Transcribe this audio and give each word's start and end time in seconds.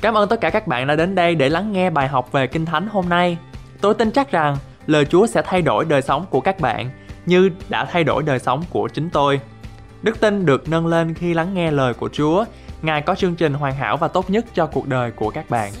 Cảm 0.00 0.14
ơn 0.14 0.28
tất 0.28 0.40
cả 0.40 0.50
các 0.50 0.66
bạn 0.66 0.86
đã 0.86 0.96
đến 0.96 1.14
đây 1.14 1.34
để 1.34 1.48
lắng 1.48 1.72
nghe 1.72 1.90
bài 1.90 2.08
học 2.08 2.32
về 2.32 2.46
Kinh 2.46 2.66
Thánh 2.66 2.88
hôm 2.88 3.08
nay. 3.08 3.38
Tôi 3.80 3.94
tin 3.94 4.10
chắc 4.10 4.30
rằng 4.30 4.56
lời 4.86 5.04
Chúa 5.04 5.26
sẽ 5.26 5.42
thay 5.44 5.62
đổi 5.62 5.84
đời 5.84 6.02
sống 6.02 6.26
của 6.30 6.40
các 6.40 6.60
bạn 6.60 6.90
như 7.26 7.50
đã 7.68 7.84
thay 7.84 8.04
đổi 8.04 8.22
đời 8.22 8.38
sống 8.38 8.64
của 8.70 8.88
chính 8.88 9.10
tôi. 9.10 9.40
Đức 10.02 10.20
tin 10.20 10.46
được 10.46 10.68
nâng 10.68 10.86
lên 10.86 11.14
khi 11.14 11.34
lắng 11.34 11.54
nghe 11.54 11.70
lời 11.70 11.94
của 11.94 12.08
Chúa. 12.12 12.44
Ngài 12.82 13.02
có 13.02 13.14
chương 13.14 13.34
trình 13.34 13.54
hoàn 13.54 13.74
hảo 13.74 13.96
và 13.96 14.08
tốt 14.08 14.30
nhất 14.30 14.44
cho 14.54 14.66
cuộc 14.66 14.88
đời 14.88 15.10
của 15.10 15.30
các 15.30 15.50
bạn. 15.50 15.72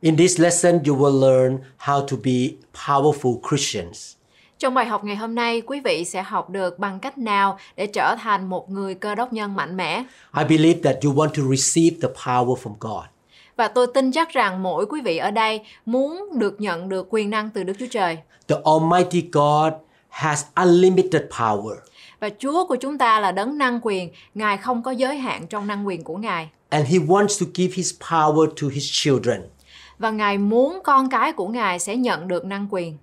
In 0.00 0.16
this 0.16 0.40
lesson, 0.40 0.80
you 0.88 0.96
will 0.96 1.20
learn 1.20 1.58
how 1.78 2.06
to 2.06 2.16
be 2.24 2.56
powerful 2.86 3.40
Christians. 3.48 4.21
Trong 4.62 4.74
bài 4.74 4.86
học 4.86 5.04
ngày 5.04 5.16
hôm 5.16 5.34
nay, 5.34 5.62
quý 5.66 5.80
vị 5.84 6.04
sẽ 6.04 6.22
học 6.22 6.50
được 6.50 6.78
bằng 6.78 7.00
cách 7.00 7.18
nào 7.18 7.58
để 7.76 7.86
trở 7.86 8.16
thành 8.22 8.48
một 8.48 8.70
người 8.70 8.94
cơ 8.94 9.14
đốc 9.14 9.32
nhân 9.32 9.56
mạnh 9.56 9.76
mẽ. 9.76 10.04
I 10.38 10.44
believe 10.48 10.80
that 10.82 11.04
you 11.04 11.12
want 11.14 11.28
to 11.28 11.42
receive 11.56 11.96
the 12.02 12.08
power 12.24 12.56
from 12.62 12.74
God. 12.80 13.04
Và 13.56 13.68
tôi 13.68 13.86
tin 13.94 14.12
chắc 14.12 14.30
rằng 14.30 14.62
mỗi 14.62 14.86
quý 14.86 15.00
vị 15.00 15.16
ở 15.16 15.30
đây 15.30 15.60
muốn 15.86 16.28
được 16.38 16.60
nhận 16.60 16.88
được 16.88 17.06
quyền 17.10 17.30
năng 17.30 17.50
từ 17.50 17.62
Đức 17.62 17.72
Chúa 17.78 17.86
Trời. 17.90 18.18
The 18.48 18.56
Almighty 18.64 19.28
God 19.32 19.72
has 20.08 20.44
unlimited 20.54 21.22
power, 21.38 21.74
Và 22.20 22.30
Chúa 22.38 22.66
của 22.66 22.76
chúng 22.76 22.98
ta 22.98 23.20
là 23.20 23.32
đấng 23.32 23.58
năng 23.58 23.80
quyền, 23.82 24.10
Ngài 24.34 24.56
không 24.56 24.82
có 24.82 24.90
giới 24.90 25.16
hạn 25.16 25.46
trong 25.46 25.66
năng 25.66 25.86
quyền 25.86 26.04
của 26.04 26.16
Ngài. 26.16 26.48
and 26.68 26.88
He 26.88 26.98
wants 26.98 27.40
to 27.46 27.46
give 27.54 27.74
His 27.74 27.94
power 28.10 28.46
to 28.46 28.68
His 28.72 28.90
children. 28.92 29.40
Và 29.98 30.10
Ngài 30.10 30.38
muốn 30.38 30.80
con 30.84 31.10
cái 31.10 31.32
của 31.32 31.48
Ngài 31.48 31.78
sẽ 31.78 31.96
nhận 31.96 32.28
được 32.28 32.44
năng 32.44 32.66
quyền. 32.70 32.96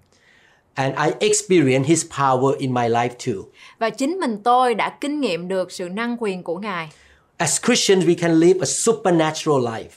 And 0.79 0.95
I 0.95 1.27
experience 1.27 1.87
His 1.87 2.05
power 2.19 2.57
in 2.57 2.73
my 2.73 2.89
life 2.89 3.09
too. 3.25 3.43
Và 3.79 3.89
chính 3.89 4.19
mình 4.19 4.37
tôi 4.43 4.73
đã 4.73 4.89
kinh 4.89 5.21
nghiệm 5.21 5.47
được 5.47 5.71
sự 5.71 5.89
năng 5.89 6.17
quyền 6.19 6.43
của 6.43 6.57
Ngài. 6.57 6.89
As 7.37 7.61
Christians, 7.65 8.05
we 8.05 8.15
can 8.19 8.39
live 8.39 8.59
a 8.61 8.65
supernatural 8.65 9.57
life. 9.57 9.89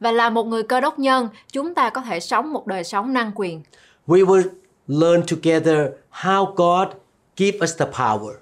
Và 0.00 0.12
là 0.12 0.30
một 0.30 0.46
người 0.46 0.62
cơ 0.62 0.80
đốc 0.80 0.98
nhân, 0.98 1.28
chúng 1.52 1.74
ta 1.74 1.90
có 1.90 2.00
thể 2.00 2.20
sống 2.20 2.52
một 2.52 2.66
đời 2.66 2.84
sống 2.84 3.12
năng 3.12 3.32
quyền. 3.34 3.62
We 4.06 4.26
will 4.26 4.48
learn 4.86 5.22
together 5.26 5.78
how 6.12 6.44
God 6.54 6.88
give 7.36 7.58
us 7.62 7.76
the 7.78 7.86
power. 7.86 8.32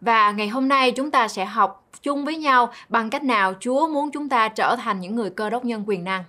Và 0.00 0.30
ngày 0.30 0.48
hôm 0.48 0.68
nay 0.68 0.92
chúng 0.92 1.10
ta 1.10 1.28
sẽ 1.28 1.44
học 1.44 1.88
chung 2.02 2.24
với 2.24 2.36
nhau 2.36 2.72
bằng 2.88 3.10
cách 3.10 3.24
nào 3.24 3.54
Chúa 3.60 3.88
muốn 3.88 4.10
chúng 4.10 4.28
ta 4.28 4.48
trở 4.48 4.76
thành 4.76 5.00
những 5.00 5.16
người 5.16 5.30
cơ 5.30 5.50
đốc 5.50 5.64
nhân 5.64 5.84
quyền 5.86 6.04
năng. 6.04 6.24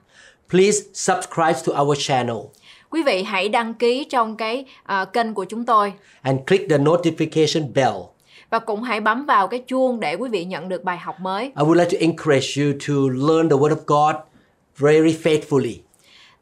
Please 0.50 0.80
subscribe 0.94 1.60
to 1.66 1.82
our 1.82 1.98
channel 2.08 2.38
Quý 2.90 3.04
vị 3.04 3.24
hãy 3.24 3.50
đăng 3.50 3.74
ký 3.74 4.04
trong 4.10 4.38
cái 4.38 4.66
à, 4.84 5.06
kênh 5.06 5.34
của 5.34 5.46
chúng 5.46 5.66
tôi 5.66 5.94
and 6.22 6.40
click 6.48 6.70
the 6.70 6.78
notification 6.78 7.74
bell. 7.74 7.96
và 8.50 8.60
cũng 8.60 8.84
hãy 8.84 9.02
bấm 9.02 9.26
vào 9.26 9.48
cái 9.48 9.64
chuông 9.68 10.00
để 10.00 10.16
quý 10.16 10.30
vị 10.30 10.46
nhận 10.46 10.70
được 10.70 10.84
bài 10.84 10.98
học 10.98 11.20
mới. 11.20 11.44
I 11.44 11.52
would 11.56 11.74
like 11.74 11.90
to 11.92 11.98
encourage 12.00 12.48
you 12.58 12.74
to 12.88 12.94
learn 13.28 13.50
the 13.50 13.56
Word 13.56 13.76
of 13.76 13.84
God 13.88 14.16
very 14.78 15.18
faithfully. 15.24 15.76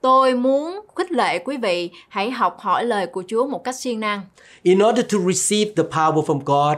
Tôi 0.02 0.34
muốn 0.34 0.80
khích 0.96 1.12
lệ 1.12 1.40
quý 1.40 1.58
vị 1.58 1.90
hãy 2.10 2.32
học 2.32 2.58
hỏi 2.60 2.86
lời 2.86 3.08
của 3.08 3.24
Chúa 3.28 3.48
một 3.48 3.64
cách 3.64 3.76
siêng 3.76 4.00
năng. 4.00 4.22
In 4.64 4.80
order 4.80 5.06
to 5.14 5.18
receive 5.32 5.72
the 5.76 5.84
power 5.84 6.26
from 6.26 6.40
God, 6.46 6.78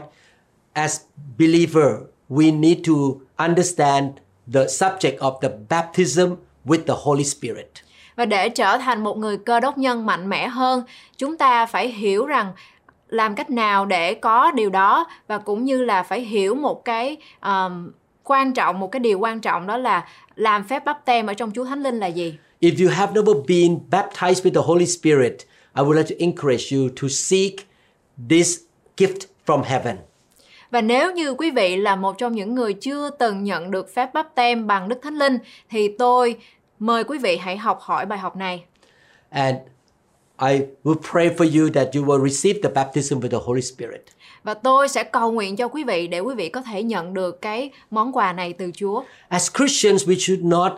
as 0.72 1.00
believer, 1.38 1.92
we 2.30 2.60
need 2.60 2.78
to 2.86 2.94
understand 3.36 4.10
the 4.54 4.64
subject 4.66 5.18
of 5.18 5.40
the 5.40 5.48
baptism 5.68 6.34
with 6.66 6.84
the 6.86 6.94
Holy 6.96 7.24
Spirit. 7.24 7.68
Và 8.18 8.24
để 8.24 8.48
trở 8.48 8.78
thành 8.78 9.04
một 9.04 9.18
người 9.18 9.36
cơ 9.36 9.60
đốc 9.60 9.78
nhân 9.78 10.06
mạnh 10.06 10.28
mẽ 10.28 10.48
hơn, 10.48 10.82
chúng 11.16 11.36
ta 11.36 11.66
phải 11.66 11.88
hiểu 11.88 12.26
rằng 12.26 12.52
làm 13.08 13.34
cách 13.34 13.50
nào 13.50 13.86
để 13.86 14.14
có 14.14 14.50
điều 14.50 14.70
đó 14.70 15.06
và 15.28 15.38
cũng 15.38 15.64
như 15.64 15.84
là 15.84 16.02
phải 16.02 16.20
hiểu 16.20 16.54
một 16.54 16.84
cái 16.84 17.16
um, 17.42 17.90
quan 18.24 18.52
trọng 18.52 18.80
một 18.80 18.92
cái 18.92 19.00
điều 19.00 19.18
quan 19.18 19.40
trọng 19.40 19.66
đó 19.66 19.76
là 19.76 20.08
làm 20.34 20.64
phép 20.64 20.84
bắp 20.84 21.04
tem 21.04 21.26
ở 21.26 21.34
trong 21.34 21.50
Chúa 21.54 21.64
Thánh 21.64 21.82
Linh 21.82 21.98
là 21.98 22.06
gì. 22.06 22.34
If 22.60 22.84
you 22.84 22.90
have 22.94 23.12
never 23.14 23.36
been 23.48 23.78
baptized 23.90 24.42
with 24.42 24.54
the 24.54 24.66
Holy 24.66 24.86
Spirit, 24.86 25.36
I 25.76 25.82
would 25.82 25.96
like 25.96 26.08
to 26.08 26.16
encourage 26.18 26.76
you 26.76 26.88
to 27.02 27.08
seek 27.08 27.52
this 28.28 28.58
gift 28.96 29.20
from 29.46 29.62
heaven. 29.62 29.96
Và 30.70 30.80
nếu 30.80 31.12
như 31.12 31.34
quý 31.34 31.50
vị 31.50 31.76
là 31.76 31.96
một 31.96 32.18
trong 32.18 32.32
những 32.32 32.54
người 32.54 32.72
chưa 32.72 33.10
từng 33.10 33.44
nhận 33.44 33.70
được 33.70 33.94
phép 33.94 34.14
bắp 34.14 34.34
tem 34.34 34.66
bằng 34.66 34.88
Đức 34.88 34.98
Thánh 35.02 35.18
Linh 35.18 35.38
thì 35.70 35.88
tôi 35.98 36.36
mời 36.78 37.04
quý 37.04 37.18
vị 37.18 37.36
hãy 37.36 37.56
học 37.56 37.78
hỏi 37.80 38.06
bài 38.06 38.18
học 38.18 38.36
này. 38.36 38.64
And 39.30 39.56
I 40.40 40.60
will 40.84 41.00
pray 41.12 41.28
for 41.28 41.60
you 41.60 41.70
that 41.74 41.88
you 41.94 42.04
will 42.04 42.28
receive 42.28 42.60
the 42.62 42.70
baptism 42.74 43.20
with 43.20 43.30
the 43.30 43.38
Holy 43.44 43.62
Spirit. 43.62 44.04
Và 44.42 44.54
tôi 44.54 44.88
sẽ 44.88 45.04
cầu 45.04 45.32
nguyện 45.32 45.56
cho 45.56 45.68
quý 45.68 45.84
vị 45.84 46.06
để 46.06 46.20
quý 46.20 46.34
vị 46.34 46.48
có 46.48 46.62
thể 46.62 46.82
nhận 46.82 47.14
được 47.14 47.42
cái 47.42 47.70
món 47.90 48.12
quà 48.12 48.32
này 48.32 48.52
từ 48.52 48.70
Chúa. 48.74 49.02
As 49.28 49.50
Christians, 49.56 50.08
we 50.08 50.18
should 50.18 50.44
not 50.44 50.72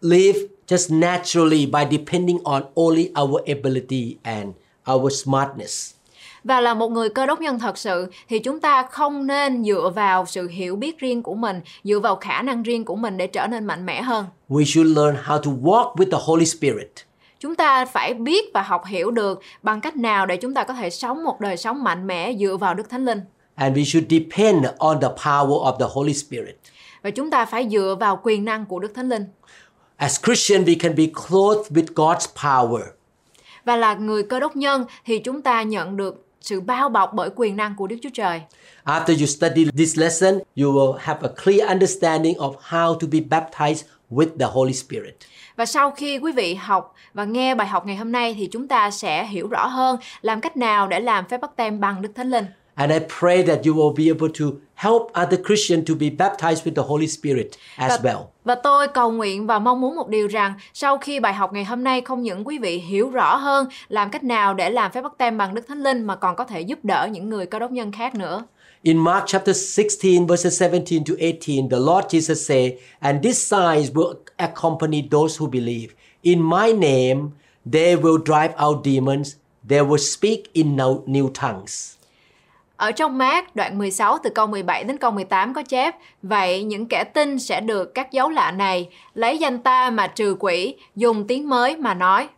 live 0.00 0.40
just 0.66 0.98
naturally 0.98 1.66
by 1.66 1.98
depending 1.98 2.38
on 2.44 2.62
only 2.74 3.10
our 3.22 3.42
ability 3.46 4.16
and 4.22 4.48
our 4.92 5.22
smartness. 5.24 5.94
Và 6.48 6.60
là 6.60 6.74
một 6.74 6.88
người 6.88 7.08
cơ 7.08 7.26
đốc 7.26 7.40
nhân 7.40 7.58
thật 7.58 7.78
sự 7.78 8.06
thì 8.28 8.38
chúng 8.38 8.60
ta 8.60 8.82
không 8.82 9.26
nên 9.26 9.64
dựa 9.64 9.92
vào 9.94 10.26
sự 10.26 10.48
hiểu 10.48 10.76
biết 10.76 10.98
riêng 10.98 11.22
của 11.22 11.34
mình, 11.34 11.60
dựa 11.84 11.98
vào 11.98 12.16
khả 12.16 12.42
năng 12.42 12.62
riêng 12.62 12.84
của 12.84 12.96
mình 12.96 13.16
để 13.16 13.26
trở 13.26 13.46
nên 13.46 13.64
mạnh 13.64 13.86
mẽ 13.86 14.02
hơn. 14.02 14.26
We 14.48 14.64
should 14.64 14.96
learn 14.98 15.16
how 15.24 15.38
to 15.42 15.50
walk 15.62 15.94
with 15.94 16.10
the 16.10 16.18
Holy 16.20 16.46
Spirit. 16.46 16.90
Chúng 17.40 17.54
ta 17.54 17.84
phải 17.84 18.14
biết 18.14 18.50
và 18.54 18.62
học 18.62 18.82
hiểu 18.86 19.10
được 19.10 19.40
bằng 19.62 19.80
cách 19.80 19.96
nào 19.96 20.26
để 20.26 20.36
chúng 20.36 20.54
ta 20.54 20.64
có 20.64 20.74
thể 20.74 20.90
sống 20.90 21.24
một 21.24 21.40
đời 21.40 21.56
sống 21.56 21.84
mạnh 21.84 22.06
mẽ 22.06 22.34
dựa 22.40 22.56
vào 22.56 22.74
Đức 22.74 22.90
Thánh 22.90 23.04
Linh. 23.04 23.20
And 23.54 23.76
we 23.78 23.84
should 23.84 24.10
depend 24.10 24.66
on 24.78 25.00
the 25.00 25.08
power 25.08 25.64
of 25.64 25.78
the 25.78 25.86
Holy 25.88 26.14
Spirit. 26.14 26.56
Và 27.02 27.10
chúng 27.10 27.30
ta 27.30 27.44
phải 27.44 27.68
dựa 27.70 27.96
vào 28.00 28.20
quyền 28.22 28.44
năng 28.44 28.66
của 28.66 28.78
Đức 28.78 28.92
Thánh 28.94 29.08
Linh. 29.08 29.24
As 29.96 30.20
Christians, 30.24 30.68
we 30.68 30.76
can 30.80 30.96
be 30.96 31.04
clothed 31.06 31.72
with 31.72 31.94
God's 31.94 32.26
power. 32.42 32.82
Và 33.64 33.76
là 33.76 33.94
người 33.94 34.22
cơ 34.22 34.40
đốc 34.40 34.56
nhân 34.56 34.84
thì 35.04 35.18
chúng 35.18 35.42
ta 35.42 35.62
nhận 35.62 35.96
được 35.96 36.24
sự 36.40 36.60
bao 36.60 36.88
bọc 36.88 37.12
bởi 37.14 37.30
quyền 37.36 37.56
năng 37.56 37.74
của 37.76 37.86
Đức 37.86 37.96
Chúa 38.02 38.10
Trời. 38.14 38.42
After 38.84 39.20
you 39.20 39.26
study 39.26 39.64
this 39.76 39.98
lesson, 39.98 40.34
you 40.34 40.72
will 40.72 40.92
have 40.92 41.20
a 41.22 41.32
clear 41.44 41.68
understanding 41.68 42.36
of 42.36 42.54
how 42.68 42.98
to 42.98 43.06
be 43.12 43.18
baptized 43.18 43.82
with 44.10 44.38
the 44.38 44.46
Holy 44.46 44.72
Spirit. 44.72 45.14
Và 45.56 45.66
sau 45.66 45.90
khi 45.90 46.18
quý 46.18 46.32
vị 46.32 46.54
học 46.54 46.94
và 47.14 47.24
nghe 47.24 47.54
bài 47.54 47.68
học 47.68 47.86
ngày 47.86 47.96
hôm 47.96 48.12
nay 48.12 48.34
thì 48.38 48.48
chúng 48.52 48.68
ta 48.68 48.90
sẽ 48.90 49.26
hiểu 49.26 49.48
rõ 49.48 49.66
hơn 49.66 49.98
làm 50.22 50.40
cách 50.40 50.56
nào 50.56 50.88
để 50.88 51.00
làm 51.00 51.28
phép 51.28 51.40
bắt 51.40 51.50
tem 51.56 51.80
bằng 51.80 52.02
Đức 52.02 52.12
Thánh 52.14 52.30
Linh. 52.30 52.44
And 52.78 52.92
I 52.92 53.00
pray 53.20 53.42
that 53.42 53.66
you 53.66 53.74
will 53.74 53.92
be 53.92 54.08
able 54.08 54.28
to 54.28 54.44
help 54.74 55.10
other 55.14 55.36
Christians 55.46 55.88
to 55.88 55.94
be 55.94 56.10
baptized 56.10 56.64
with 56.64 56.74
the 56.74 56.82
Holy 56.82 57.06
Spirit 57.06 57.46
as 57.76 57.90
Và, 57.90 58.12
well. 58.12 58.24
và 58.44 58.54
tôi 58.54 58.88
cầu 58.88 59.10
nguyện 59.10 59.46
và 59.46 59.58
mong 59.58 59.80
muốn 59.80 59.96
một 59.96 60.08
điều 60.08 60.28
rằng 60.28 60.54
sau 60.74 60.98
khi 60.98 61.20
bài 61.20 61.34
học 61.34 61.52
ngày 61.52 61.64
hôm 61.64 61.84
nay 61.84 62.00
không 62.00 62.22
những 62.22 62.46
quý 62.46 62.58
vị 62.58 62.78
hiểu 62.78 63.10
rõ 63.10 63.36
hơn 63.36 63.68
làm 63.88 64.10
cách 64.10 64.24
nào 64.24 64.54
để 64.54 64.70
làm 64.70 64.92
phép 64.92 65.02
bắt 65.02 65.12
tem 65.18 65.38
bằng 65.38 65.54
Đức 65.54 65.62
Thánh 65.68 65.82
Linh 65.82 66.04
mà 66.04 66.16
còn 66.16 66.36
có 66.36 66.44
thể 66.44 66.60
giúp 66.60 66.78
đỡ 66.82 67.08
những 67.12 67.28
người 67.28 67.46
cơ 67.46 67.58
đốc 67.58 67.70
nhân 67.72 67.92
khác 67.92 68.14
nữa. 68.14 68.42
In 68.82 68.98
Mark 68.98 69.24
chapter 69.26 69.78
16, 69.78 70.26
verses 70.26 70.62
17 70.62 70.98
to 71.06 71.14
18, 71.18 71.68
the 71.70 71.78
Lord 71.78 72.06
Jesus 72.14 72.34
said, 72.34 72.72
And 73.00 73.24
these 73.24 73.38
signs 73.38 73.90
will 73.94 74.14
accompany 74.36 75.02
those 75.10 75.40
who 75.40 75.50
believe. 75.50 75.88
In 76.22 76.42
my 76.42 76.72
name, 76.72 77.30
they 77.72 77.96
will 77.96 78.18
drive 78.24 78.54
out 78.66 78.84
demons. 78.84 79.36
They 79.68 79.82
will 79.82 79.98
speak 79.98 80.50
in 80.52 80.76
new 81.06 81.30
tongues. 81.34 81.97
Ở 82.78 82.92
trong 82.92 83.18
mát 83.18 83.56
đoạn 83.56 83.78
16 83.78 84.18
từ 84.22 84.30
câu 84.30 84.46
17 84.46 84.84
đến 84.84 84.98
câu 84.98 85.10
18 85.10 85.54
có 85.54 85.62
chép 85.62 85.96
Vậy 86.22 86.62
những 86.62 86.86
kẻ 86.86 87.04
tin 87.04 87.38
sẽ 87.38 87.60
được 87.60 87.94
các 87.94 88.12
dấu 88.12 88.28
lạ 88.28 88.50
này 88.50 88.88
Lấy 89.14 89.38
danh 89.38 89.58
ta 89.58 89.90
mà 89.90 90.06
trừ 90.06 90.36
quỷ 90.40 90.74
Dùng 90.96 91.26
tiếng 91.26 91.48
mới 91.48 91.76
mà 91.76 91.94
nói 91.94 92.28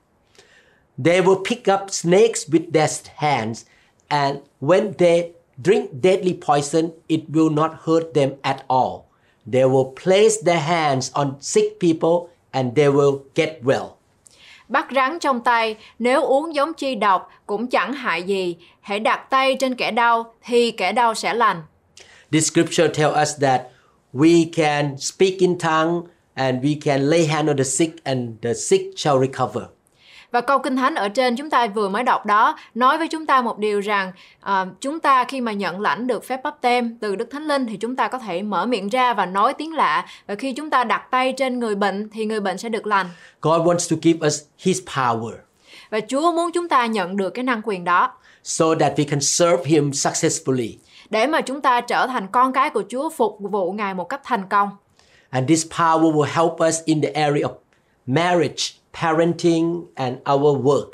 They 1.05 1.21
will 1.21 1.43
pick 1.45 1.67
up 1.69 1.91
snakes 1.91 2.49
with 2.49 2.73
their 2.73 2.91
hands, 3.15 3.65
and 4.09 4.39
when 4.61 4.93
they 4.99 5.33
drink 5.65 5.91
deadly 6.03 6.39
poison, 6.47 6.91
it 7.09 7.21
will 7.29 7.55
not 7.55 7.71
hurt 7.85 8.13
them 8.15 8.31
at 8.43 8.65
all. 8.69 9.05
They 9.53 9.65
will 9.65 9.95
place 10.05 10.43
their 10.45 10.61
hands 10.61 11.11
on 11.13 11.35
sick 11.41 11.81
people, 11.81 12.29
and 12.53 12.75
they 12.75 12.89
will 12.89 13.19
get 13.35 13.63
well. 13.65 14.00
Bắt 14.71 14.87
rắn 14.95 15.19
trong 15.21 15.41
tay, 15.41 15.77
Nếu 15.99 16.23
uống 16.23 16.55
giống 16.55 16.73
chi 16.75 16.95
độc 16.95 17.31
cũng 17.47 17.67
chẳng 17.67 17.93
hại 17.93 18.23
gì 18.23 18.57
Hãy 18.81 19.01
đặt 19.01 19.31
tay 19.31 19.57
trên 19.61 19.75
kẻ 19.75 19.91
đau 19.91 20.35
Thì 20.45 20.71
kẻ 20.71 20.93
đau 20.93 21.15
sẽ 21.15 21.35
lành 21.35 21.63
This 22.33 22.53
scripture 22.53 22.89
tells 22.89 23.17
us 23.23 23.41
that 23.41 23.63
we 24.13 24.45
can 24.53 24.97
speak 24.99 25.39
in 25.39 25.59
tongue 25.59 26.03
and 26.35 26.65
we 26.65 26.81
can 26.85 27.11
lay 27.11 27.27
hand 27.27 27.49
on 27.49 27.57
the 27.57 27.65
sick 27.65 28.05
and 28.05 28.31
the 28.43 28.55
sick 28.55 28.81
shall 28.97 29.19
recover. 29.19 29.65
Và 30.33 30.41
câu 30.41 30.59
kinh 30.59 30.77
thánh 30.77 30.95
ở 30.95 31.09
trên 31.09 31.37
chúng 31.37 31.51
ta 31.51 31.67
vừa 31.67 31.89
mới 31.89 32.03
đọc 32.03 32.27
đó 32.27 32.57
nói 32.75 32.99
với 32.99 33.09
chúng 33.09 33.27
ta 33.27 33.41
một 33.41 33.59
điều 33.59 33.81
rằng 33.81 34.13
à, 34.41 34.67
chúng 34.81 35.01
ta 35.01 35.25
khi 35.25 35.41
mà 35.41 35.53
nhận 35.53 35.81
lãnh 35.81 36.07
được 36.07 36.25
phép 36.25 36.41
bắp 36.45 36.61
tem 36.61 36.99
từ 37.01 37.17
Đức 37.17 37.29
Thánh 37.31 37.47
Linh 37.47 37.67
thì 37.67 37.77
chúng 37.77 37.97
ta 37.97 38.09
có 38.09 38.19
thể 38.19 38.43
mở 38.43 38.67
miệng 38.67 38.89
ra 38.89 39.15
và 39.15 39.27
nói 39.27 39.55
tiếng 39.55 39.75
lạ 39.75 40.07
và 40.27 40.35
khi 40.35 40.53
chúng 40.53 40.71
ta 40.71 40.85
đặt 40.85 41.11
tay 41.11 41.35
trên 41.37 41.59
người 41.59 41.75
bệnh 41.75 42.09
thì 42.13 42.25
người 42.25 42.41
bệnh 42.41 42.59
sẽ 42.59 42.69
được 42.69 42.87
lành. 42.87 43.07
God 43.43 43.61
wants 43.61 43.91
to 43.91 43.97
give 44.03 44.27
us 44.27 44.43
His 44.59 44.81
power. 44.97 45.33
Và 45.91 46.01
Chúa 46.09 46.33
muốn 46.33 46.51
chúng 46.53 46.69
ta 46.69 46.87
nhận 46.87 47.17
được 47.17 47.31
cái 47.31 47.45
năng 47.45 47.61
quyền 47.65 47.85
đó. 47.85 48.13
so 48.43 48.67
that 48.81 48.99
we 48.99 49.05
can 49.11 49.21
serve 49.21 49.65
Him 49.65 49.91
successfully. 49.91 50.77
để 51.11 51.27
mà 51.27 51.41
chúng 51.41 51.61
ta 51.61 51.81
trở 51.81 52.07
thành 52.07 52.27
con 52.33 52.53
cái 52.53 52.71
của 52.71 52.83
Chúa 52.89 53.11
phục 53.11 53.39
vụ 53.41 53.73
Ngài 53.73 53.95
một 53.95 54.05
cách 54.05 54.21
thành 54.25 54.47
công. 54.51 54.71
And 55.31 55.49
this 55.49 55.67
power 55.67 56.13
will 56.13 56.23
help 56.23 56.53
us 56.69 56.85
in 56.85 57.03
the 57.03 57.09
area 57.09 57.43
of 57.43 57.53
marriage, 58.07 58.65
parenting, 58.93 59.87
and 59.95 60.17
our 60.33 60.57
work. 60.65 60.91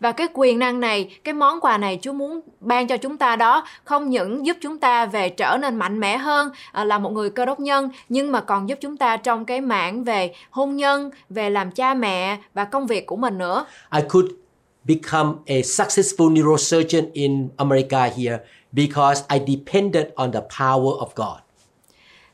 Và 0.00 0.12
cái 0.12 0.28
quyền 0.34 0.58
năng 0.58 0.80
này, 0.80 1.18
cái 1.24 1.34
món 1.34 1.60
quà 1.60 1.78
này 1.78 1.98
Chúa 2.02 2.12
muốn 2.12 2.40
ban 2.60 2.86
cho 2.86 2.96
chúng 2.96 3.16
ta 3.16 3.36
đó 3.36 3.64
không 3.84 4.10
những 4.10 4.46
giúp 4.46 4.56
chúng 4.60 4.78
ta 4.78 5.06
về 5.06 5.28
trở 5.28 5.58
nên 5.60 5.76
mạnh 5.76 6.00
mẽ 6.00 6.16
hơn 6.16 6.50
à, 6.72 6.84
là 6.84 6.98
một 6.98 7.12
người 7.12 7.30
cơ 7.30 7.44
đốc 7.44 7.60
nhân 7.60 7.90
nhưng 8.08 8.32
mà 8.32 8.40
còn 8.40 8.68
giúp 8.68 8.78
chúng 8.80 8.96
ta 8.96 9.16
trong 9.16 9.44
cái 9.44 9.60
mảng 9.60 10.04
về 10.04 10.34
hôn 10.50 10.76
nhân, 10.76 11.10
về 11.28 11.50
làm 11.50 11.70
cha 11.70 11.94
mẹ 11.94 12.38
và 12.54 12.64
công 12.64 12.86
việc 12.86 13.06
của 13.06 13.16
mình 13.16 13.38
nữa. 13.38 13.66
I 13.96 14.00
could 14.08 14.30
become 14.84 15.32
a 15.46 15.54
successful 15.54 16.32
neurosurgeon 16.32 17.04
in 17.12 17.48
America 17.56 18.10
here 18.16 18.38
because 18.72 19.24
I 19.28 19.56
depended 19.56 20.06
on 20.14 20.32
the 20.32 20.40
power 20.40 20.94
of 20.98 21.08
God. 21.14 21.47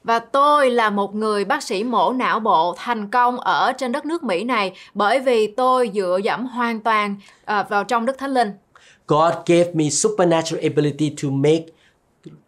Và 0.04 0.18
tôi 0.18 0.70
là 0.70 0.90
một 0.90 1.14
người 1.14 1.44
bác 1.44 1.62
sĩ 1.62 1.84
mổ 1.84 2.12
não 2.12 2.40
bộ 2.40 2.74
thành 2.78 3.10
công 3.10 3.40
ở 3.40 3.72
trên 3.72 3.92
đất 3.92 4.06
nước 4.06 4.22
Mỹ 4.22 4.44
này 4.44 4.72
bởi 4.94 5.20
vì 5.20 5.46
tôi 5.46 5.90
dựa 5.94 6.18
dẫm 6.24 6.46
hoàn 6.46 6.80
toàn 6.80 7.16
à, 7.44 7.66
vào 7.68 7.84
trong 7.84 8.06
Đức 8.06 8.18
Thánh 8.18 8.34
Linh. 8.34 8.50
God 9.06 9.34
gave 9.46 9.70
me 9.74 9.90
supernatural 9.90 10.64
ability 10.64 11.14
to 11.22 11.28
make 11.30 11.64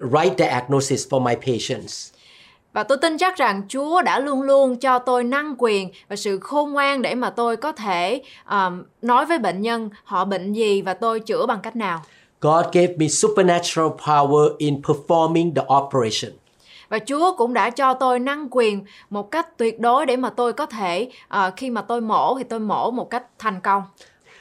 right 0.01 0.39
diagnosis 0.39 1.09
for 1.09 1.21
my 1.21 1.35
patients. 1.35 2.11
Và 2.73 2.83
tôi 2.83 2.99
tin 2.99 3.19
chắc 3.19 3.37
rằng 3.37 3.63
Chúa 3.69 4.03
đã 4.03 4.21
luôn 4.21 4.43
luôn 4.43 4.77
cho 4.77 4.99
tôi 4.99 5.25
năng 5.25 5.55
quyền 5.59 5.91
và 6.09 6.17
sự 6.17 6.39
khôn 6.39 6.73
ngoan 6.73 7.03
để 7.03 7.15
mà 7.15 7.31
tôi 7.31 7.57
có 7.57 7.73
thể 7.73 8.23
um, 8.51 8.83
nói 9.03 9.27
với 9.27 9.39
bệnh 9.39 9.61
nhân 9.61 9.91
họ 10.05 10.25
bệnh 10.25 10.53
gì 10.53 10.83
và 10.83 10.95
tôi 10.95 11.21
chữa 11.21 11.47
bằng 11.47 11.61
cách 11.63 11.77
nào. 11.77 12.03
God 12.41 12.67
gave 12.73 12.95
me 12.97 13.09
supernatural 13.09 13.89
power 14.07 14.49
in 14.59 14.81
performing 14.83 15.55
the 15.55 15.63
operation. 15.75 16.46
Và 16.89 16.99
Chúa 16.99 17.37
cũng 17.37 17.55
đã 17.55 17.71
cho 17.71 17.95
tôi 17.95 18.19
năng 18.19 18.49
quyền 18.51 18.85
một 19.11 19.31
cách 19.31 19.57
tuyệt 19.57 19.81
đối 19.81 20.07
để 20.07 20.17
mà 20.17 20.31
tôi 20.31 20.53
có 20.53 20.67
thể 20.67 21.11
uh, 21.37 21.57
khi 21.57 21.71
mà 21.71 21.83
tôi 21.83 22.01
mổ 22.01 22.39
thì 22.39 22.45
tôi 22.45 22.61
mổ 22.61 22.91
một 22.91 23.11
cách 23.11 23.23
thành 23.39 23.61
công. 23.61 23.83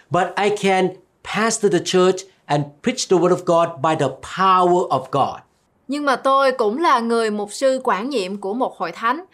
But 0.10 0.24
I 0.36 0.50
can 0.62 0.90
pastor 1.36 1.72
the 1.72 1.80
church 1.86 2.18
and 2.46 2.66
preach 2.84 3.10
the 3.10 3.18
word 3.18 3.36
of 3.36 3.44
God 3.46 3.70
by 3.84 4.06
the 4.06 4.16
power 4.38 4.88
of 4.88 5.04
God. 5.12 5.40
Nhưng 5.88 6.06
mà 6.06 6.16
tôi 6.16 6.52
cũng 6.52 6.82
là 6.82 7.00
người 7.00 7.32
mục 7.32 7.54
sư 7.54 7.82
quản 7.84 8.10
nhiệm 8.10 8.38
của 8.38 8.54
một 8.54 8.78
hội 8.78 8.92
thánh 8.92 9.26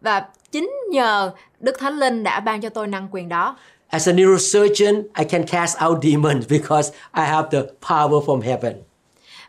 và 0.00 0.24
chính 0.52 0.70
nhờ 0.90 1.30
Đức 1.60 1.78
Thánh 1.78 1.98
Linh 1.98 2.22
đã 2.22 2.40
ban 2.40 2.60
cho 2.60 2.68
tôi 2.68 2.86
năng 2.86 3.08
quyền 3.10 3.28
đó. 3.28 3.56
As 3.88 4.08
a 4.08 4.12
neurosurgeon, 4.12 5.02
I 5.18 5.24
can 5.24 5.46
cast 5.46 5.78
out 5.84 5.98
demons 6.02 6.46
because 6.50 6.92
I 7.12 7.24
have 7.24 7.48
the 7.50 7.62
power 7.88 8.24
from 8.26 8.40
heaven. 8.40 8.74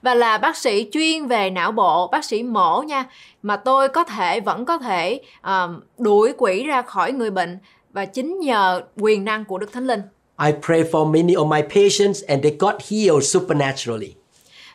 Và 0.01 0.15
là 0.15 0.37
bác 0.37 0.57
sĩ 0.57 0.89
chuyên 0.91 1.27
về 1.27 1.49
não 1.49 1.71
bộ, 1.71 2.07
bác 2.07 2.25
sĩ 2.25 2.43
mổ 2.43 2.81
nha, 2.81 3.05
mà 3.41 3.55
tôi 3.55 3.89
có 3.89 4.03
thể 4.03 4.39
vẫn 4.39 4.65
có 4.65 4.77
thể 4.77 5.21
um, 5.43 5.79
đuổi 5.97 6.33
quỷ 6.37 6.63
ra 6.63 6.81
khỏi 6.81 7.11
người 7.11 7.31
bệnh 7.31 7.57
và 7.93 8.05
chính 8.05 8.39
nhờ 8.39 8.81
quyền 8.97 9.25
năng 9.25 9.45
của 9.45 9.57
Đức 9.57 9.73
Thánh 9.73 9.87
Linh. 9.87 10.01
I 10.45 10.51
pray 10.65 10.83
for 10.83 11.11
many 11.11 11.33
of 11.33 11.47
my 11.47 11.61
patients 11.61 12.23
and 12.27 12.43
they 12.43 12.55
got 12.59 12.75
healed 12.89 13.23
supernaturally. 13.23 14.15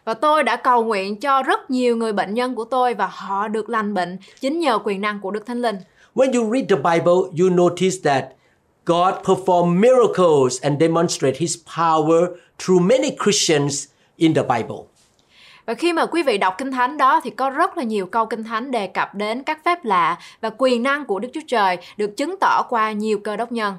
Và 0.04 0.14
tôi 0.14 0.42
đã 0.42 0.56
cầu 0.56 0.84
nguyện 0.84 1.20
cho 1.20 1.42
rất 1.42 1.70
nhiều 1.70 1.96
người 1.96 2.12
bệnh 2.12 2.34
nhân 2.34 2.54
của 2.54 2.64
tôi 2.64 2.94
và 2.94 3.06
họ 3.06 3.48
được 3.48 3.68
lành 3.68 3.94
bệnh 3.94 4.18
chính 4.40 4.60
nhờ 4.60 4.78
quyền 4.84 5.00
năng 5.00 5.20
của 5.20 5.30
Đức 5.30 5.46
Thánh 5.46 5.62
Linh. 5.62 5.76
When 6.14 6.32
you 6.32 6.52
read 6.52 6.64
the 6.68 6.76
Bible, 6.76 7.40
you 7.40 7.50
notice 7.50 7.96
that 8.04 8.24
God 8.86 9.14
performed 9.24 9.80
miracles 9.80 10.62
and 10.62 10.80
demonstrate 10.80 11.36
his 11.38 11.56
power 11.76 12.26
through 12.58 12.86
many 12.86 13.16
Christians 13.24 13.86
in 14.16 14.34
the 14.34 14.42
Bible. 14.42 14.93
Và 15.66 15.74
khi 15.74 15.92
mà 15.92 16.06
quý 16.06 16.22
vị 16.22 16.38
đọc 16.38 16.54
Kinh 16.58 16.72
Thánh 16.72 16.96
đó 16.96 17.20
thì 17.24 17.30
có 17.30 17.50
rất 17.50 17.78
là 17.78 17.84
nhiều 17.84 18.06
câu 18.06 18.26
Kinh 18.26 18.44
Thánh 18.44 18.70
đề 18.70 18.86
cập 18.86 19.14
đến 19.14 19.42
các 19.42 19.64
phép 19.64 19.84
lạ 19.84 20.18
và 20.40 20.50
quyền 20.58 20.82
năng 20.82 21.04
của 21.04 21.18
Đức 21.18 21.28
Chúa 21.34 21.40
Trời 21.46 21.76
được 21.96 22.16
chứng 22.16 22.34
tỏ 22.40 22.62
qua 22.68 22.92
nhiều 22.92 23.18
cơ 23.18 23.36
đốc 23.36 23.52
nhân. 23.52 23.74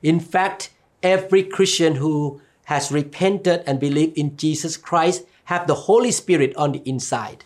In 0.00 0.18
fact, 0.32 0.68
every 1.00 1.44
Christian 1.56 1.94
who 1.94 2.36
has 2.64 2.92
repented 2.92 3.60
and 3.66 3.80
believed 3.80 4.14
in 4.14 4.30
Jesus 4.38 4.78
Christ 4.90 5.22
have 5.44 5.64
the 5.68 5.74
Holy 5.86 6.12
Spirit 6.12 6.54
on 6.54 6.72
the 6.72 6.80
inside. 6.84 7.36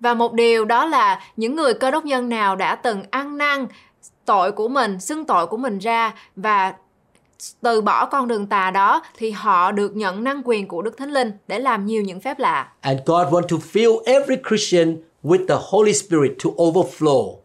Và 0.00 0.14
một 0.14 0.32
điều 0.32 0.64
đó 0.64 0.84
là 0.86 1.20
những 1.36 1.56
người 1.56 1.74
cơ 1.74 1.90
đốc 1.90 2.04
nhân 2.04 2.28
nào 2.28 2.56
đã 2.56 2.74
từng 2.74 3.02
ăn 3.10 3.38
năn 3.38 3.66
tội 4.24 4.52
của 4.52 4.68
mình, 4.68 5.00
xưng 5.00 5.24
tội 5.24 5.46
của 5.46 5.56
mình 5.56 5.78
ra 5.78 6.14
và 6.36 6.74
từ 7.60 7.80
bỏ 7.80 8.06
con 8.06 8.28
đường 8.28 8.46
tà 8.46 8.70
đó 8.70 9.02
thì 9.16 9.30
họ 9.30 9.72
được 9.72 9.96
nhận 9.96 10.24
năng 10.24 10.42
quyền 10.44 10.68
của 10.68 10.82
Đức 10.82 10.96
Thánh 10.96 11.10
Linh 11.10 11.32
để 11.48 11.58
làm 11.58 11.86
nhiều 11.86 12.02
những 12.02 12.20
phép 12.20 12.38
lạ. 12.38 12.72
And 12.80 13.00
God 13.06 13.26
want 13.26 13.46
to 13.48 13.56
fill 13.72 14.02
every 14.04 14.36
Christian 14.48 14.96
with 15.22 15.46
the 15.48 15.56
Holy 15.60 15.92
Spirit 15.92 16.32
to 16.44 16.50
overflow. 16.50 17.36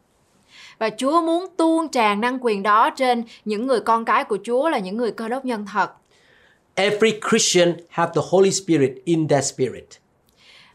Và 0.80 0.90
Chúa 0.98 1.22
muốn 1.22 1.46
tuôn 1.58 1.88
tràn 1.88 2.22
năng 2.22 2.38
quyền 2.42 2.64
đó 2.64 2.90
trên 2.90 3.24
những 3.46 3.68
người 3.68 3.80
con 3.80 4.06
cái 4.06 4.24
của 4.24 4.38
Chúa 4.44 4.70
là 4.70 4.80
những 4.80 4.98
người 4.98 5.12
cơ 5.12 5.28
đốc 5.28 5.46
nhân 5.46 5.66
thật. 5.74 5.92
Every 6.76 7.20
Christian 7.30 7.74
have 7.90 8.12
the 8.16 8.22
Holy 8.30 8.52
Spirit 8.52 8.92
in 9.06 9.28
their 9.28 9.46
spirit. 9.54 9.86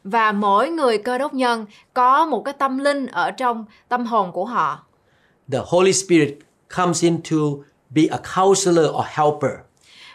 Và 0.05 0.33
mỗi 0.33 0.71
người 0.71 0.99
cơ 0.99 1.19
đốc 1.19 1.35
nhân 1.35 1.67
có 1.95 2.27
một 2.27 2.43
cái 2.45 2.55
tâm 2.59 2.79
linh 2.79 3.07
ở 3.07 3.31
trong 3.31 3.65
tâm 3.89 4.07
hồn 4.07 4.33
của 4.33 4.45
họ. 4.45 4.85
The 5.53 5.59
Holy 5.67 5.93
Spirit 5.93 6.39
comes 6.77 7.03
in 7.03 7.23
to 7.23 7.37
be 7.95 8.03
a 8.11 8.19
counselor 8.37 8.87
or 8.87 9.05
helper. 9.07 9.53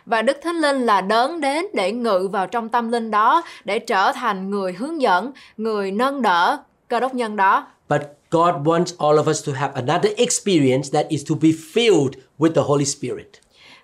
Và 0.05 0.21
Đức 0.21 0.37
Thánh 0.43 0.55
Linh 0.55 0.85
là 0.85 1.01
đớn 1.01 1.41
đến 1.41 1.65
để 1.73 1.91
ngự 1.91 2.29
vào 2.31 2.47
trong 2.47 2.69
tâm 2.69 2.91
linh 2.91 3.11
đó 3.11 3.43
để 3.63 3.79
trở 3.79 4.11
thành 4.11 4.49
người 4.49 4.73
hướng 4.73 5.01
dẫn, 5.01 5.31
người 5.57 5.91
nâng 5.91 6.21
đỡ 6.21 6.57
cơ 6.87 6.99
đốc 6.99 7.13
nhân 7.13 7.35
đó. 7.35 7.67
But 7.89 8.01
God 8.31 8.55
wants 8.55 9.07
all 9.07 9.19
of 9.19 9.29
us 9.29 9.47
to 9.47 9.53
have 9.53 9.73
another 9.73 10.13
experience 10.17 10.89
that 10.93 11.07
is 11.09 11.29
to 11.29 11.35
be 11.41 11.49
filled 11.49 12.11
with 12.39 12.53
the 12.53 12.61
Holy 12.61 12.85
Spirit. 12.85 13.29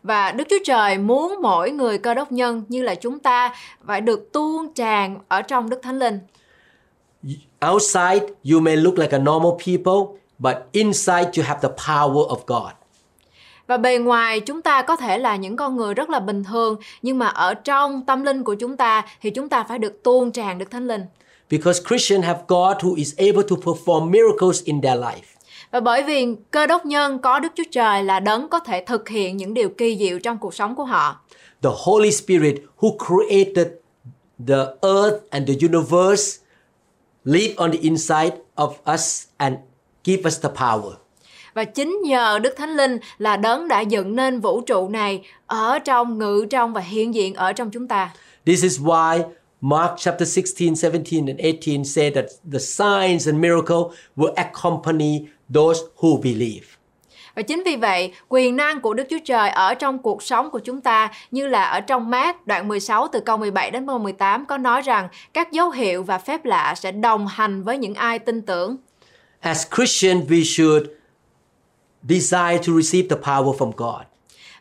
Và 0.03 0.31
Đức 0.31 0.43
Chúa 0.49 0.63
Trời 0.65 0.97
muốn 0.97 1.35
mỗi 1.41 1.71
người 1.71 1.97
cơ 1.97 2.13
đốc 2.13 2.31
nhân 2.31 2.63
như 2.67 2.81
là 2.83 2.95
chúng 2.95 3.19
ta 3.19 3.55
phải 3.85 4.01
được 4.01 4.31
tuôn 4.33 4.73
tràn 4.73 5.19
ở 5.27 5.41
trong 5.41 5.69
Đức 5.69 5.79
Thánh 5.83 5.99
Linh. 5.99 6.19
Outside, 7.71 8.27
you 8.51 8.59
may 8.59 8.77
look 8.77 8.97
like 8.97 9.17
a 9.17 9.19
normal 9.19 9.51
people, 9.65 10.19
but 10.39 10.55
inside, 10.71 11.31
you 11.37 11.43
have 11.43 11.59
the 11.61 11.69
power 11.87 12.27
of 12.27 12.37
God. 12.47 12.71
Và 13.67 13.77
bề 13.77 13.97
ngoài 13.97 14.39
chúng 14.39 14.61
ta 14.61 14.81
có 14.81 14.95
thể 14.95 15.17
là 15.17 15.35
những 15.35 15.55
con 15.55 15.77
người 15.77 15.93
rất 15.93 16.09
là 16.09 16.19
bình 16.19 16.43
thường 16.43 16.75
nhưng 17.01 17.19
mà 17.19 17.27
ở 17.27 17.53
trong 17.53 18.05
tâm 18.05 18.23
linh 18.23 18.43
của 18.43 18.55
chúng 18.55 18.77
ta 18.77 19.05
thì 19.21 19.29
chúng 19.29 19.49
ta 19.49 19.63
phải 19.63 19.79
được 19.79 20.03
tuôn 20.03 20.31
tràn 20.31 20.57
Đức 20.57 20.71
Thánh 20.71 20.87
Linh. 20.87 21.01
Because 21.49 21.83
Christians 21.87 22.25
have 22.25 22.39
God 22.47 22.77
who 22.77 22.95
is 22.95 23.17
able 23.17 23.43
to 23.49 23.55
perform 23.55 24.09
miracles 24.09 24.63
in 24.63 24.81
their 24.81 24.99
life. 24.99 25.35
Và 25.71 25.79
bởi 25.79 26.03
vì 26.03 26.27
cơ 26.51 26.67
đốc 26.67 26.85
nhân 26.85 27.19
có 27.19 27.39
Đức 27.39 27.51
Chúa 27.55 27.63
Trời 27.71 28.03
là 28.03 28.19
đấng 28.19 28.49
có 28.49 28.59
thể 28.59 28.83
thực 28.87 29.09
hiện 29.09 29.37
những 29.37 29.53
điều 29.53 29.69
kỳ 29.69 29.97
diệu 29.97 30.19
trong 30.19 30.37
cuộc 30.37 30.53
sống 30.53 30.75
của 30.75 30.85
họ. 30.85 31.19
The 31.63 31.69
Holy 31.73 32.11
Spirit 32.11 32.55
who 32.79 32.97
created 33.07 33.67
the 34.47 34.65
earth 34.81 35.29
and 35.29 35.47
the 35.47 35.53
universe 35.67 36.39
live 37.23 37.53
on 37.57 37.71
the 37.71 37.79
inside 37.81 38.37
of 38.55 38.93
us 38.93 39.23
and 39.37 39.55
give 40.03 40.21
us 40.25 40.41
the 40.41 40.49
power. 40.49 41.04
Và 41.55 41.63
chính 41.63 42.01
nhờ 42.03 42.39
Đức 42.39 42.53
Thánh 42.57 42.75
Linh 42.75 42.97
là 43.17 43.37
đấng 43.37 43.67
đã 43.67 43.81
dựng 43.81 44.15
nên 44.15 44.39
vũ 44.39 44.61
trụ 44.61 44.89
này 44.89 45.21
ở 45.47 45.79
trong, 45.79 46.17
ngự 46.17 46.45
trong 46.49 46.73
và 46.73 46.81
hiện 46.81 47.13
diện 47.13 47.33
ở 47.33 47.53
trong 47.53 47.71
chúng 47.71 47.87
ta. 47.87 48.13
This 48.45 48.63
is 48.63 48.79
why 48.79 49.23
Mark 49.61 49.91
chapter 49.97 50.37
16, 50.37 50.91
17, 50.91 51.19
and 51.27 51.41
18 51.41 51.85
say 51.85 52.11
that 52.11 52.25
the 52.51 52.59
signs 52.59 53.27
and 53.27 53.39
miracle 53.39 53.97
will 54.17 54.33
accompany 54.35 55.25
those 55.53 55.79
who 55.97 56.21
believe. 56.21 56.65
Và 57.35 57.41
chính 57.41 57.63
vì 57.65 57.75
vậy, 57.75 58.13
quyền 58.29 58.55
năng 58.55 58.81
của 58.81 58.93
Đức 58.93 59.03
Chúa 59.09 59.19
Trời 59.25 59.49
ở 59.49 59.73
trong 59.73 59.99
cuộc 59.99 60.23
sống 60.23 60.49
của 60.51 60.59
chúng 60.59 60.81
ta 60.81 61.11
như 61.31 61.47
là 61.47 61.63
ở 61.63 61.79
trong 61.79 62.09
mát 62.09 62.47
đoạn 62.47 62.67
16 62.67 63.07
từ 63.07 63.19
câu 63.19 63.37
17 63.37 63.71
đến 63.71 63.87
câu 63.87 63.99
18 63.99 64.45
có 64.45 64.57
nói 64.57 64.81
rằng 64.81 65.07
các 65.33 65.51
dấu 65.51 65.69
hiệu 65.71 66.03
và 66.03 66.17
phép 66.17 66.45
lạ 66.45 66.73
sẽ 66.77 66.91
đồng 66.91 67.27
hành 67.27 67.63
với 67.63 67.77
những 67.77 67.93
ai 67.93 68.19
tin 68.19 68.41
tưởng. 68.41 68.77
As 69.39 69.67
Christians, 69.75 70.29
we 70.29 70.43
should 70.43 70.85
desire 72.09 72.57
to 72.57 72.73
receive 72.81 73.07
the 73.09 73.15
power 73.15 73.57
from 73.57 73.71
God. 73.77 74.05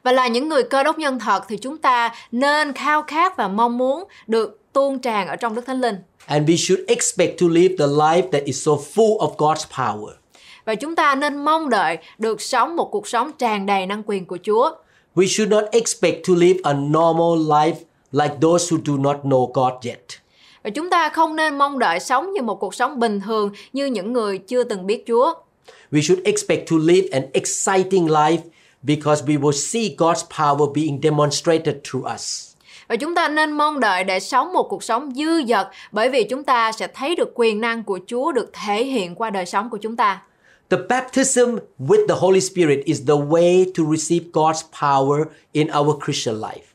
Và 0.03 0.13
là 0.13 0.29
những 0.29 0.49
người 0.49 0.63
cơ 0.63 0.83
đốc 0.83 0.99
nhân 0.99 1.19
thật 1.19 1.45
thì 1.49 1.57
chúng 1.57 1.79
ta 1.79 2.15
nên 2.33 2.73
khao 2.73 3.03
khát 3.03 3.37
và 3.37 3.49
mong 3.49 3.79
muốn 3.79 4.05
được 4.27 4.61
tuôn 4.73 4.99
tràn 4.99 5.29
ở 5.29 5.37
trong 5.37 5.55
Đức 5.55 5.67
Thánh 5.67 5.81
Linh. 5.81 5.97
And 6.27 6.49
we 6.51 6.57
should 6.57 6.85
expect 6.87 7.41
to 7.41 7.47
live 7.51 7.75
the 7.79 7.87
life 7.87 8.31
that 8.33 8.45
is 8.45 8.67
so 8.67 8.73
full 8.73 9.19
of 9.19 9.37
God's 9.37 9.65
power. 9.77 10.13
Và 10.65 10.75
chúng 10.75 10.97
ta 10.97 11.15
nên 11.15 11.45
mong 11.45 11.71
đợi 11.71 11.99
được 12.19 12.41
sống 12.41 12.77
một 12.77 12.89
cuộc 12.93 13.09
sống 13.09 13.33
tràn 13.39 13.67
đầy 13.67 13.87
năng 13.87 14.03
quyền 14.07 14.27
của 14.27 14.39
Chúa. 14.43 14.71
We 15.15 15.27
should 15.27 15.53
not 15.53 15.65
expect 15.73 16.27
to 16.29 16.35
live 16.37 16.61
a 16.63 16.73
normal 16.73 17.51
life 17.53 17.75
like 18.13 18.35
those 18.43 18.77
who 18.77 18.79
do 18.87 18.93
not 18.97 19.17
know 19.23 19.53
God 19.53 19.87
yet. 19.87 20.05
Và 20.63 20.71
chúng 20.71 20.91
ta 20.91 21.09
không 21.09 21.37
nên 21.37 21.59
mong 21.59 21.79
đợi 21.79 22.01
sống 22.01 22.33
như 22.33 22.43
một 22.43 22.61
cuộc 22.61 22.75
sống 22.75 23.01
bình 23.01 23.21
thường 23.21 23.51
như 23.73 23.87
những 23.87 24.13
người 24.13 24.39
chưa 24.39 24.65
từng 24.65 24.87
biết 24.87 25.05
Chúa. 25.07 25.35
We 25.95 26.03
should 26.03 26.23
expect 26.25 26.69
to 26.71 26.79
live 26.79 27.05
an 27.13 27.23
exciting 27.35 28.07
life 28.07 28.43
because 28.83 29.23
we 29.23 29.37
will 29.37 29.53
see 29.53 29.95
God's 29.97 30.25
power 30.37 30.67
being 30.75 31.01
demonstrated 31.01 31.75
through 31.85 32.15
us. 32.15 32.55
Và 32.89 32.97
chúng 32.97 33.15
ta 33.15 33.29
nên 33.29 33.53
mong 33.53 33.81
đợi 33.81 34.05
để 34.05 34.21
sống 34.21 34.53
một 34.53 34.67
cuộc 34.71 34.83
sống 34.83 35.13
dư 35.15 35.45
dật 35.49 35.69
bởi 35.93 36.09
vì 36.09 36.25
chúng 36.25 36.45
ta 36.45 36.73
sẽ 36.73 36.89
thấy 36.95 37.17
được 37.17 37.33
quyền 37.35 37.61
năng 37.61 37.85
của 37.85 37.99
Chúa 38.07 38.33
được 38.33 38.51
thể 38.53 38.85
hiện 38.85 39.15
qua 39.15 39.31
đời 39.31 39.47
sống 39.47 39.71
của 39.71 39.79
chúng 39.79 39.97
ta. 39.97 40.23
The 40.71 40.79
baptism 40.89 41.57
with 41.79 42.07
the 42.09 42.15
Holy 42.15 42.41
Spirit 42.41 42.85
is 42.85 43.03
the 43.07 43.15
way 43.15 43.65
to 43.75 43.85
receive 43.97 44.25
God's 44.33 44.63
power 44.81 45.25
in 45.53 45.69
our 45.79 46.05
Christian 46.05 46.41
life. 46.41 46.74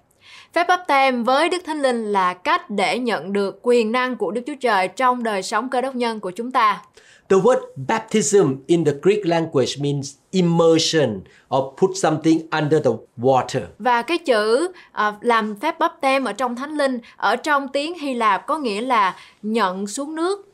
Phép 0.54 0.68
báp 0.68 0.84
tem 0.88 1.24
với 1.24 1.50
Đức 1.50 1.58
Thánh 1.66 1.82
Linh 1.82 2.12
là 2.12 2.34
cách 2.34 2.70
để 2.70 3.00
nhận 3.00 3.34
được 3.34 3.60
quyền 3.62 3.92
năng 3.92 4.16
của 4.16 4.32
Đức 4.32 4.42
Chúa 4.48 4.56
Trời 4.62 4.88
trong 4.88 5.24
đời 5.24 5.44
sống 5.44 5.70
cơ 5.70 5.82
đốc 5.82 5.96
nhân 5.96 6.20
của 6.20 6.32
chúng 6.32 6.52
ta. 6.52 6.82
The 7.30 7.38
word 7.38 7.60
baptism 7.88 8.56
in 8.68 8.86
the 8.86 8.92
Greek 9.02 9.26
language 9.26 9.72
means 9.80 10.16
immersion 10.32 11.22
or 11.56 11.64
put 11.78 11.92
something 11.96 12.40
under 12.52 12.84
the 12.84 12.92
water. 13.18 13.62
Và 13.80 14.02
cái 14.02 14.18
chữ 14.18 14.72
à, 14.92 15.14
làm 15.22 15.56
phép 15.56 15.80
báp 15.80 16.02
tem 16.02 16.24
ở 16.24 16.34
trong 16.34 16.56
Thánh 16.56 16.78
Linh 16.78 17.00
ở 17.18 17.36
trong 17.36 17.68
tiếng 17.68 18.00
Hy 18.00 18.14
Lạp 18.14 18.48
có 18.48 18.58
nghĩa 18.58 18.82
là 18.82 19.16
nhận 19.42 19.88
xuống 19.88 20.16
nước. 20.16 20.52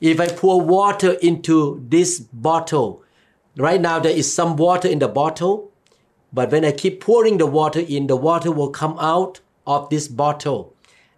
If 0.00 0.20
I 0.20 0.28
pour 0.40 0.64
water 0.70 1.14
into 1.20 1.54
this 1.90 2.22
bottle, 2.32 2.88
right 3.54 3.80
now 3.80 4.00
there 4.00 4.14
is 4.14 4.36
some 4.36 4.50
water 4.50 4.88
in 4.88 5.00
the 5.00 5.08
bottle, 5.14 5.68
but 6.32 6.50
when 6.52 6.64
I 6.64 6.72
keep 6.72 7.00
pouring 7.06 7.38
the 7.38 7.46
water 7.46 7.84
in, 7.88 8.06
the 8.06 8.16
water 8.16 8.50
will 8.50 8.72
come 8.80 8.94
out 8.98 9.40
of 9.64 9.88
this 9.90 10.08
bottle. 10.08 10.64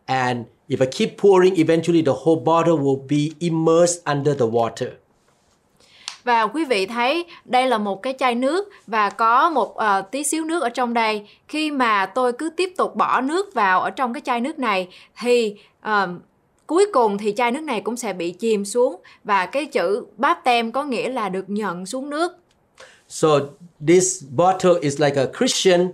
And 0.07 0.45
if 0.69 0.81
I 0.81 0.87
keep 0.87 1.17
pouring, 1.17 1.57
eventually 1.57 2.02
the 2.02 2.12
whole 2.12 2.40
bottle 2.45 2.79
will 2.79 3.02
be 3.09 3.35
immersed 3.40 4.02
under 4.05 4.35
the 4.35 4.47
water. 4.47 4.90
Và 6.25 6.47
quý 6.47 6.64
vị 6.64 6.87
thấy 6.87 7.25
đây 7.45 7.67
là 7.67 7.79
một 7.79 8.02
cái 8.02 8.14
chai 8.19 8.35
nước 8.35 8.69
và 8.87 9.11
có 9.11 9.50
một 9.50 9.75
uh, 9.75 10.11
tí 10.11 10.25
xíu 10.25 10.45
nước 10.45 10.62
ở 10.62 10.69
trong 10.69 10.95
đây. 10.95 11.29
Khi 11.49 11.71
mà 11.71 12.07
tôi 12.07 12.33
cứ 12.33 12.50
tiếp 12.57 12.73
tục 12.76 12.97
bỏ 12.97 13.21
nước 13.21 13.55
vào 13.55 13.81
ở 13.81 13.90
trong 13.90 14.12
cái 14.12 14.21
chai 14.25 14.40
nước 14.40 14.59
này 14.59 14.88
thì 15.21 15.55
uh, 15.88 16.11
cuối 16.67 16.87
cùng 16.93 17.19
thì 17.19 17.33
chai 17.37 17.50
nước 17.50 17.61
này 17.61 17.81
cũng 17.81 17.97
sẽ 17.97 18.12
bị 18.12 18.31
chìm 18.31 18.64
xuống 18.64 18.97
và 19.25 19.47
cái 19.47 19.67
chữ 19.67 20.05
báp 20.17 20.45
tem 20.45 20.73
có 20.73 20.85
nghĩa 20.85 21.09
là 21.09 21.29
được 21.29 21.45
nhận 21.49 21.87
xuống 21.87 22.11
nước. 22.11 22.37
So 23.11 23.57
this 23.87 24.23
bottle 24.23 24.79
is 24.81 25.00
like 25.00 25.17
a 25.17 25.26
Christian 25.26 25.93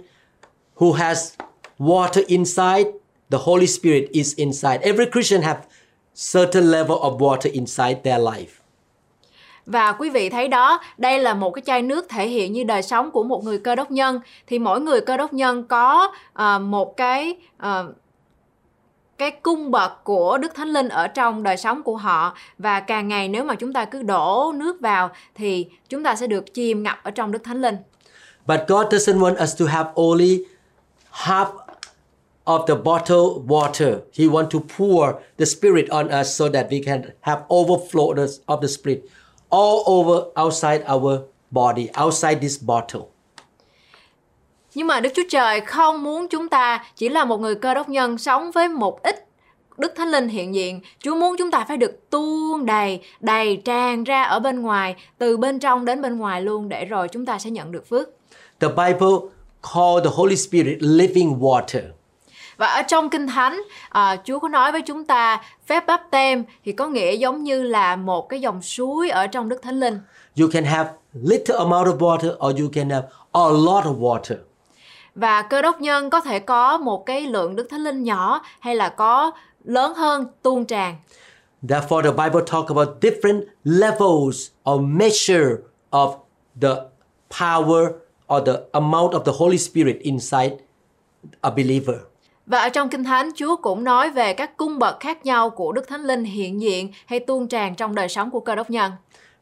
who 0.75 0.93
has 0.93 1.33
water 1.79 2.23
inside, 2.29 2.87
the 3.31 3.39
Holy 3.39 3.67
Spirit 3.67 4.11
is 4.13 4.35
inside. 4.35 4.81
Every 4.83 5.07
Christian 5.07 5.43
have 5.43 5.67
certain 6.15 6.71
level 6.71 6.97
of 6.97 7.19
water 7.19 7.49
inside 7.53 8.03
their 8.03 8.21
life. 8.21 8.61
Và 9.67 9.93
quý 9.93 10.11
vị 10.11 10.29
thấy 10.29 10.49
đó, 10.49 10.81
đây 10.99 11.19
là 11.19 11.35
một 11.35 11.51
cái 11.51 11.63
chai 11.67 11.83
nước 11.83 12.09
thể 12.09 12.29
hiện 12.29 12.53
như 12.53 12.65
đời 12.65 12.83
sống 12.83 13.11
của 13.11 13.23
một 13.23 13.45
người 13.45 13.59
cơ 13.59 13.75
đốc 13.75 13.91
nhân. 13.91 14.21
Thì 14.47 14.59
mỗi 14.59 14.81
người 14.81 15.01
cơ 15.01 15.17
đốc 15.17 15.33
nhân 15.33 15.65
có 15.65 16.13
uh, 16.33 16.63
một 16.63 16.97
cái 16.97 17.37
uh, 17.57 17.97
cái 19.19 19.31
cung 19.31 19.71
bậc 19.71 20.05
của 20.05 20.39
Đức 20.39 20.55
Thánh 20.55 20.69
Linh 20.69 20.89
ở 20.89 21.09
trong 21.09 21.43
đời 21.43 21.57
sống 21.57 21.83
của 21.83 21.97
họ 21.97 22.37
và 22.59 22.81
càng 22.81 23.09
ngày 23.09 23.29
nếu 23.29 23.45
mà 23.45 23.55
chúng 23.55 23.73
ta 23.73 23.85
cứ 23.85 24.03
đổ 24.03 24.53
nước 24.55 24.81
vào 24.81 25.11
thì 25.35 25.67
chúng 25.89 26.03
ta 26.03 26.17
sẽ 26.17 26.27
được 26.27 26.55
chìm 26.55 26.83
ngập 26.83 26.99
ở 27.03 27.11
trong 27.11 27.33
Đức 27.33 27.45
Thánh 27.45 27.61
Linh. 27.61 27.77
But 28.47 28.61
God 28.69 28.87
doesn't 28.87 29.19
want 29.19 29.43
us 29.43 29.61
to 29.61 29.67
have 29.67 29.91
only 29.95 30.45
half 31.11 31.47
of 32.45 32.67
the 32.67 32.75
bottle 32.75 33.43
water. 33.47 33.99
He 34.15 34.25
want 34.25 34.51
to 34.51 34.59
pour 34.79 35.21
the 35.39 35.45
Spirit 35.45 35.89
on 35.91 36.09
us 36.21 36.39
so 36.39 36.49
that 36.49 36.67
we 36.71 36.83
can 36.85 37.03
have 37.21 37.41
overflow 37.49 38.15
of 38.47 38.61
the 38.61 38.69
Spirit 38.69 39.01
all 39.51 39.83
over 39.87 40.31
outside 40.37 40.85
our 40.87 41.25
body, 41.51 41.91
outside 41.95 42.41
this 42.41 42.59
bottle. 42.59 43.16
Nhưng 44.77 44.87
mà 44.87 45.01
Đức 45.01 45.11
Chúa 45.15 45.23
Trời 45.29 45.61
không 45.61 46.03
muốn 46.03 46.29
chúng 46.29 46.49
ta 46.49 46.85
chỉ 46.97 47.09
là 47.09 47.25
một 47.25 47.41
người 47.41 47.55
cơ 47.55 47.75
đốc 47.75 47.89
nhân 47.89 48.19
sống 48.19 48.51
với 48.51 48.69
một 48.69 49.03
ít 49.03 49.27
Đức 49.79 49.93
Thánh 49.97 50.09
Linh 50.09 50.29
hiện 50.29 50.55
diện. 50.55 50.81
Chúa 51.01 51.15
muốn 51.15 51.37
chúng 51.39 51.51
ta 51.51 51.65
phải 51.69 51.77
được 51.77 52.11
tuôn 52.11 52.67
đầy, 52.67 53.01
đầy 53.21 53.57
tràn 53.65 54.05
ra 54.05 54.23
ở 54.23 54.41
bên 54.41 54.63
ngoài, 54.63 54.97
từ 55.19 55.37
bên 55.37 55.59
trong 55.59 55.85
đến 55.85 56.03
bên 56.03 56.19
ngoài 56.19 56.43
luôn 56.43 56.69
để 56.69 56.85
rồi 56.85 57.09
chúng 57.09 57.27
ta 57.27 57.39
sẽ 57.39 57.51
nhận 57.51 57.73
được 57.73 57.89
phước. 57.89 58.09
The 58.61 58.69
Bible 58.69 59.17
called 59.75 60.05
the 60.05 60.11
Holy 60.15 60.37
Spirit 60.37 60.79
living 60.81 61.39
water. 61.41 61.83
Và 62.57 62.67
ở 62.67 62.83
trong 62.83 63.11
Kinh 63.11 63.27
Thánh, 63.27 63.63
à, 63.89 64.17
Chúa 64.25 64.39
có 64.39 64.49
nói 64.49 64.73
với 64.73 64.83
chúng 64.83 65.05
ta 65.05 65.43
phép 65.67 65.87
báp 65.87 66.03
tem 66.11 66.45
thì 66.65 66.73
có 66.73 66.87
nghĩa 66.87 67.13
giống 67.13 67.45
như 67.45 67.63
là 67.63 67.97
một 67.97 68.29
cái 68.29 68.41
dòng 68.41 68.63
suối 68.63 69.11
ở 69.11 69.27
trong 69.27 69.49
Đức 69.49 69.63
Thánh 69.63 69.81
Linh. 69.81 70.01
You 70.41 70.49
can 70.53 70.65
have 70.65 70.91
little 71.13 71.57
amount 71.57 71.87
of 71.87 71.99
water 71.99 72.49
or 72.49 72.61
you 72.61 72.69
can 72.73 72.91
have 72.91 73.07
a 73.33 73.49
lot 73.49 73.85
of 73.85 74.01
water. 74.01 74.37
Và 75.17 75.43
cơ 75.43 75.63
đốc 75.63 75.81
nhân 75.81 76.11
có 76.11 76.21
thể 76.21 76.39
có 76.39 76.79
một 76.79 77.07
cái 77.07 77.21
lượng 77.21 77.57
Đức 77.57 77.67
Thánh 77.71 77.81
Linh 77.81 78.03
nhỏ 78.03 78.43
hay 78.61 78.77
là 78.77 78.89
có 78.89 79.31
lớn 79.65 79.95
hơn 79.95 80.27
tuôn 80.43 80.65
tràn. 80.65 80.97
Therefore, 81.63 82.03
the 82.03 82.11
Bible 82.11 82.41
talk 82.53 82.69
about 82.69 82.89
different 83.01 83.43
levels 83.65 84.51
or 84.71 84.81
measure 84.81 85.49
of 85.91 86.15
the 86.61 86.75
power 87.41 87.87
or 88.35 88.47
the 88.47 88.53
amount 88.73 89.13
of 89.13 89.25
the 89.25 89.33
Holy 89.39 89.59
Spirit 89.59 89.97
inside 90.01 90.57
a 91.41 91.51
believer. 91.51 91.97
Và 92.47 92.59
ở 92.59 92.69
trong 92.69 92.89
Kinh 92.89 93.05
Thánh, 93.05 93.31
Chúa 93.37 93.57
cũng 93.57 93.85
nói 93.85 94.11
về 94.11 94.35
các 94.35 94.57
cung 94.57 94.79
bậc 94.79 95.01
khác 95.01 95.27
nhau 95.27 95.51
của 95.51 95.73
Đức 95.73 95.89
Thánh 95.89 96.03
Linh 96.05 96.25
hiện 96.25 96.61
diện 96.61 96.93
hay 97.07 97.21
tuôn 97.21 97.49
tràn 97.49 97.75
trong 97.75 97.95
đời 97.95 98.09
sống 98.09 98.31
của 98.31 98.41
cơ 98.41 98.55
đốc 98.55 98.71
nhân. 98.71 98.93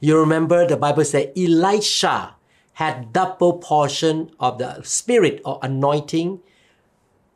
You 0.02 0.25
remember 0.25 0.59
the 0.71 0.76
Bible 0.76 1.04
said 1.04 1.26
Elisha 1.35 2.31
had 2.75 2.95
double 3.14 3.61
portion 3.71 4.25
of 4.38 4.59
the 4.59 4.81
spirit 4.85 5.40
or 5.50 5.59
anointing 5.61 6.37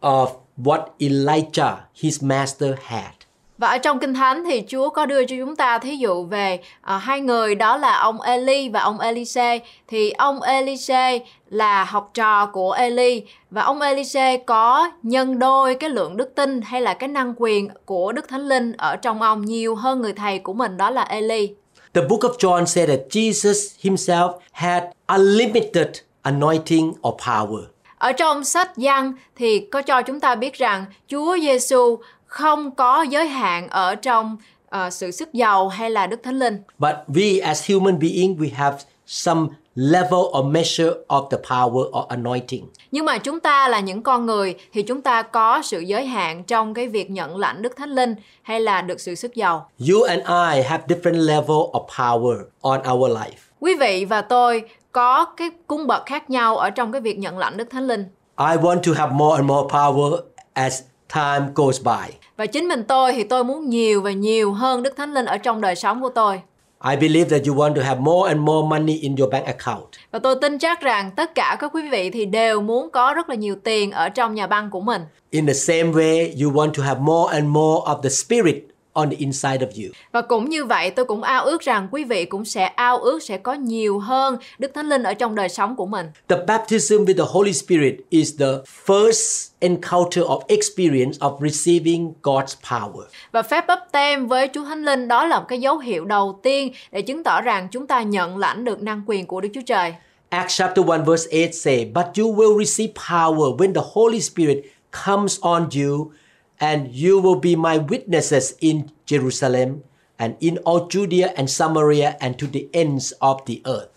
of 0.01 0.29
what 0.57 0.81
Elijah, 0.99 1.77
his 1.95 2.23
master, 2.23 2.75
had. 2.83 3.19
Và 3.59 3.69
ở 3.69 3.79
trong 3.79 3.99
Kinh 3.99 4.15
Thánh 4.15 4.45
thì 4.45 4.63
Chúa 4.69 4.91
có 4.91 5.07
đưa 5.07 5.25
cho 5.25 5.37
chúng 5.39 5.57
ta 5.57 5.79
thí 5.79 5.97
dụ 5.97 6.25
về 6.25 6.61
à, 6.81 6.99
hai 6.99 7.21
người 7.21 7.55
đó 7.55 7.77
là 7.77 7.99
ông 7.99 8.21
Eli 8.21 8.69
và 8.69 8.81
ông 8.81 9.01
Elise. 9.01 9.59
Thì 9.89 10.11
ông 10.11 10.43
Elise 10.43 11.19
là 11.51 11.85
học 11.85 12.11
trò 12.15 12.47
của 12.47 12.73
Eli 12.73 13.23
và 13.51 13.63
ông 13.63 13.81
Elise 13.81 14.37
có 14.37 14.91
nhân 15.03 15.39
đôi 15.39 15.75
cái 15.75 15.91
lượng 15.91 16.17
đức 16.17 16.35
tin 16.35 16.61
hay 16.63 16.81
là 16.81 16.95
cái 16.95 17.09
năng 17.09 17.35
quyền 17.37 17.69
của 17.85 18.13
Đức 18.13 18.29
Thánh 18.29 18.49
Linh 18.49 18.73
ở 18.73 18.97
trong 18.97 19.23
ông 19.23 19.45
nhiều 19.45 19.75
hơn 19.75 20.01
người 20.01 20.13
thầy 20.13 20.39
của 20.39 20.53
mình 20.53 20.77
đó 20.77 20.91
là 20.91 21.03
Eli. 21.03 21.55
The 21.99 22.07
book 22.07 22.23
of 22.23 22.39
John 22.39 22.67
said 22.67 22.89
that 22.89 23.11
Jesus 23.11 23.75
himself 23.81 24.31
had 24.53 24.83
unlimited 25.09 26.01
anointing 26.23 26.95
or 27.03 27.15
power. 27.27 27.63
Ở 27.99 28.13
trong 28.13 28.45
sách 28.45 28.77
Giăng 28.77 29.13
thì 29.37 29.61
có 29.71 29.83
cho 29.83 30.03
chúng 30.03 30.21
ta 30.21 30.35
biết 30.35 30.55
rằng 30.55 30.85
Chúa 31.09 31.37
Giêsu 31.39 31.99
không 32.27 32.71
có 32.71 33.03
giới 33.03 33.29
hạn 33.29 33.69
ở 33.69 33.95
trong 33.95 34.37
ờ, 34.69 34.91
sự 34.91 35.11
sức 35.11 35.33
giàu 35.33 35.69
hay 35.69 35.91
là 35.91 36.07
Đức 36.07 36.21
Thánh 36.23 36.39
Linh. 36.39 36.59
But 36.79 36.95
we 37.09 37.45
as 37.45 37.71
human 37.71 37.99
being, 37.99 38.37
we 38.37 38.55
have 38.55 38.77
some 39.07 39.49
level 39.79 40.21
or 40.39 40.45
measure 40.45 40.91
of 41.09 41.29
the 41.31 41.39
power 41.51 41.87
or 41.99 42.05
anointing. 42.09 42.67
Nhưng 42.91 43.05
mà 43.05 43.19
chúng 43.19 43.41
ta 43.41 43.69
là 43.69 43.81
những 43.81 44.03
con 44.03 44.27
người 44.27 44.55
thì 44.73 44.83
chúng 44.83 45.03
ta 45.03 45.23
có 45.23 45.63
sự 45.63 45.81
giới 45.81 46.07
hạn 46.07 46.45
trong 46.45 46.75
cái 46.75 46.89
việc 46.89 47.11
nhận 47.11 47.37
lãnh 47.37 47.63
Đức 47.63 47.77
Thánh 47.77 47.91
Linh 47.91 48.15
hay 48.43 48.61
là 48.61 48.83
được 48.83 49.01
sự 49.01 49.15
sức 49.15 49.35
giàu. 49.35 49.71
You 49.91 50.03
and 50.03 50.21
I 50.21 50.63
have 50.63 50.85
different 50.89 51.27
level 51.27 51.57
of 51.73 51.87
power 51.87 52.37
on 52.61 52.81
our 52.93 53.13
life. 53.13 53.39
Quý 53.61 53.75
vị 53.75 54.05
và 54.05 54.21
tôi 54.23 54.63
có 54.93 55.25
cái 55.25 55.51
cung 55.67 55.87
bậc 55.87 56.07
khác 56.07 56.31
nhau 56.31 56.57
ở 56.57 56.71
trong 56.71 56.93
cái 56.93 57.01
việc 57.01 57.19
nhận 57.19 57.39
lãnh 57.39 57.57
Đức 57.57 57.71
Thánh 57.71 57.87
Linh. 57.87 58.05
I 58.39 58.57
want 58.57 58.81
to 58.83 58.93
have 58.97 59.13
more 59.13 59.37
and 59.37 59.49
more 59.49 59.69
power 59.69 60.19
as 60.53 60.83
time 61.15 61.47
goes 61.55 61.83
by. 61.85 62.15
Và 62.37 62.47
chính 62.47 62.69
mình 62.69 62.85
tôi 62.89 63.13
thì 63.13 63.25
tôi 63.25 63.45
muốn 63.45 63.69
nhiều 63.69 64.01
và 64.03 64.13
nhiều 64.13 64.53
hơn 64.53 64.83
Đức 64.83 64.97
Thánh 64.97 65.15
Linh 65.15 65.25
ở 65.25 65.39
trong 65.39 65.61
đời 65.61 65.77
sống 65.77 66.03
của 66.03 66.09
tôi. 66.09 66.41
I 66.81 66.97
believe 66.97 67.29
that 67.29 67.47
you 67.47 67.55
want 67.55 67.75
to 67.75 67.83
have 67.83 68.01
more 68.01 68.29
and 68.29 68.41
more 68.41 68.69
money 68.69 68.99
in 69.01 69.17
your 69.19 69.33
bank 69.33 69.47
account. 69.47 69.87
Và 70.11 70.19
tôi 70.19 70.37
tin 70.41 70.59
chắc 70.59 70.81
rằng 70.81 71.11
tất 71.17 71.35
cả 71.35 71.57
các 71.61 71.71
quý 71.75 71.89
vị 71.91 72.11
thì 72.11 72.27
đều 72.27 72.61
muốn 72.61 72.91
có 72.91 73.15
rất 73.15 73.29
là 73.29 73.35
nhiều 73.35 73.57
tiền 73.65 73.91
ở 73.91 74.09
trong 74.09 74.35
nhà 74.35 74.47
băng 74.47 74.71
của 74.71 74.81
mình. 74.81 75.03
In 75.31 75.47
the 75.47 75.55
same 75.55 75.85
way, 75.85 76.45
you 76.45 76.53
want 76.53 76.73
to 76.73 76.83
have 76.83 77.01
more 77.01 77.35
and 77.35 77.47
more 77.49 77.81
of 77.85 78.03
the 78.03 78.09
spirit 78.09 78.57
on 78.93 79.11
the 79.11 79.17
inside 79.17 79.67
of 79.67 79.85
you. 79.85 79.93
Và 80.13 80.23
cũng 80.23 80.49
như 80.49 80.65
vậy 80.65 80.91
tôi 80.91 81.05
cũng 81.05 81.23
ao 81.23 81.45
ước 81.45 81.61
rằng 81.61 81.89
quý 81.91 82.05
vị 82.05 82.25
cũng 82.25 82.45
sẽ 82.45 82.65
ao 82.65 82.99
ước 82.99 83.23
sẽ 83.23 83.37
có 83.39 83.55
nhiều 83.55 83.99
hơn 83.99 84.37
Đức 84.59 84.71
Thánh 84.75 84.89
Linh 84.89 85.03
ở 85.03 85.15
trong 85.15 85.35
đời 85.35 85.49
sống 85.49 85.77
của 85.77 85.87
mình. 85.87 86.07
The 86.29 86.37
baptism 86.47 86.95
with 86.95 87.17
the 87.17 87.25
Holy 87.33 87.53
Spirit 87.53 87.95
is 88.11 88.39
the 88.39 88.53
first 88.87 89.49
encounter 89.61 90.25
of 90.25 90.41
experience 90.49 91.19
of 91.19 91.49
receiving 91.49 92.13
God's 92.23 92.55
power. 92.71 93.03
Và 93.33 93.43
phép 93.43 93.67
bắp 93.67 93.93
tem 93.93 94.27
với 94.27 94.49
Chúa 94.55 94.65
Thánh 94.65 94.85
Linh 94.85 95.09
đó 95.09 95.27
là 95.27 95.39
một 95.39 95.45
cái 95.49 95.61
dấu 95.61 95.79
hiệu 95.79 96.05
đầu 96.05 96.41
tiên 96.43 96.73
để 96.93 97.03
chứng 97.03 97.25
tỏ 97.25 97.41
rằng 97.41 97.69
chúng 97.71 97.87
ta 97.87 98.03
nhận 98.03 98.39
lãnh 98.39 98.65
được 98.65 98.83
năng 98.83 99.03
quyền 99.07 99.27
của 99.27 99.41
Đức 99.41 99.49
Chúa 99.55 99.63
Trời. 99.67 99.95
Acts 100.31 100.59
chapter 100.59 100.85
1 100.85 101.07
verse 101.07 101.27
8 101.31 101.53
say, 101.53 101.85
But 101.95 102.07
you 102.19 102.35
will 102.35 102.65
receive 102.65 102.93
power 103.09 103.57
when 103.57 103.75
the 103.75 103.81
Holy 103.93 104.21
Spirit 104.21 104.59
comes 105.07 105.41
on 105.41 105.69
you, 105.75 106.11
and 106.59 106.87
you 107.05 107.21
will 107.21 107.41
be 107.41 107.57
my 107.57 107.79
witnesses 107.89 108.53
in 108.59 108.83
Jerusalem 109.07 109.83
and 110.17 110.35
in 110.41 110.57
all 110.65 110.89
Judea 110.89 111.33
and 111.37 111.51
Samaria 111.51 112.17
and 112.21 112.39
to 112.39 112.47
the 112.53 112.67
ends 112.73 113.13
of 113.21 113.37
the 113.47 113.55
earth. 113.65 113.89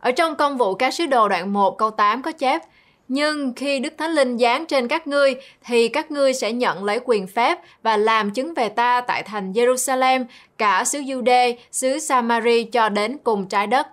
Ở 0.00 0.12
trong 0.12 0.36
công 0.36 0.58
vụ 0.58 0.74
các 0.74 0.94
sứ 0.94 1.06
đồ 1.06 1.28
đoạn 1.28 1.52
1 1.52 1.78
câu 1.78 1.90
8 1.90 2.22
có 2.22 2.32
chép 2.32 2.62
Nhưng 3.08 3.52
khi 3.56 3.78
Đức 3.78 3.92
Thánh 3.98 4.10
Linh 4.10 4.38
giáng 4.38 4.66
trên 4.66 4.88
các 4.88 5.06
ngươi 5.06 5.34
thì 5.64 5.88
các 5.88 6.10
ngươi 6.10 6.34
sẽ 6.34 6.52
nhận 6.52 6.84
lấy 6.84 7.00
quyền 7.04 7.26
phép 7.26 7.58
và 7.82 7.96
làm 7.96 8.30
chứng 8.30 8.54
về 8.54 8.68
ta 8.68 9.00
tại 9.00 9.22
thành 9.22 9.52
Jerusalem, 9.52 10.24
cả 10.58 10.84
xứ 10.84 10.98
Jude, 10.98 11.54
xứ 11.72 11.98
Samari 11.98 12.64
cho 12.64 12.88
đến 12.88 13.18
cùng 13.24 13.48
trái 13.48 13.66
đất. 13.66 13.86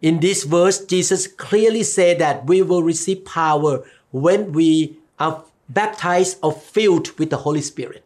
In 0.00 0.20
this 0.20 0.46
verse, 0.46 0.84
Jesus 0.88 1.26
clearly 1.50 1.84
said 1.84 2.20
that 2.20 2.36
we 2.46 2.66
will 2.66 2.92
receive 2.92 3.20
power 3.36 3.76
when 4.12 4.52
we 4.52 4.88
are 5.16 5.36
baptized 5.74 6.48
or 6.48 6.54
filled 6.74 7.04
with 7.18 7.30
the 7.30 7.38
Holy 7.40 7.62
Spirit. 7.62 8.02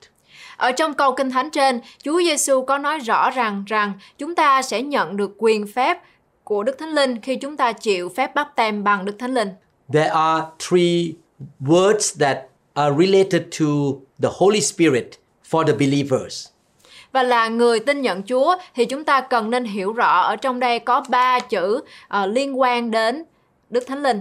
Ở 0.57 0.73
trong 0.73 0.95
câu 0.95 1.15
Kinh 1.15 1.31
Thánh 1.31 1.51
trên, 1.51 1.81
Chúa 2.03 2.23
Giêsu 2.23 2.65
có 2.65 2.79
nói 2.79 2.99
rõ 2.99 3.31
rằng 3.31 3.65
rằng 3.67 3.93
chúng 4.19 4.35
ta 4.35 4.63
sẽ 4.63 4.83
nhận 4.83 5.17
được 5.17 5.35
quyền 5.39 5.67
phép 5.67 5.99
của 6.45 6.63
Đức 6.63 6.79
Thánh 6.79 6.89
Linh 6.89 7.21
khi 7.21 7.37
chúng 7.37 7.57
ta 7.57 7.73
chịu 7.73 8.09
phép 8.17 8.35
báp 8.35 8.57
tem 8.57 8.85
bằng 8.85 9.05
Đức 9.05 9.17
Thánh 9.19 9.35
Linh. 9.35 9.49
There 9.93 10.09
are 10.09 10.47
three 10.69 11.13
words 11.61 12.19
that 12.21 12.39
are 12.75 12.97
related 12.99 13.43
to 13.61 13.67
the 14.23 14.29
Holy 14.33 14.61
Spirit 14.61 15.11
for 15.51 15.65
the 15.67 15.73
believers. 15.73 16.49
Và 17.13 17.23
là 17.23 17.49
người 17.49 17.81
tin 17.81 18.03
nhận 18.03 18.23
Chúa 18.23 18.57
thì 18.75 18.85
chúng 18.85 19.05
ta 19.05 19.21
cần 19.21 19.51
nên 19.51 19.65
hiểu 19.65 19.93
rõ 19.93 20.21
ở 20.21 20.37
trong 20.37 20.61
đây 20.61 20.79
có 20.79 21.05
ba 21.09 21.41
chữ 21.41 21.81
ờ, 22.09 22.27
liên 22.27 22.61
quan 22.61 22.91
đến 22.91 23.25
Đức 23.71 23.85
Thánh 23.87 24.03
Linh. 24.03 24.21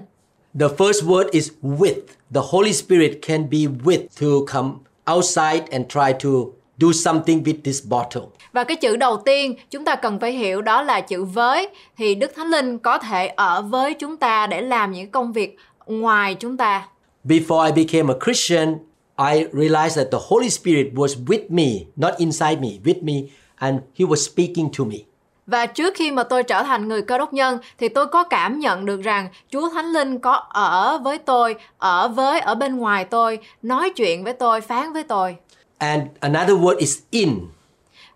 The 0.59 0.69
first 0.69 1.03
word 1.03 1.29
is 1.31 1.51
with. 1.63 2.15
The 2.33 2.41
Holy 2.41 2.73
Spirit 2.73 3.21
can 3.21 3.49
be 3.49 3.67
with 3.67 4.01
to 4.19 4.45
come 4.45 4.73
outside 5.07 5.63
and 5.71 5.89
try 5.89 6.13
to 6.13 6.53
do 6.77 6.93
something 6.93 7.43
with 7.43 7.63
this 7.63 7.85
bottle. 7.85 8.23
Và 8.51 8.63
cái 8.63 8.77
chữ 8.77 8.95
đầu 8.95 9.17
tiên 9.25 9.55
chúng 9.71 9.85
ta 9.85 9.95
cần 9.95 10.19
phải 10.19 10.31
hiểu 10.31 10.61
đó 10.61 10.81
là 10.81 11.01
chữ 11.01 11.23
với 11.23 11.67
thì 11.97 12.15
Đức 12.15 12.31
Thánh 12.35 12.47
Linh 12.47 12.79
có 12.79 12.97
thể 12.97 13.27
ở 13.27 13.61
với 13.61 13.93
chúng 13.93 14.17
ta 14.17 14.47
để 14.47 14.61
làm 14.61 14.91
những 14.91 15.11
công 15.11 15.33
việc 15.33 15.57
ngoài 15.85 16.35
chúng 16.39 16.57
ta. 16.57 16.87
Before 17.23 17.65
I 17.65 17.85
became 17.85 18.13
a 18.13 18.17
Christian, 18.25 18.77
I 19.17 19.45
realized 19.53 19.97
that 19.97 20.07
the 20.11 20.19
Holy 20.29 20.49
Spirit 20.49 20.93
was 20.93 21.25
with 21.25 21.49
me, 21.49 21.85
not 21.95 22.13
inside 22.17 22.61
me, 22.61 22.69
with 22.83 23.03
me, 23.03 23.13
and 23.57 23.79
He 23.95 24.05
was 24.05 24.15
speaking 24.15 24.69
to 24.77 24.85
me. 24.85 24.97
Và 25.47 25.65
trước 25.65 25.93
khi 25.95 26.11
mà 26.11 26.23
tôi 26.23 26.43
trở 26.43 26.63
thành 26.63 26.87
người 26.87 27.01
cơ 27.01 27.17
đốc 27.17 27.33
nhân 27.33 27.59
thì 27.77 27.89
tôi 27.89 28.07
có 28.07 28.23
cảm 28.23 28.59
nhận 28.59 28.85
được 28.85 29.01
rằng 29.01 29.29
Chúa 29.49 29.69
Thánh 29.69 29.85
Linh 29.85 30.19
có 30.19 30.31
ở 30.49 30.97
với 31.03 31.17
tôi, 31.17 31.55
ở 31.77 32.07
với 32.07 32.39
ở 32.39 32.55
bên 32.55 32.77
ngoài 32.77 33.05
tôi, 33.05 33.39
nói 33.61 33.89
chuyện 33.95 34.23
với 34.23 34.33
tôi, 34.33 34.61
phán 34.61 34.93
với 34.93 35.03
tôi. 35.03 35.35
And 35.77 36.03
another 36.19 36.57
word 36.57 36.77
is 36.77 36.97
in. 37.11 37.39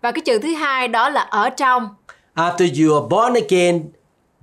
Và 0.02 0.12
cái 0.12 0.20
chữ 0.20 0.38
thứ 0.38 0.54
hai 0.54 0.88
đó 0.88 1.08
là 1.08 1.20
ở 1.20 1.50
trong. 1.50 1.88
After 2.34 2.86
you 2.86 2.94
are 2.94 3.06
born 3.10 3.34
again, 3.34 3.90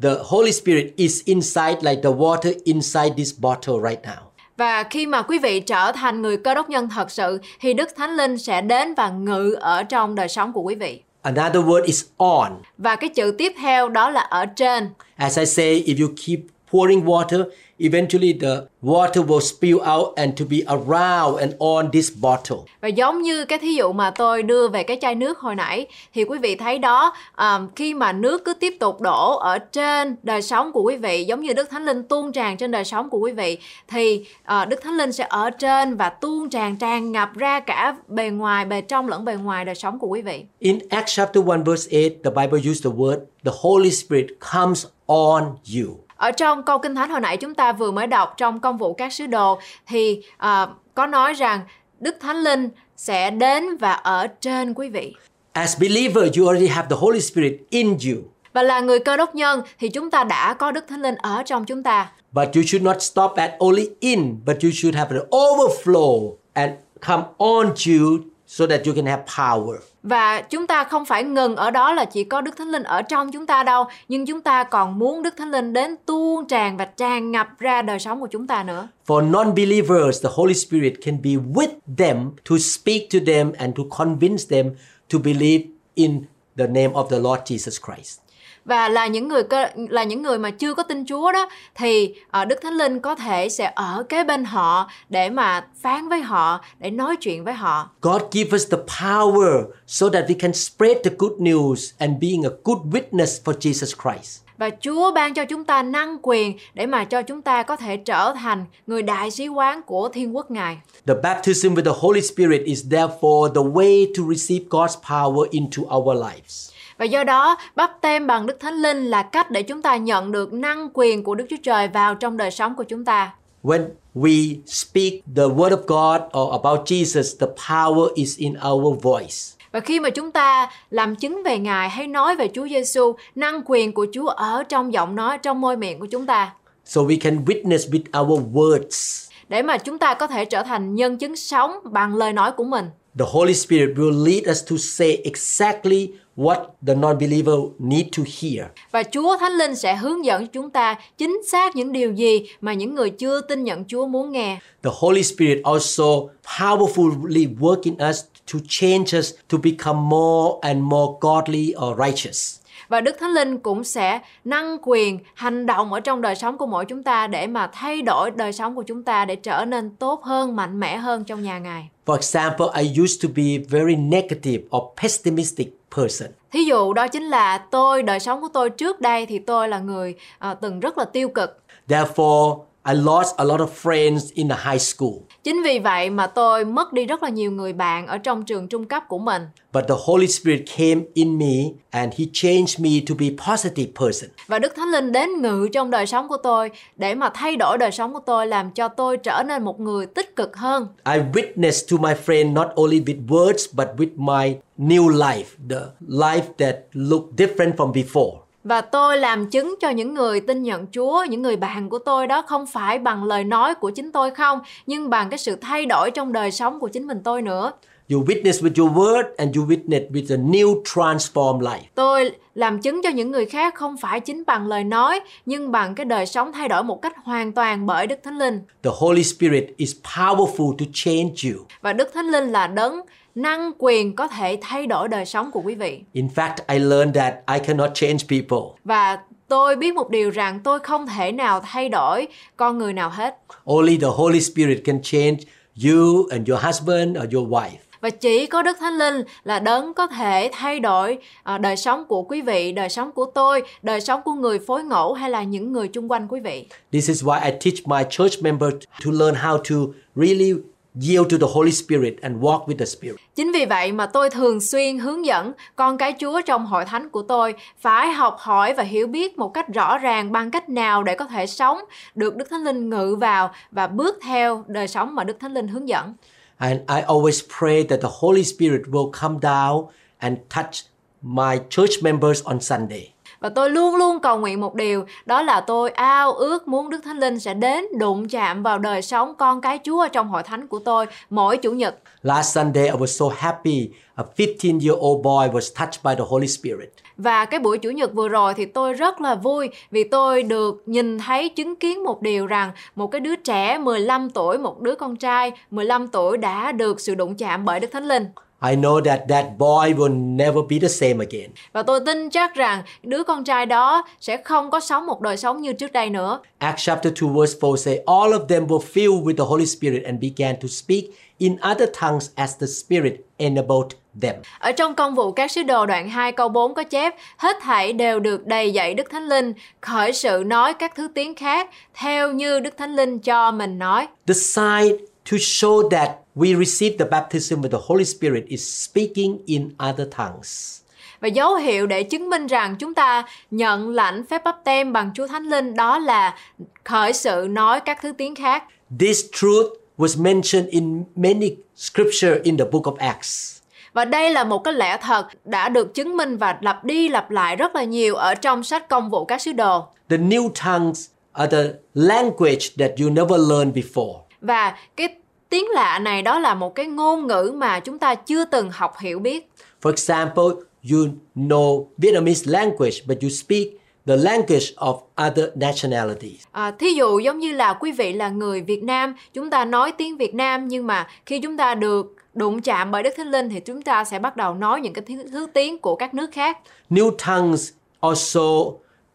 the 0.03 0.09
Holy 0.25 0.51
Spirit 0.51 0.93
is 0.95 1.21
inside 1.25 1.77
like 1.81 2.01
the 2.03 2.09
water 2.09 2.53
inside 2.63 3.09
this 3.17 3.33
bottle 3.39 3.75
right 3.89 4.01
now. 4.03 4.21
Và 4.57 4.83
khi 4.83 5.05
mà 5.05 5.21
quý 5.21 5.39
vị 5.39 5.59
trở 5.59 5.91
thành 5.91 6.21
người 6.21 6.37
cơ 6.37 6.53
đốc 6.53 6.69
nhân 6.69 6.89
thật 6.89 7.11
sự 7.11 7.39
thì 7.59 7.73
Đức 7.73 7.89
Thánh 7.95 8.15
Linh 8.15 8.37
sẽ 8.37 8.61
đến 8.61 8.93
và 8.93 9.09
ngự 9.09 9.55
ở 9.59 9.83
trong 9.83 10.15
đời 10.15 10.27
sống 10.27 10.53
của 10.53 10.61
quý 10.61 10.75
vị. 10.75 11.01
Another 11.25 11.63
word 11.63 11.83
is 11.85 12.03
on. 12.17 12.51
Và 12.77 12.95
cái 12.95 13.09
chữ 13.09 13.35
tiếp 13.37 13.53
theo 13.61 13.89
đó 13.89 14.09
là 14.09 14.21
ở 14.21 14.45
trên. 14.45 14.89
As 15.15 15.39
I 15.39 15.45
say, 15.45 15.83
if 15.85 16.01
you 16.01 16.13
keep 16.25 16.39
pouring 16.71 17.05
water, 17.05 17.43
eventually 17.79 18.33
the 18.41 18.61
water 18.81 19.21
will 19.21 19.41
spill 19.41 19.81
out 19.81 20.15
and 20.15 20.39
to 20.39 20.45
be 20.49 20.63
around 20.67 21.39
and 21.39 21.53
on 21.59 21.91
this 21.91 22.11
bottle. 22.21 22.57
Và 22.81 22.87
giống 22.87 23.21
như 23.21 23.45
cái 23.45 23.59
thí 23.59 23.73
dụ 23.73 23.93
mà 23.93 24.11
tôi 24.11 24.43
đưa 24.43 24.67
về 24.67 24.83
cái 24.83 24.97
chai 25.01 25.15
nước 25.15 25.39
hồi 25.39 25.55
nãy 25.55 25.87
thì 26.13 26.23
quý 26.23 26.37
vị 26.37 26.55
thấy 26.55 26.79
đó 26.79 27.13
um, 27.37 27.67
khi 27.75 27.93
mà 27.93 28.11
nước 28.11 28.45
cứ 28.45 28.53
tiếp 28.53 28.77
tục 28.79 29.01
đổ 29.01 29.37
ở 29.37 29.57
trên 29.57 30.15
đời 30.23 30.41
sống 30.41 30.71
của 30.71 30.81
quý 30.81 30.97
vị 30.97 31.25
giống 31.25 31.41
như 31.41 31.53
Đức 31.53 31.69
Thánh 31.69 31.85
Linh 31.85 32.03
tuôn 32.03 32.31
tràn 32.31 32.57
trên 32.57 32.71
đời 32.71 32.85
sống 32.85 33.09
của 33.09 33.17
quý 33.17 33.31
vị 33.31 33.57
thì 33.87 34.25
uh, 34.41 34.69
Đức 34.69 34.81
Thánh 34.83 34.97
Linh 34.97 35.11
sẽ 35.11 35.27
ở 35.29 35.49
trên 35.49 35.95
và 35.95 36.09
tuôn 36.09 36.49
tràn 36.49 36.75
tràn 36.75 37.11
ngập 37.11 37.29
ra 37.35 37.59
cả 37.59 37.95
bề 38.07 38.29
ngoài, 38.29 38.65
bề 38.65 38.81
trong 38.81 39.07
lẫn 39.07 39.25
bề 39.25 39.35
ngoài 39.35 39.65
đời 39.65 39.75
sống 39.75 39.99
của 39.99 40.07
quý 40.07 40.21
vị. 40.21 40.45
In 40.59 40.79
Acts 40.89 41.15
chapter 41.15 41.45
1 41.45 41.57
verse 41.65 42.09
8, 42.09 42.23
the 42.23 42.41
Bible 42.41 42.71
used 42.71 42.83
the 42.83 42.91
word, 42.91 43.19
the 43.43 43.51
Holy 43.61 43.91
Spirit 43.91 44.27
comes 44.53 44.85
on 45.07 45.43
you. 45.75 46.04
Ở 46.17 46.31
trong 46.31 46.63
câu 46.63 46.79
Kinh 46.79 46.95
Thánh 46.95 47.09
hồi 47.09 47.21
nãy 47.21 47.37
chúng 47.37 47.55
ta 47.55 47.71
vừa 47.71 47.91
mới 47.91 48.07
đọc 48.07 48.33
trong 48.37 48.59
công 48.59 48.77
vụ 48.77 48.93
các 48.93 49.13
sứ 49.13 49.27
đồ 49.27 49.59
thì 49.87 50.21
uh, 50.35 50.69
có 50.93 51.05
nói 51.05 51.33
rằng 51.33 51.61
Đức 51.99 52.15
Thánh 52.19 52.37
Linh 52.37 52.69
sẽ 52.97 53.31
đến 53.31 53.77
và 53.77 53.91
ở 53.91 54.27
trên 54.27 54.73
quý 54.73 54.89
vị. 54.89 55.15
As 55.51 55.81
believer, 55.81 56.37
you 56.37 56.47
already 56.47 56.67
have 56.67 56.87
the 56.89 56.95
Holy 56.99 57.21
Spirit 57.21 57.53
in 57.69 57.87
you. 57.87 58.21
Và 58.53 58.63
là 58.63 58.79
người 58.79 58.99
cơ 58.99 59.17
đốc 59.17 59.35
nhân 59.35 59.61
thì 59.79 59.89
chúng 59.89 60.11
ta 60.11 60.23
đã 60.23 60.53
có 60.53 60.71
Đức 60.71 60.85
Thánh 60.87 61.01
Linh 61.01 61.15
ở 61.15 61.43
trong 61.45 61.65
chúng 61.65 61.83
ta. 61.83 62.11
But 62.31 62.47
you 62.55 62.63
should 62.63 62.85
not 62.85 63.01
stop 63.01 63.31
at 63.35 63.51
only 63.59 63.89
in, 63.99 64.39
but 64.45 64.57
you 64.63 64.71
should 64.73 64.95
have 64.95 65.17
an 65.17 65.29
overflow 65.29 66.35
and 66.53 66.71
come 67.07 67.23
on 67.37 67.65
you 67.67 68.17
so 68.47 68.65
that 68.67 68.81
you 68.85 68.95
can 68.95 69.05
have 69.05 69.23
power. 69.37 69.79
Và 70.05 70.41
chúng 70.41 70.67
ta 70.67 70.83
không 70.83 71.05
phải 71.05 71.23
ngừng 71.23 71.55
ở 71.55 71.71
đó 71.71 71.93
là 71.93 72.05
chỉ 72.05 72.23
có 72.23 72.41
Đức 72.41 72.57
Thánh 72.57 72.67
Linh 72.67 72.83
ở 72.83 73.01
trong 73.01 73.31
chúng 73.31 73.45
ta 73.45 73.63
đâu, 73.63 73.85
nhưng 74.07 74.25
chúng 74.25 74.41
ta 74.41 74.63
còn 74.63 74.99
muốn 74.99 75.23
Đức 75.23 75.33
Thánh 75.37 75.51
Linh 75.51 75.73
đến 75.73 75.95
tuôn 76.05 76.47
tràn 76.47 76.77
và 76.77 76.85
tràn 76.85 77.31
ngập 77.31 77.47
ra 77.59 77.81
đời 77.81 77.99
sống 77.99 78.21
của 78.21 78.27
chúng 78.31 78.47
ta 78.47 78.63
nữa. 78.63 78.87
For 79.07 79.31
non-believers, 79.31 80.23
the 80.23 80.29
Holy 80.33 80.53
Spirit 80.53 80.93
can 81.05 81.21
be 81.21 81.29
with 81.31 81.69
them 81.97 82.31
to 82.49 82.55
speak 82.57 83.01
to 83.13 83.19
them 83.27 83.51
and 83.57 83.77
to 83.77 83.83
convince 83.97 84.45
them 84.49 84.75
to 85.13 85.19
believe 85.23 85.63
in 85.95 86.21
the 86.57 86.67
name 86.67 86.93
of 86.93 87.09
the 87.09 87.19
Lord 87.19 87.41
Jesus 87.41 87.79
Christ. 87.85 88.24
Và 88.65 88.89
là 88.89 89.07
những 89.07 89.27
người 89.27 89.43
là 89.89 90.03
những 90.03 90.21
người 90.21 90.37
mà 90.37 90.51
chưa 90.51 90.73
có 90.73 90.83
tin 90.83 91.05
Chúa 91.05 91.31
đó 91.31 91.49
thì 91.75 92.13
ờ, 92.31 92.45
Đức 92.45 92.59
Thánh 92.61 92.73
Linh 92.73 92.99
có 92.99 93.15
thể 93.15 93.49
sẽ 93.49 93.71
ở 93.75 94.05
kế 94.09 94.23
bên 94.23 94.43
họ 94.43 94.89
để 95.09 95.29
mà 95.29 95.67
phán 95.81 96.09
với 96.09 96.21
họ, 96.21 96.61
để 96.79 96.91
nói 96.91 97.15
chuyện 97.15 97.43
với 97.43 97.53
họ. 97.53 97.89
God 98.01 98.21
give 98.31 98.55
us 98.55 98.71
the 98.71 98.77
power 99.01 99.63
so 99.87 100.09
that 100.09 100.25
we 100.29 100.35
can 100.39 100.53
spread 100.53 100.97
the 101.03 101.11
good 101.17 101.33
news 101.33 101.93
and 101.97 102.11
being 102.21 102.43
a 102.43 102.49
good 102.63 102.77
witness 102.91 103.43
for 103.43 103.53
Jesus 103.53 103.93
Christ. 104.03 104.39
Và 104.57 104.69
Chúa 104.81 105.11
ban 105.11 105.33
cho 105.33 105.45
chúng 105.45 105.63
ta 105.63 105.83
năng 105.83 106.17
quyền 106.21 106.57
để 106.73 106.85
mà 106.85 107.03
cho 107.03 107.21
chúng 107.21 107.41
ta 107.41 107.63
có 107.63 107.75
thể 107.75 107.97
trở 107.97 108.33
thành 108.37 108.65
người 108.87 109.01
đại 109.01 109.31
sứ 109.31 109.47
quán 109.47 109.81
của 109.81 110.09
Thiên 110.09 110.35
Quốc 110.35 110.51
Ngài. 110.51 110.77
The 111.07 111.13
baptism 111.23 111.73
with 111.73 111.85
the 111.85 111.99
Holy 111.99 112.21
Spirit 112.21 112.61
is 112.65 112.85
therefore 112.91 113.53
the 113.55 113.61
way 113.61 114.13
to 114.17 114.23
receive 114.33 114.65
God's 114.69 114.95
power 115.09 115.49
into 115.51 115.83
our 115.95 116.17
lives. 116.17 116.74
Và 116.97 117.05
do 117.05 117.23
đó, 117.23 117.57
bắp 117.75 118.01
tem 118.01 118.27
bằng 118.27 118.45
Đức 118.45 118.59
Thánh 118.59 118.73
Linh 118.73 119.05
là 119.05 119.23
cách 119.23 119.51
để 119.51 119.63
chúng 119.63 119.81
ta 119.81 119.95
nhận 119.95 120.31
được 120.31 120.53
năng 120.53 120.89
quyền 120.93 121.23
của 121.23 121.35
Đức 121.35 121.45
Chúa 121.49 121.57
Trời 121.63 121.87
vào 121.87 122.15
trong 122.15 122.37
đời 122.37 122.51
sống 122.51 122.75
của 122.75 122.83
chúng 122.83 123.05
ta. 123.05 123.33
When 123.63 123.87
we 124.15 124.55
speak 124.65 125.13
the 125.35 125.43
word 125.43 125.69
of 125.69 125.81
God 125.87 126.21
or 126.37 126.51
about 126.63 126.87
Jesus, 126.87 127.37
the 127.39 127.47
power 127.69 128.07
is 128.15 128.37
in 128.37 128.53
our 128.71 129.03
voice. 129.03 129.55
Và 129.71 129.79
khi 129.79 129.99
mà 129.99 130.09
chúng 130.09 130.31
ta 130.31 130.69
làm 130.89 131.15
chứng 131.15 131.43
về 131.43 131.57
Ngài 131.57 131.89
hay 131.89 132.07
nói 132.07 132.35
về 132.35 132.49
Chúa 132.53 132.67
Giêsu, 132.67 133.15
năng 133.35 133.61
quyền 133.65 133.93
của 133.93 134.07
Chúa 134.13 134.27
ở 134.27 134.63
trong 134.63 134.93
giọng 134.93 135.15
nói, 135.15 135.37
trong 135.37 135.61
môi 135.61 135.77
miệng 135.77 135.99
của 135.99 136.07
chúng 136.11 136.25
ta. 136.25 136.53
So 136.85 137.01
we 137.01 137.17
can 137.21 137.45
witness 137.45 137.91
with 137.91 138.21
our 138.23 138.41
words. 138.53 139.29
Để 139.49 139.61
mà 139.61 139.77
chúng 139.77 139.97
ta 139.97 140.13
có 140.13 140.27
thể 140.27 140.45
trở 140.45 140.63
thành 140.63 140.95
nhân 140.95 141.17
chứng 141.17 141.35
sống 141.35 141.71
bằng 141.83 142.15
lời 142.15 142.33
nói 142.33 142.51
của 142.51 142.63
mình. 142.63 142.89
The 143.17 143.25
Holy 143.25 143.53
Spirit 143.53 143.97
will 143.97 144.11
lead 144.11 144.45
us 144.45 144.61
to 144.65 144.77
say 144.77 145.21
exactly 145.23 146.09
what 146.35 146.75
the 146.85 146.95
non-believer 146.95 147.57
need 147.79 148.05
to 148.11 148.23
hear. 148.23 148.65
Và 148.91 149.03
Chúa 149.03 149.37
Thánh 149.37 149.51
Linh 149.51 149.75
sẽ 149.75 149.95
hướng 149.95 150.25
dẫn 150.25 150.47
chúng 150.47 150.69
ta 150.69 150.99
chính 151.17 151.41
xác 151.51 151.75
những 151.75 151.91
điều 151.91 152.13
gì 152.13 152.41
mà 152.61 152.73
những 152.73 152.95
người 152.95 153.09
chưa 153.09 153.41
tin 153.41 153.63
nhận 153.63 153.85
Chúa 153.87 154.07
muốn 154.07 154.31
nghe. 154.31 154.59
The 154.83 154.91
Holy 154.93 155.23
Spirit 155.23 155.63
also 155.63 156.29
powerfully 156.57 157.55
work 157.59 157.81
in 157.83 157.95
us 158.09 158.23
to 158.53 158.59
change 158.69 159.19
us 159.19 159.33
to 159.49 159.57
become 159.57 160.09
more 160.09 160.59
and 160.61 160.81
more 160.81 161.13
godly 161.21 161.73
or 161.73 161.99
righteous. 161.99 162.59
Và 162.87 163.01
Đức 163.01 163.15
Thánh 163.19 163.31
Linh 163.31 163.59
cũng 163.59 163.83
sẽ 163.83 164.19
năng 164.45 164.77
quyền 164.81 165.19
hành 165.33 165.65
động 165.65 165.93
ở 165.93 165.99
trong 165.99 166.21
đời 166.21 166.35
sống 166.35 166.57
của 166.57 166.65
mỗi 166.65 166.85
chúng 166.85 167.03
ta 167.03 167.27
để 167.27 167.47
mà 167.47 167.67
thay 167.73 168.01
đổi 168.01 168.31
đời 168.31 168.53
sống 168.53 168.75
của 168.75 168.83
chúng 168.83 169.03
ta 169.03 169.25
để 169.25 169.35
trở 169.35 169.65
nên 169.65 169.95
tốt 169.95 170.23
hơn, 170.23 170.55
mạnh 170.55 170.79
mẽ 170.79 170.97
hơn 170.97 171.23
trong 171.23 171.43
nhà 171.43 171.59
Ngài. 171.59 171.89
For 172.05 172.15
example, 172.15 172.67
I 172.83 173.01
used 173.03 173.23
to 173.23 173.29
be 173.35 173.57
very 173.69 173.95
negative 173.95 174.63
or 174.77 174.83
pessimistic 175.01 175.67
person. 175.95 176.29
Thí 176.51 176.63
dụ 176.63 176.93
đó 176.93 177.07
chính 177.07 177.23
là 177.23 177.57
tôi, 177.57 178.03
đời 178.03 178.19
sống 178.19 178.41
của 178.41 178.49
tôi 178.53 178.69
trước 178.69 179.01
đây 179.01 179.25
thì 179.25 179.39
tôi 179.39 179.69
là 179.69 179.79
người 179.79 180.15
ờ, 180.39 180.53
từng 180.53 180.79
rất 180.79 180.97
là 180.97 181.05
tiêu 181.05 181.29
cực. 181.29 181.59
Therefore, 181.87 182.59
I 182.87 182.93
lost 182.93 183.35
a 183.37 183.43
lot 183.43 183.59
of 183.59 183.67
friends 183.83 184.19
in 184.33 184.49
the 184.49 184.55
high 184.63 184.81
school. 184.81 185.13
Chính 185.45 185.63
vì 185.63 185.79
vậy 185.79 186.09
mà 186.09 186.27
tôi 186.27 186.65
mất 186.65 186.93
đi 186.93 187.05
rất 187.05 187.23
là 187.23 187.29
nhiều 187.29 187.51
người 187.51 187.73
bạn 187.73 188.07
ở 188.07 188.17
trong 188.17 188.45
trường 188.45 188.67
trung 188.67 188.85
cấp 188.85 189.03
của 189.07 189.17
mình. 189.17 189.41
But 189.73 189.83
the 189.87 189.95
Holy 190.05 190.27
Spirit 190.27 190.61
came 190.77 191.01
in 191.13 191.37
me 191.37 191.71
and 191.89 192.13
He 192.17 192.25
changed 192.33 192.79
me 192.79 192.89
to 193.09 193.15
be 193.19 193.25
positive 193.47 193.91
person. 193.99 194.29
Và 194.47 194.59
Đức 194.59 194.73
Thánh 194.75 194.91
Linh 194.91 195.11
đến 195.11 195.29
ngự 195.41 195.67
trong 195.73 195.91
đời 195.91 196.05
sống 196.05 196.27
của 196.27 196.37
tôi 196.37 196.71
để 196.95 197.15
mà 197.15 197.29
thay 197.33 197.55
đổi 197.55 197.77
đời 197.77 197.91
sống 197.91 198.13
của 198.13 198.19
tôi 198.25 198.47
làm 198.47 198.71
cho 198.71 198.87
tôi 198.87 199.17
trở 199.17 199.43
nên 199.47 199.63
một 199.63 199.79
người 199.79 200.05
tích 200.05 200.35
cực 200.35 200.55
hơn. 200.55 200.87
I 201.05 201.19
witnessed 201.33 201.97
to 201.97 202.07
my 202.07 202.13
friend 202.25 202.53
not 202.53 202.67
only 202.75 202.99
with 202.99 203.27
words 203.27 203.67
but 203.73 203.87
with 203.97 204.15
my 204.15 204.55
new 204.77 205.09
life, 205.09 205.45
the 205.69 205.81
life 206.07 206.45
that 206.57 206.75
looked 206.93 207.35
different 207.37 207.75
from 207.75 207.93
before. 207.93 208.44
Và 208.65 208.81
tôi 208.81 209.17
làm 209.17 209.49
chứng 209.49 209.75
cho 209.79 209.89
những 209.89 210.13
người 210.13 210.39
tin 210.41 210.63
nhận 210.63 210.87
Chúa, 210.91 211.25
những 211.29 211.41
người 211.41 211.55
bạn 211.55 211.89
của 211.89 211.99
tôi 211.99 212.27
đó 212.27 212.41
không 212.41 212.65
phải 212.65 212.99
bằng 212.99 213.23
lời 213.23 213.43
nói 213.43 213.75
của 213.75 213.89
chính 213.89 214.11
tôi 214.11 214.31
không, 214.31 214.59
nhưng 214.85 215.09
bằng 215.09 215.29
cái 215.29 215.37
sự 215.37 215.55
thay 215.55 215.85
đổi 215.85 216.11
trong 216.11 216.33
đời 216.33 216.51
sống 216.51 216.79
của 216.79 216.87
chính 216.87 217.07
mình 217.07 217.21
tôi 217.23 217.41
nữa. 217.41 217.71
You 218.09 218.23
witness 218.23 218.61
with 218.61 218.83
your 218.83 218.97
word 218.97 219.25
and 219.37 219.57
you 219.57 219.65
witness 219.65 220.11
with 220.11 220.33
a 220.33 220.37
new 220.37 220.83
transformed 220.83 221.61
life. 221.61 221.81
Tôi 221.95 222.31
làm 222.55 222.81
chứng 222.81 223.01
cho 223.03 223.09
những 223.09 223.31
người 223.31 223.45
khác 223.45 223.75
không 223.75 223.97
phải 223.97 224.19
chính 224.19 224.43
bằng 224.47 224.67
lời 224.67 224.83
nói, 224.83 225.19
nhưng 225.45 225.71
bằng 225.71 225.95
cái 225.95 226.05
đời 226.05 226.25
sống 226.25 226.51
thay 226.53 226.67
đổi 226.67 226.83
một 226.83 227.01
cách 227.01 227.13
hoàn 227.23 227.51
toàn 227.51 227.85
bởi 227.85 228.07
Đức 228.07 228.19
Thánh 228.23 228.37
Linh. 228.37 228.61
The 228.83 228.91
Holy 228.93 229.23
Spirit 229.23 229.65
is 229.77 229.95
powerful 230.03 230.77
to 230.77 230.85
change 230.93 231.33
you. 231.43 231.65
Và 231.81 231.93
Đức 231.93 232.11
Thánh 232.13 232.25
Linh 232.25 232.51
là 232.51 232.67
đấng 232.67 233.01
năng 233.35 233.71
quyền 233.77 234.15
có 234.15 234.27
thể 234.27 234.57
thay 234.61 234.87
đổi 234.87 235.07
đời 235.07 235.25
sống 235.25 235.51
của 235.51 235.61
quý 235.61 235.75
vị. 235.75 236.01
In 236.13 236.27
fact, 236.35 236.55
I 236.67 236.79
learned 236.79 237.15
that 237.15 237.33
I 237.53 237.59
cannot 237.67 237.89
change 237.93 238.17
people. 238.29 238.77
Và 238.83 239.17
tôi 239.47 239.75
biết 239.75 239.93
một 239.93 240.09
điều 240.09 240.29
rằng 240.29 240.59
tôi 240.63 240.79
không 240.79 241.07
thể 241.07 241.31
nào 241.31 241.61
thay 241.65 241.89
đổi 241.89 242.27
con 242.57 242.77
người 242.77 242.93
nào 242.93 243.09
hết. 243.09 243.35
Only 243.65 243.97
the 243.97 244.07
Holy 244.07 244.41
Spirit 244.41 244.81
can 244.85 244.99
change 245.03 245.37
you 245.85 246.27
and 246.31 246.49
your 246.49 246.61
husband 246.65 247.17
or 247.17 247.35
your 247.35 247.49
wife. 247.49 247.84
Và 248.05 248.09
chỉ 248.09 248.45
có 248.45 248.61
Đức 248.61 248.77
Thánh 248.79 248.97
Linh 248.97 249.23
là 249.43 249.59
đấng 249.59 249.93
có 249.93 250.07
thể 250.07 250.49
thay 250.53 250.79
đổi 250.79 251.17
à, 251.43 251.57
đời 251.57 251.77
sống 251.77 252.05
của 252.05 252.23
quý 252.23 252.41
vị, 252.41 252.71
đời 252.71 252.89
sống 252.89 253.11
của 253.11 253.25
tôi, 253.25 253.61
đời 253.81 254.01
sống 254.01 254.21
của 254.25 254.33
người 254.33 254.59
phối 254.59 254.83
ngẫu 254.83 255.13
hay 255.13 255.29
là 255.29 255.43
những 255.43 255.71
người 255.71 255.87
chung 255.87 256.11
quanh 256.11 256.27
quý 256.29 256.39
vị. 256.39 256.65
This 256.91 257.07
is 257.07 257.23
why 257.23 257.39
I 257.45 257.51
teach 257.51 257.87
my 257.87 258.03
church 258.09 258.43
members 258.43 258.73
to 259.05 259.11
learn 259.11 259.35
how 259.35 259.57
to 259.57 259.93
really 260.15 260.53
yield 261.01 261.31
to 261.31 261.37
the 261.41 261.53
Holy 261.53 261.71
Spirit 261.71 262.21
and 262.21 262.37
walk 262.37 262.65
with 262.65 262.77
the 262.77 262.85
Spirit. 262.85 263.15
Chính 263.35 263.51
vì 263.51 263.65
vậy 263.65 263.91
mà 263.91 264.05
tôi 264.05 264.29
thường 264.29 264.61
xuyên 264.61 264.97
hướng 264.97 265.25
dẫn 265.25 265.51
con 265.75 265.97
cái 265.97 266.13
Chúa 266.19 266.41
trong 266.41 266.65
hội 266.65 266.85
thánh 266.85 267.09
của 267.09 267.21
tôi 267.21 267.53
phải 267.79 268.11
học 268.11 268.35
hỏi 268.39 268.73
và 268.73 268.83
hiểu 268.83 269.07
biết 269.07 269.37
một 269.37 269.53
cách 269.53 269.73
rõ 269.73 269.97
ràng 269.97 270.31
bằng 270.31 270.51
cách 270.51 270.69
nào 270.69 271.03
để 271.03 271.15
có 271.15 271.25
thể 271.25 271.47
sống 271.47 271.77
được 272.15 272.35
Đức 272.35 272.49
Thánh 272.49 272.63
Linh 272.63 272.89
ngự 272.89 273.15
vào 273.19 273.51
và 273.71 273.87
bước 273.87 274.19
theo 274.21 274.63
đời 274.67 274.87
sống 274.87 275.15
mà 275.15 275.23
Đức 275.23 275.39
Thánh 275.39 275.53
Linh 275.53 275.67
hướng 275.67 275.89
dẫn. 275.89 276.13
And 276.57 276.79
I 276.87 277.01
always 277.07 277.41
pray 277.59 277.83
that 277.83 278.01
the 278.01 278.09
Holy 278.21 278.43
Spirit 278.43 278.81
will 278.91 279.11
come 279.21 279.39
down 279.39 279.87
and 280.19 280.37
touch 280.49 280.85
my 281.21 281.59
church 281.69 282.01
members 282.01 282.43
on 282.43 282.59
Sunday. 282.59 283.15
Và 283.39 283.49
tôi 283.49 283.69
luôn 283.69 283.95
luôn 283.95 284.19
cầu 284.19 284.37
nguyện 284.39 284.61
một 284.61 284.75
điều, 284.75 285.05
đó 285.25 285.41
là 285.41 285.61
tôi 285.61 285.89
ao 285.89 286.33
ước 286.33 286.67
muốn 286.67 286.89
Đức 286.89 286.99
Thánh 287.03 287.17
Linh 287.17 287.39
sẽ 287.39 287.53
đến 287.53 287.85
đụng 287.99 288.27
chạm 288.27 288.63
vào 288.63 288.79
đời 288.79 289.01
sống 289.01 289.35
con 289.37 289.61
cái 289.61 289.79
Chúa 289.83 290.01
ở 290.01 290.07
trong 290.07 290.29
hội 290.29 290.43
thánh 290.43 290.67
của 290.67 290.79
tôi 290.79 291.05
mỗi 291.29 291.57
chủ 291.57 291.71
nhật. 291.71 291.95
Last 292.23 292.55
Sunday, 292.55 292.85
I 292.85 292.91
was 292.91 293.05
so 293.05 293.25
happy. 293.37 293.89
A 294.15 294.23
15 294.37 294.79
year 294.79 294.97
old 294.99 295.23
boy 295.23 295.49
was 295.53 295.75
touched 295.75 296.03
by 296.03 296.15
the 296.15 296.23
Holy 296.27 296.47
Spirit. 296.47 296.89
Và 297.17 297.45
cái 297.45 297.59
buổi 297.59 297.77
chủ 297.77 297.89
nhật 297.89 298.13
vừa 298.13 298.27
rồi 298.27 298.53
thì 298.53 298.65
tôi 298.65 298.93
rất 298.93 299.21
là 299.21 299.35
vui 299.35 299.69
vì 299.91 300.03
tôi 300.03 300.43
được 300.43 300.83
nhìn 300.85 301.19
thấy 301.19 301.49
chứng 301.49 301.75
kiến 301.75 302.03
một 302.03 302.21
điều 302.21 302.47
rằng 302.47 302.71
một 302.95 303.07
cái 303.07 303.21
đứa 303.21 303.35
trẻ 303.35 303.77
15 303.77 304.29
tuổi, 304.29 304.57
một 304.57 304.81
đứa 304.81 304.95
con 304.95 305.15
trai 305.15 305.51
15 305.71 306.07
tuổi 306.07 306.37
đã 306.37 306.71
được 306.71 306.99
sự 306.99 307.15
đụng 307.15 307.35
chạm 307.35 307.65
bởi 307.65 307.79
Đức 307.79 307.91
Thánh 307.91 308.07
Linh. 308.07 308.25
I 308.69 308.75
know 308.75 309.01
that 309.01 309.21
that 309.29 309.45
boy 309.57 309.93
will 309.93 310.35
never 310.35 310.63
be 310.69 310.79
the 310.79 310.87
same 310.87 311.25
again. 311.25 311.51
Và 311.73 311.83
tôi 311.83 311.99
tin 312.05 312.29
chắc 312.29 312.55
rằng 312.55 312.83
đứa 313.03 313.23
con 313.23 313.43
trai 313.43 313.65
đó 313.65 314.07
sẽ 314.19 314.37
không 314.37 314.71
có 314.71 314.79
sống 314.79 315.05
một 315.05 315.21
đời 315.21 315.37
sống 315.37 315.61
như 315.61 315.73
trước 315.73 315.91
đây 315.91 316.09
nữa. 316.09 316.39
Acts 316.57 316.85
chapter 316.85 317.13
2 317.21 317.29
verse 317.39 317.57
4 317.61 317.77
say, 317.77 317.99
All 318.05 318.33
of 318.33 318.47
them 318.47 318.67
were 318.67 318.85
filled 318.93 319.23
with 319.23 319.37
the 319.37 319.43
Holy 319.43 319.65
Spirit 319.65 320.03
and 320.03 320.21
began 320.21 320.55
to 320.61 320.67
speak 320.67 321.05
in 321.37 321.57
other 321.71 321.89
tongues 322.01 322.29
as 322.35 322.57
the 322.59 322.67
Spirit 322.67 323.13
enabled 323.37 323.89
them. 324.21 324.35
Ở 324.59 324.71
trong 324.71 324.95
công 324.95 325.15
vụ 325.15 325.31
các 325.31 325.51
sứ 325.51 325.63
đồ 325.63 325.85
đoạn 325.85 326.09
2 326.09 326.31
câu 326.31 326.49
4 326.49 326.73
có 326.73 326.83
chép 326.83 327.15
Hết 327.37 327.57
thảy 327.61 327.93
đều 327.93 328.19
được 328.19 328.47
đầy 328.47 328.73
dạy 328.73 328.93
Đức 328.93 329.09
Thánh 329.09 329.27
Linh 329.27 329.53
Khởi 329.81 330.13
sự 330.13 330.43
nói 330.45 330.73
các 330.73 330.95
thứ 330.95 331.07
tiếng 331.15 331.35
khác 331.35 331.69
Theo 331.93 332.31
như 332.31 332.59
Đức 332.59 332.77
Thánh 332.77 332.95
Linh 332.95 333.19
cho 333.19 333.51
mình 333.51 333.79
nói 333.79 334.07
The 334.27 334.33
sign 334.33 334.97
to 335.31 335.37
show 335.37 335.89
that 335.89 336.09
we 336.35 336.65
receive 336.65 336.97
the 336.97 337.05
baptism 337.11 337.61
with 337.61 337.69
the 337.69 337.77
Holy 337.87 338.05
Spirit 338.05 338.45
is 338.47 338.89
speaking 338.89 339.37
in 339.45 339.69
other 339.89 340.07
tongues. 340.17 340.81
Và 341.19 341.27
dấu 341.27 341.55
hiệu 341.55 341.87
để 341.87 342.03
chứng 342.03 342.29
minh 342.29 342.47
rằng 342.47 342.75
chúng 342.79 342.93
ta 342.93 343.25
nhận 343.51 343.89
lãnh 343.89 344.25
phép 344.25 344.43
báp 344.43 344.63
tem 344.63 344.93
bằng 344.93 345.11
Chúa 345.15 345.27
Thánh 345.27 345.43
Linh 345.43 345.75
đó 345.75 345.99
là 345.99 346.37
khởi 346.83 347.13
sự 347.13 347.47
nói 347.49 347.79
các 347.79 347.99
thứ 348.01 348.11
tiếng 348.17 348.35
khác. 348.35 348.63
This 348.99 349.25
truth 349.31 349.67
was 349.97 350.21
mentioned 350.21 350.69
in 350.69 351.03
many 351.15 351.55
scripture 351.75 352.39
in 352.43 352.57
the 352.57 352.65
book 352.71 352.83
of 352.83 352.95
Acts. 352.95 353.54
Và 353.95 354.05
đây 354.05 354.29
là 354.29 354.43
một 354.43 354.63
cái 354.63 354.73
lẽ 354.73 354.97
thật 355.01 355.27
đã 355.45 355.69
được 355.69 355.93
chứng 355.93 356.17
minh 356.17 356.37
và 356.37 356.57
lặp 356.61 356.83
đi 356.83 357.09
lặp 357.09 357.31
lại 357.31 357.55
rất 357.55 357.75
là 357.75 357.83
nhiều 357.83 358.15
ở 358.15 358.35
trong 358.35 358.63
sách 358.63 358.89
công 358.89 359.09
vụ 359.09 359.25
các 359.25 359.41
sứ 359.41 359.51
đồ. 359.51 359.85
The 360.09 360.17
new 360.17 360.49
tongues 360.65 361.09
are 361.33 361.57
the 361.57 361.73
language 361.93 362.65
that 362.77 362.91
you 363.01 363.09
never 363.09 363.49
learned 363.49 363.75
before. 363.75 364.19
Và 364.41 364.75
cái 364.95 365.15
tiếng 365.49 365.65
lạ 365.69 365.99
này 365.99 366.21
đó 366.21 366.39
là 366.39 366.53
một 366.53 366.75
cái 366.75 366.85
ngôn 366.85 367.27
ngữ 367.27 367.53
mà 367.55 367.79
chúng 367.79 367.99
ta 367.99 368.15
chưa 368.15 368.45
từng 368.45 368.69
học 368.71 368.93
hiểu 368.99 369.19
biết. 369.19 369.51
For 369.81 369.89
example, 369.89 370.45
you 370.91 371.07
know 371.35 371.85
Vietnamese 371.97 372.51
language, 372.51 372.97
but 373.07 373.17
you 373.21 373.29
speak 373.29 373.67
the 374.07 374.17
language 374.17 374.65
of 374.75 374.99
other 375.27 375.45
nationalities. 375.55 376.43
À, 376.51 376.71
thí 376.71 376.89
dụ 376.89 377.19
giống 377.19 377.39
như 377.39 377.51
là 377.51 377.73
quý 377.73 377.91
vị 377.91 378.13
là 378.13 378.29
người 378.29 378.61
Việt 378.61 378.83
Nam, 378.83 379.15
chúng 379.33 379.49
ta 379.49 379.65
nói 379.65 379.91
tiếng 379.91 380.17
Việt 380.17 380.35
Nam 380.35 380.67
nhưng 380.67 380.87
mà 380.87 381.07
khi 381.25 381.39
chúng 381.39 381.57
ta 381.57 381.75
được 381.75 382.14
đụng 382.35 382.61
chạm 382.61 382.91
bởi 382.91 383.03
Đức 383.03 383.13
Thánh 383.17 383.31
Linh 383.31 383.49
thì 383.49 383.59
chúng 383.59 383.81
ta 383.81 384.03
sẽ 384.03 384.19
bắt 384.19 384.37
đầu 384.37 384.53
nói 384.53 384.81
những 384.81 384.93
cái 384.93 385.17
thứ, 385.31 385.47
tiếng 385.53 385.77
của 385.77 385.95
các 385.95 386.13
nước 386.13 386.29
khác. 386.31 386.57
New 386.89 387.11
tongues 387.27 387.71
also 387.99 388.41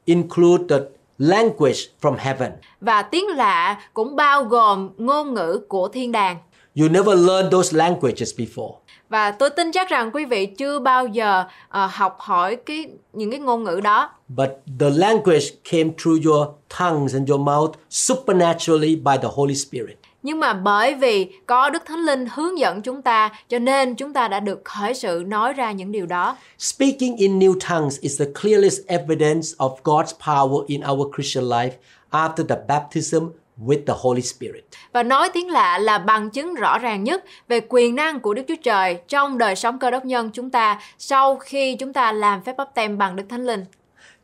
include 0.04 0.64
the 0.68 0.84
language 1.18 1.78
from 2.02 2.16
heaven. 2.18 2.52
Và 2.80 3.02
tiếng 3.02 3.28
lạ 3.28 3.80
cũng 3.94 4.16
bao 4.16 4.44
gồm 4.44 4.90
ngôn 4.98 5.34
ngữ 5.34 5.60
của 5.68 5.88
thiên 5.88 6.12
đàng. 6.12 6.36
You 6.80 6.88
never 6.88 7.28
learned 7.28 7.52
those 7.52 7.76
languages 7.76 8.34
before. 8.36 8.72
Và 9.08 9.30
tôi 9.30 9.50
tin 9.50 9.72
chắc 9.72 9.88
rằng 9.88 10.10
quý 10.12 10.24
vị 10.24 10.46
chưa 10.46 10.78
bao 10.78 11.06
giờ 11.06 11.44
ờ, 11.68 11.88
học 11.92 12.16
hỏi 12.18 12.56
cái 12.56 12.86
những 13.12 13.30
cái 13.30 13.40
ngôn 13.40 13.64
ngữ 13.64 13.80
đó. 13.84 14.10
But 14.28 14.48
the 14.80 14.90
language 14.90 15.44
came 15.70 15.90
through 15.98 16.26
your 16.26 16.48
tongues 16.78 17.14
and 17.14 17.30
your 17.30 17.40
mouth 17.40 17.70
supernaturally 17.90 18.96
by 18.96 19.16
the 19.22 19.28
Holy 19.32 19.54
Spirit. 19.54 19.99
Nhưng 20.22 20.40
mà 20.40 20.52
bởi 20.52 20.94
vì 20.94 21.32
có 21.46 21.70
Đức 21.70 21.82
Thánh 21.86 22.00
Linh 22.00 22.26
hướng 22.34 22.58
dẫn 22.58 22.82
chúng 22.82 23.02
ta 23.02 23.30
cho 23.48 23.58
nên 23.58 23.94
chúng 23.94 24.12
ta 24.12 24.28
đã 24.28 24.40
được 24.40 24.60
khởi 24.64 24.94
sự 24.94 25.24
nói 25.26 25.52
ra 25.52 25.72
những 25.72 25.92
điều 25.92 26.06
đó. 26.06 26.36
Speaking 26.58 27.16
in 27.16 27.38
new 27.38 27.58
tongues 27.68 28.00
is 28.00 28.20
the 28.20 28.26
clearest 28.42 28.80
evidence 28.86 29.48
of 29.58 29.76
God's 29.84 30.12
power 30.26 30.64
in 30.66 30.80
our 30.90 31.14
Christian 31.14 31.44
life 31.44 31.70
after 32.10 32.46
the 32.46 32.56
baptism 32.68 33.26
with 33.66 33.84
the 33.86 33.94
Holy 33.96 34.22
Spirit. 34.22 34.64
Và 34.92 35.02
nói 35.02 35.28
tiếng 35.32 35.50
lạ 35.50 35.78
là 35.78 35.98
bằng 35.98 36.30
chứng 36.30 36.54
rõ 36.54 36.78
ràng 36.78 37.04
nhất 37.04 37.24
về 37.48 37.60
quyền 37.68 37.94
năng 37.94 38.20
của 38.20 38.34
Đức 38.34 38.42
Chúa 38.48 38.54
Trời 38.62 38.98
trong 39.08 39.38
đời 39.38 39.56
sống 39.56 39.78
cơ 39.78 39.90
đốc 39.90 40.04
nhân 40.04 40.30
chúng 40.32 40.50
ta 40.50 40.80
sau 40.98 41.36
khi 41.36 41.76
chúng 41.76 41.92
ta 41.92 42.12
làm 42.12 42.42
phép 42.42 42.56
báp 42.56 42.74
tem 42.74 42.98
bằng 42.98 43.16
Đức 43.16 43.24
Thánh 43.28 43.46
Linh. 43.46 43.64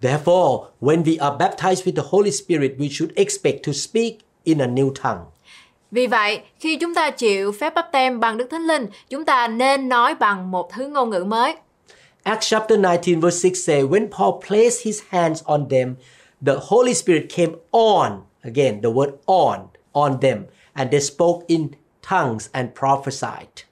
Therefore, 0.02 0.64
when 0.80 1.04
we 1.04 1.16
are 1.30 1.36
baptized 1.38 1.84
with 1.84 1.96
the 1.96 2.08
Holy 2.10 2.30
Spirit, 2.30 2.72
we 2.78 2.88
should 2.88 3.14
expect 3.16 3.66
to 3.66 3.72
speak 3.72 4.14
in 4.44 4.58
a 4.58 4.66
new 4.66 4.92
tongue. 5.02 5.24
Vì 5.96 6.06
vậy, 6.06 6.40
khi 6.60 6.76
chúng 6.76 6.94
ta 6.94 7.10
chịu 7.10 7.52
phép 7.52 7.74
báp 7.74 7.88
tem 7.92 8.20
bằng 8.20 8.36
Đức 8.36 8.46
Thánh 8.50 8.66
Linh, 8.66 8.86
chúng 9.10 9.24
ta 9.24 9.48
nên 9.48 9.88
nói 9.88 10.14
bằng 10.14 10.50
một 10.50 10.72
thứ 10.72 10.86
ngôn 10.86 11.10
ngữ 11.10 11.24
mới. 11.24 11.54
Acts 12.22 12.50
chapter 12.50 12.78
19 12.78 13.20
verse 13.20 13.38
6 13.38 13.54
say, 13.54 13.82
When 13.82 14.08
Paul 14.10 14.30
placed 14.48 14.86
his 14.86 15.02
hands 15.08 15.42
on 15.44 15.68
them, 15.68 15.94
the 16.46 16.54
Holy 16.68 16.94
Spirit 16.94 17.22
came 17.28 17.52
on, 17.70 18.10
again, 18.44 18.80
the 18.82 18.90
word 18.90 19.10
on, 19.26 19.58
on 19.92 20.20
them, 20.20 20.44
and 20.74 20.90
they 20.90 21.00
spoke 21.00 21.44
in 21.48 21.68
tongues 22.08 22.48
and 22.52 22.68
prophesied. 22.74 23.65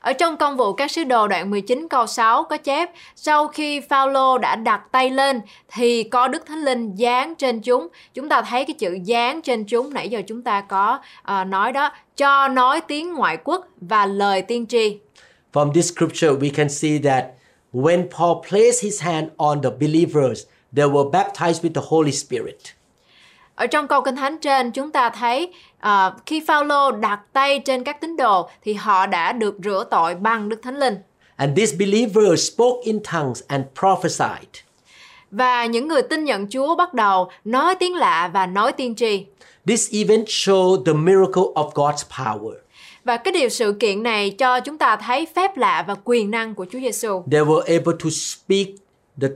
Ở 0.00 0.12
trong 0.12 0.36
công 0.36 0.56
vụ 0.56 0.72
các 0.72 0.90
sứ 0.90 1.04
đồ 1.04 1.28
đoạn 1.28 1.50
19 1.50 1.88
câu 1.90 2.06
6 2.06 2.44
có 2.44 2.56
chép 2.56 2.90
Sau 3.16 3.48
khi 3.48 3.80
Phaolô 3.80 4.38
đã 4.38 4.56
đặt 4.56 4.82
tay 4.92 5.10
lên 5.10 5.40
thì 5.68 6.02
có 6.02 6.28
Đức 6.28 6.46
Thánh 6.46 6.64
Linh 6.64 6.94
dán 6.94 7.34
trên 7.34 7.60
chúng. 7.60 7.88
Chúng 8.14 8.28
ta 8.28 8.42
thấy 8.42 8.64
cái 8.64 8.74
chữ 8.78 8.98
dán 9.04 9.42
trên 9.42 9.64
chúng 9.64 9.94
nãy 9.94 10.08
giờ 10.08 10.22
chúng 10.26 10.42
ta 10.42 10.60
có 10.60 10.98
à, 11.22 11.44
nói 11.44 11.72
đó 11.72 11.92
cho 12.16 12.48
nói 12.48 12.80
tiếng 12.80 13.14
ngoại 13.14 13.38
quốc 13.44 13.68
và 13.80 14.06
lời 14.06 14.42
tiên 14.42 14.66
tri. 14.66 14.98
From 15.52 15.72
this 15.72 15.92
scripture, 15.92 16.28
we 16.28 16.50
can 16.54 16.68
see 16.68 16.98
that 17.04 17.24
when 17.72 18.08
Paul 18.18 18.48
placed 18.50 18.84
his 18.84 19.02
hand 19.02 19.28
on 19.36 19.62
the 19.62 19.70
believers, 19.70 20.42
they 20.76 20.86
were 20.86 21.10
baptized 21.10 21.62
with 21.62 21.74
the 21.74 21.82
Holy 21.88 22.12
Spirit. 22.12 22.58
Ở 23.54 23.66
trong 23.66 23.88
câu 23.88 24.02
kinh 24.02 24.16
thánh 24.16 24.38
trên 24.38 24.70
chúng 24.70 24.90
ta 24.90 25.10
thấy 25.10 25.52
à, 25.80 26.12
khi 26.26 26.42
Phaolô 26.46 26.90
đặt 26.90 27.20
tay 27.32 27.58
trên 27.58 27.84
các 27.84 28.00
tín 28.00 28.16
đồ 28.16 28.48
thì 28.62 28.74
họ 28.74 29.06
đã 29.06 29.32
được 29.32 29.56
rửa 29.64 29.84
tội 29.90 30.14
bằng 30.14 30.48
Đức 30.48 30.62
Thánh 30.62 30.78
Linh. 30.78 30.96
And 31.36 31.58
these 31.58 31.76
believers 31.76 32.52
spoke 32.52 32.80
in 32.84 33.00
tongues 33.12 33.42
and 33.46 33.64
prophesied. 33.80 34.48
Và 35.30 35.66
những 35.66 35.88
người 35.88 36.02
tin 36.02 36.24
nhận 36.24 36.46
Chúa 36.50 36.76
bắt 36.76 36.94
đầu 36.94 37.30
nói 37.44 37.74
tiếng 37.74 37.94
lạ 37.94 38.30
và 38.32 38.46
nói 38.46 38.72
tiên 38.72 38.94
tri. 38.94 39.26
This 39.66 39.90
event 39.92 40.26
showed 40.26 40.84
the 40.84 40.92
miracle 40.92 41.42
of 41.54 41.70
God's 41.72 42.04
power. 42.18 42.54
Và 43.04 43.16
cái 43.16 43.32
điều 43.32 43.48
sự 43.48 43.76
kiện 43.80 44.02
này 44.02 44.30
cho 44.30 44.60
chúng 44.60 44.78
ta 44.78 44.96
thấy 44.96 45.26
phép 45.34 45.56
lạ 45.56 45.84
và 45.88 45.94
quyền 46.04 46.30
năng 46.30 46.54
của 46.54 46.66
Chúa 46.72 46.78
Giêsu. 46.78 47.22
They 47.30 47.40
were 47.40 47.78
able 47.78 47.92
to 48.04 48.10
speak 48.10 48.66
the 49.20 49.28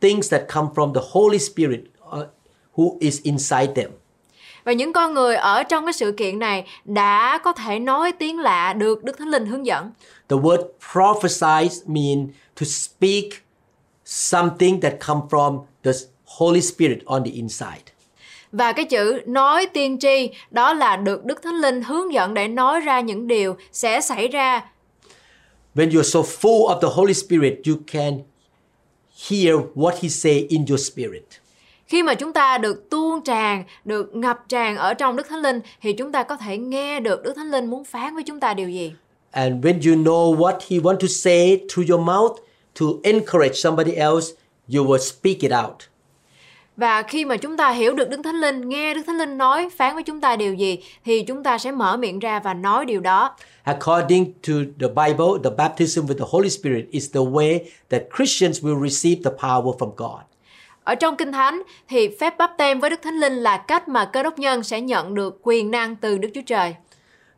things 0.00 0.32
that 0.32 0.42
come 0.54 0.68
from 0.74 0.94
the 0.94 1.00
Holy 1.10 1.38
Spirit 1.38 1.80
uh, 2.08 2.24
who 2.76 2.98
is 3.00 3.22
inside 3.22 3.72
them. 3.76 3.90
Và 4.70 4.74
những 4.74 4.92
con 4.92 5.14
người 5.14 5.36
ở 5.36 5.62
trong 5.62 5.86
cái 5.86 5.92
sự 5.92 6.12
kiện 6.12 6.38
này 6.38 6.64
đã 6.84 7.38
có 7.38 7.52
thể 7.52 7.78
nói 7.78 8.12
tiếng 8.12 8.38
lạ 8.38 8.72
được 8.72 9.04
Đức 9.04 9.18
Thánh 9.18 9.28
Linh 9.28 9.46
hướng 9.46 9.66
dẫn. 9.66 9.90
The 10.28 10.36
word 10.36 10.62
prophesy 10.92 11.80
mean 11.86 12.28
to 12.60 12.64
speak 12.66 13.24
something 14.04 14.80
that 14.80 14.92
come 15.06 15.20
from 15.30 15.60
the 15.84 15.90
Holy 16.24 16.60
Spirit 16.60 16.98
on 17.04 17.24
the 17.24 17.30
inside. 17.30 17.82
Và 18.52 18.72
cái 18.72 18.84
chữ 18.84 19.20
nói 19.26 19.66
tiên 19.66 19.98
tri 19.98 20.30
đó 20.50 20.72
là 20.72 20.96
được 20.96 21.24
Đức 21.24 21.42
Thánh 21.42 21.54
Linh 21.54 21.82
hướng 21.82 22.12
dẫn 22.12 22.34
để 22.34 22.48
nói 22.48 22.80
ra 22.80 23.00
những 23.00 23.26
điều 23.26 23.56
sẽ 23.72 24.00
xảy 24.00 24.28
ra. 24.28 24.62
When 25.74 25.90
you're 25.90 26.02
so 26.02 26.20
full 26.20 26.68
of 26.68 26.80
the 26.80 26.88
Holy 26.92 27.14
Spirit, 27.14 27.54
you 27.66 27.76
can 27.92 28.18
hear 29.30 29.54
what 29.74 29.92
he 30.02 30.08
say 30.08 30.46
in 30.48 30.64
your 30.68 30.90
spirit. 30.90 31.24
Khi 31.90 32.02
mà 32.02 32.14
chúng 32.14 32.32
ta 32.32 32.58
được 32.58 32.90
tuôn 32.90 33.22
tràn, 33.24 33.64
được 33.84 34.14
ngập 34.14 34.44
tràn 34.48 34.76
ở 34.76 34.94
trong 34.94 35.16
Đức 35.16 35.26
Thánh 35.28 35.42
Linh 35.42 35.60
thì 35.82 35.92
chúng 35.92 36.12
ta 36.12 36.22
có 36.22 36.36
thể 36.36 36.58
nghe 36.58 37.00
được 37.00 37.22
Đức 37.22 37.32
Thánh 37.36 37.50
Linh 37.50 37.66
muốn 37.66 37.84
phán 37.84 38.14
với 38.14 38.22
chúng 38.22 38.40
ta 38.40 38.54
điều 38.54 38.68
gì. 38.68 38.92
And 39.30 39.64
when 39.64 39.72
you 39.72 40.02
know 40.02 40.36
what 40.36 40.58
he 40.68 40.76
want 40.76 40.96
to 40.96 41.06
say 41.06 41.60
through 41.68 41.90
your 41.90 42.06
mouth 42.06 42.36
to 42.80 42.86
encourage 43.02 43.54
somebody 43.54 43.92
else, 43.92 44.26
you 44.74 44.84
will 44.84 44.98
speak 44.98 45.38
it 45.40 45.52
out. 45.64 45.74
Và 46.76 47.02
khi 47.02 47.24
mà 47.24 47.36
chúng 47.36 47.56
ta 47.56 47.70
hiểu 47.70 47.94
được 47.94 48.08
Đức 48.08 48.20
Thánh 48.24 48.40
Linh, 48.40 48.68
nghe 48.68 48.94
Đức 48.94 49.02
Thánh 49.06 49.18
Linh 49.18 49.38
nói 49.38 49.68
phán 49.76 49.94
với 49.94 50.02
chúng 50.02 50.20
ta 50.20 50.36
điều 50.36 50.54
gì 50.54 50.78
thì 51.04 51.22
chúng 51.22 51.42
ta 51.42 51.58
sẽ 51.58 51.72
mở 51.72 51.96
miệng 51.96 52.18
ra 52.18 52.40
và 52.40 52.54
nói 52.54 52.84
điều 52.84 53.00
đó. 53.00 53.36
According 53.64 54.32
to 54.32 54.52
the 54.80 54.88
Bible, 54.88 55.26
the 55.44 55.50
baptism 55.56 56.06
with 56.06 56.18
the 56.18 56.26
Holy 56.28 56.50
Spirit 56.50 56.84
is 56.90 57.14
the 57.14 57.20
way 57.20 57.58
that 57.88 58.02
Christians 58.16 58.64
will 58.64 58.88
receive 58.88 59.22
the 59.24 59.30
power 59.30 59.76
from 59.78 59.90
God. 59.96 60.29
Ở 60.84 60.94
trong 60.94 61.16
Kinh 61.16 61.32
Thánh 61.32 61.62
thì 61.88 62.16
phép 62.20 62.38
báp 62.38 62.52
tem 62.58 62.80
với 62.80 62.90
Đức 62.90 63.02
Thánh 63.02 63.14
Linh 63.14 63.32
là 63.32 63.56
cách 63.56 63.88
mà 63.88 64.04
cơ 64.04 64.22
đốc 64.22 64.38
nhân 64.38 64.62
sẽ 64.62 64.80
nhận 64.80 65.14
được 65.14 65.38
quyền 65.42 65.70
năng 65.70 65.96
từ 65.96 66.18
Đức 66.18 66.28
Chúa 66.34 66.42
Trời. 66.46 66.74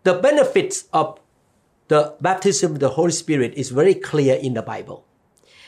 The 0.05 0.13
benefits 0.13 0.89
of 0.91 1.15
the 1.89 1.97
baptism 2.21 2.67
with 2.67 2.89
the 2.89 2.95
Holy 2.95 3.13
Spirit 3.13 3.53
is 3.53 3.73
very 3.73 3.93
clear 4.11 4.41
in 4.41 4.55
the 4.55 4.61
Bible. 4.61 4.97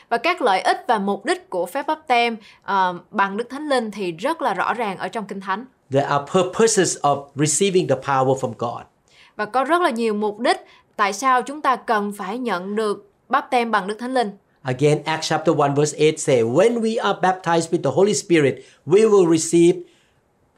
Và 0.09 0.17
các 0.17 0.41
lợi 0.41 0.61
ích 0.61 0.83
và 0.87 0.99
mục 0.99 1.25
đích 1.25 1.49
của 1.49 1.65
phép 1.65 1.87
báp 1.87 1.99
tem 2.07 2.37
ờ, 2.63 2.99
bằng 3.11 3.37
Đức 3.37 3.49
Thánh 3.49 3.69
Linh 3.69 3.91
thì 3.91 4.11
rất 4.11 4.41
là 4.41 4.53
rõ 4.53 4.73
ràng 4.73 4.97
ở 4.97 5.07
trong 5.07 5.25
Kinh 5.25 5.41
Thánh. 5.41 5.65
There 5.91 6.07
are 6.07 6.25
purposes 6.33 6.97
of 6.97 7.27
receiving 7.35 7.87
the 7.87 7.95
power 7.95 8.35
from 8.39 8.53
God. 8.57 8.83
Và 9.35 9.45
có 9.45 9.63
rất 9.63 9.81
là 9.81 9.89
nhiều 9.89 10.13
mục 10.13 10.39
đích 10.39 10.57
tại 10.95 11.13
sao 11.13 11.41
chúng 11.41 11.61
ta 11.61 11.75
cần 11.75 12.13
phải 12.17 12.37
nhận 12.37 12.75
được 12.75 13.11
báp 13.29 13.47
tem 13.51 13.71
bằng 13.71 13.87
Đức 13.87 13.95
Thánh 13.99 14.13
Linh. 14.13 14.31
Again, 14.65 15.03
Acts 15.05 15.27
chapter 15.27 15.53
1 15.53 15.75
verse 15.75 15.93
8 15.97 16.19
say, 16.19 16.43
When 16.43 16.81
we 16.81 16.97
are 16.99 17.13
baptized 17.21 17.71
with 17.71 17.83
the 17.83 17.91
Holy 17.91 18.13
Spirit, 18.13 18.65
we 18.85 19.05
will 19.05 19.27
receive 19.27 19.83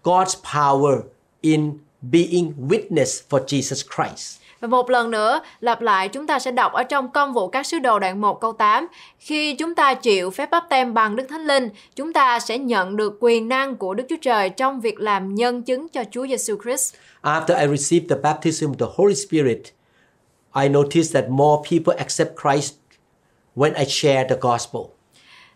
God's 0.04 0.36
power 0.36 1.04
in 1.42 1.80
being 2.02 2.54
witness 2.56 3.22
for 3.30 3.40
Jesus 3.40 3.84
Christ. 3.84 4.40
Và 4.60 4.68
một 4.68 4.90
lần 4.90 5.12
nữa, 5.12 5.42
lặp 5.60 5.82
lại 5.82 6.10
chúng 6.10 6.28
ta 6.28 6.40
sẽ 6.40 6.52
đọc 6.52 6.74
ở 6.74 6.84
trong 6.84 7.12
công 7.12 7.34
vụ 7.34 7.48
các 7.48 7.66
sứ 7.66 7.80
đồ 7.80 8.00
đoạn 8.00 8.22
1 8.22 8.42
câu 8.42 8.54
8. 8.54 8.88
Khi 9.20 9.54
chúng 9.54 9.76
ta 9.76 9.94
chịu 9.94 10.32
phép 10.32 10.50
báp 10.52 10.66
tem 10.70 10.94
bằng 10.94 11.16
Đức 11.16 11.26
Thánh 11.30 11.46
Linh, 11.46 11.70
chúng 11.96 12.14
ta 12.14 12.40
sẽ 12.40 12.58
nhận 12.58 12.96
được 12.96 13.18
quyền 13.20 13.48
năng 13.48 13.76
của 13.76 13.94
Đức 13.94 14.04
Chúa 14.10 14.16
Trời 14.22 14.50
trong 14.50 14.82
việc 14.82 15.00
làm 15.00 15.36
nhân 15.36 15.64
chứng 15.64 15.90
cho 15.90 16.04
Chúa 16.12 16.28
Giêsu 16.28 16.58
Christ. 16.64 16.96
After 17.22 17.60
I 17.60 17.78
received 17.78 18.10
the 18.10 18.22
baptism 18.24 18.66
of 18.66 18.76
the 18.76 18.94
Holy 18.96 19.16
Spirit, 19.16 19.62
I 20.64 20.70
noticed 20.70 21.14
that 21.14 21.30
more 21.30 21.62
people 21.70 21.98
accept 21.98 22.32
Christ 22.42 22.74
when 23.58 23.74
I 23.74 23.86
share 23.86 24.30
the 24.30 24.36
gospel. 24.42 24.82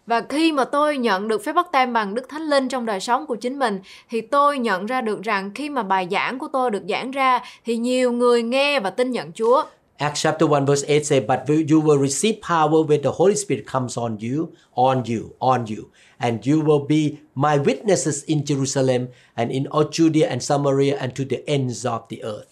Và 0.05 0.21
khi 0.29 0.51
mà 0.51 0.65
tôi 0.65 0.97
nhận 0.97 1.27
được 1.27 1.43
phép 1.43 1.53
bắt 1.53 1.67
tem 1.71 1.93
bằng 1.93 2.15
Đức 2.15 2.29
Thánh 2.29 2.41
Linh 2.41 2.69
trong 2.69 2.85
đời 2.85 2.99
sống 2.99 3.25
của 3.25 3.35
chính 3.35 3.59
mình 3.59 3.79
thì 4.09 4.21
tôi 4.21 4.59
nhận 4.59 4.85
ra 4.85 5.01
được 5.01 5.21
rằng 5.21 5.51
khi 5.55 5.69
mà 5.69 5.83
bài 5.83 6.07
giảng 6.11 6.39
của 6.39 6.47
tôi 6.53 6.71
được 6.71 6.83
giảng 6.89 7.11
ra 7.11 7.39
thì 7.65 7.77
nhiều 7.77 8.11
người 8.11 8.43
nghe 8.43 8.79
và 8.79 8.89
tin 8.89 9.11
nhận 9.11 9.31
Chúa. 9.31 9.63
Acts 9.97 10.23
chapter 10.23 10.49
1 10.49 10.59
verse 10.67 10.87
8 10.87 11.03
say, 11.03 11.19
But 11.19 11.39
you 11.47 11.79
will 11.81 12.07
receive 12.07 12.39
power 12.41 12.83
when 12.87 13.03
the 13.03 13.11
Holy 13.13 13.35
Spirit 13.35 13.65
comes 13.71 13.97
on 13.97 14.17
you, 14.17 14.47
on 14.73 15.03
you, 15.05 15.35
on 15.39 15.65
you, 15.69 15.83
and 16.17 16.47
you 16.47 16.61
will 16.61 16.87
be 16.87 17.17
my 17.35 17.57
witnesses 17.57 18.25
in 18.25 18.43
Jerusalem 18.45 19.07
and 19.35 19.51
in 19.51 19.67
all 19.67 19.83
Judea 19.91 20.27
and 20.27 20.41
Samaria 20.41 20.97
and 20.99 21.13
to 21.15 21.25
the 21.25 21.47
ends 21.47 21.85
of 21.85 22.01
the 22.09 22.23
earth. 22.23 22.50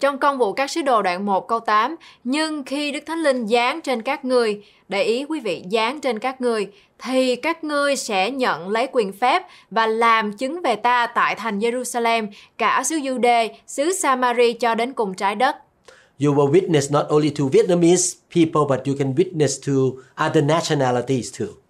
Trong 0.00 0.18
công 0.18 0.38
vụ 0.38 0.52
các 0.52 0.70
sứ 0.70 0.82
đồ 0.82 1.02
đoạn 1.02 1.26
1 1.26 1.48
câu 1.48 1.60
8 1.60 1.96
Nhưng 2.24 2.64
khi 2.64 2.92
Đức 2.92 3.00
Thánh 3.06 3.18
Linh 3.18 3.46
giáng 3.46 3.80
trên 3.80 4.02
các 4.02 4.24
ngươi 4.24 4.62
Để 4.88 5.02
ý 5.02 5.24
quý 5.24 5.40
vị 5.40 5.62
giáng 5.70 6.00
trên 6.00 6.18
các 6.18 6.40
ngươi 6.40 6.68
Thì 6.98 7.36
các 7.36 7.64
ngươi 7.64 7.96
sẽ 7.96 8.30
nhận 8.30 8.68
lấy 8.68 8.88
quyền 8.92 9.12
phép 9.12 9.42
Và 9.70 9.86
làm 9.86 10.32
chứng 10.32 10.62
về 10.62 10.76
ta 10.76 11.06
tại 11.06 11.34
thành 11.34 11.58
Jerusalem 11.58 12.26
Cả 12.58 12.82
xứ 12.84 12.96
Jude, 12.96 13.48
xứ 13.66 13.92
Samari 13.92 14.52
cho 14.52 14.74
đến 14.74 14.92
cùng 14.92 15.14
trái 15.14 15.34
đất 15.34 15.56
You 16.20 16.34
will 16.34 16.50
witness 16.52 16.92
not 16.92 17.08
only 17.08 17.30
to 17.30 17.44
Vietnamese 17.52 18.16
people, 18.34 18.62
but 18.68 18.86
you 18.86 18.94
can 18.98 19.14
witness 19.14 19.58
to 19.66 20.00
other 20.26 20.44
nationalities 20.44 21.40
too. 21.40 21.63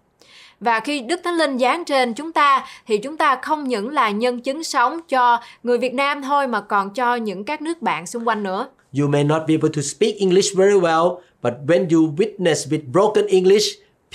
Và 0.59 0.79
khi 0.79 0.99
Đức 0.99 1.21
Thánh 1.23 1.37
Linh 1.37 1.59
giáng 1.59 1.85
trên 1.85 2.13
chúng 2.13 2.31
ta 2.31 2.65
thì 2.87 2.97
chúng 2.97 3.17
ta 3.17 3.35
không 3.41 3.63
những 3.63 3.89
là 3.89 4.09
nhân 4.09 4.41
chứng 4.41 4.63
sống 4.63 4.99
cho 5.09 5.39
người 5.63 5.77
Việt 5.77 5.93
Nam 5.93 6.21
thôi 6.21 6.47
mà 6.47 6.61
còn 6.61 6.93
cho 6.93 7.15
những 7.15 7.43
các 7.43 7.61
nước 7.61 7.81
bạn 7.81 8.07
xung 8.07 8.27
quanh 8.27 8.43
nữa. 8.43 8.67
You 8.99 9.07
may 9.07 9.23
not 9.23 9.41
be 9.47 9.53
able 9.53 9.69
to 9.75 9.81
speak 9.81 10.15
English 10.19 10.57
very 10.57 10.79
well, 10.79 11.17
but 11.41 11.53
when 11.67 11.87
you 11.89 12.13
witness 12.17 12.69
with 12.69 12.91
broken 12.91 13.27
English, 13.27 13.65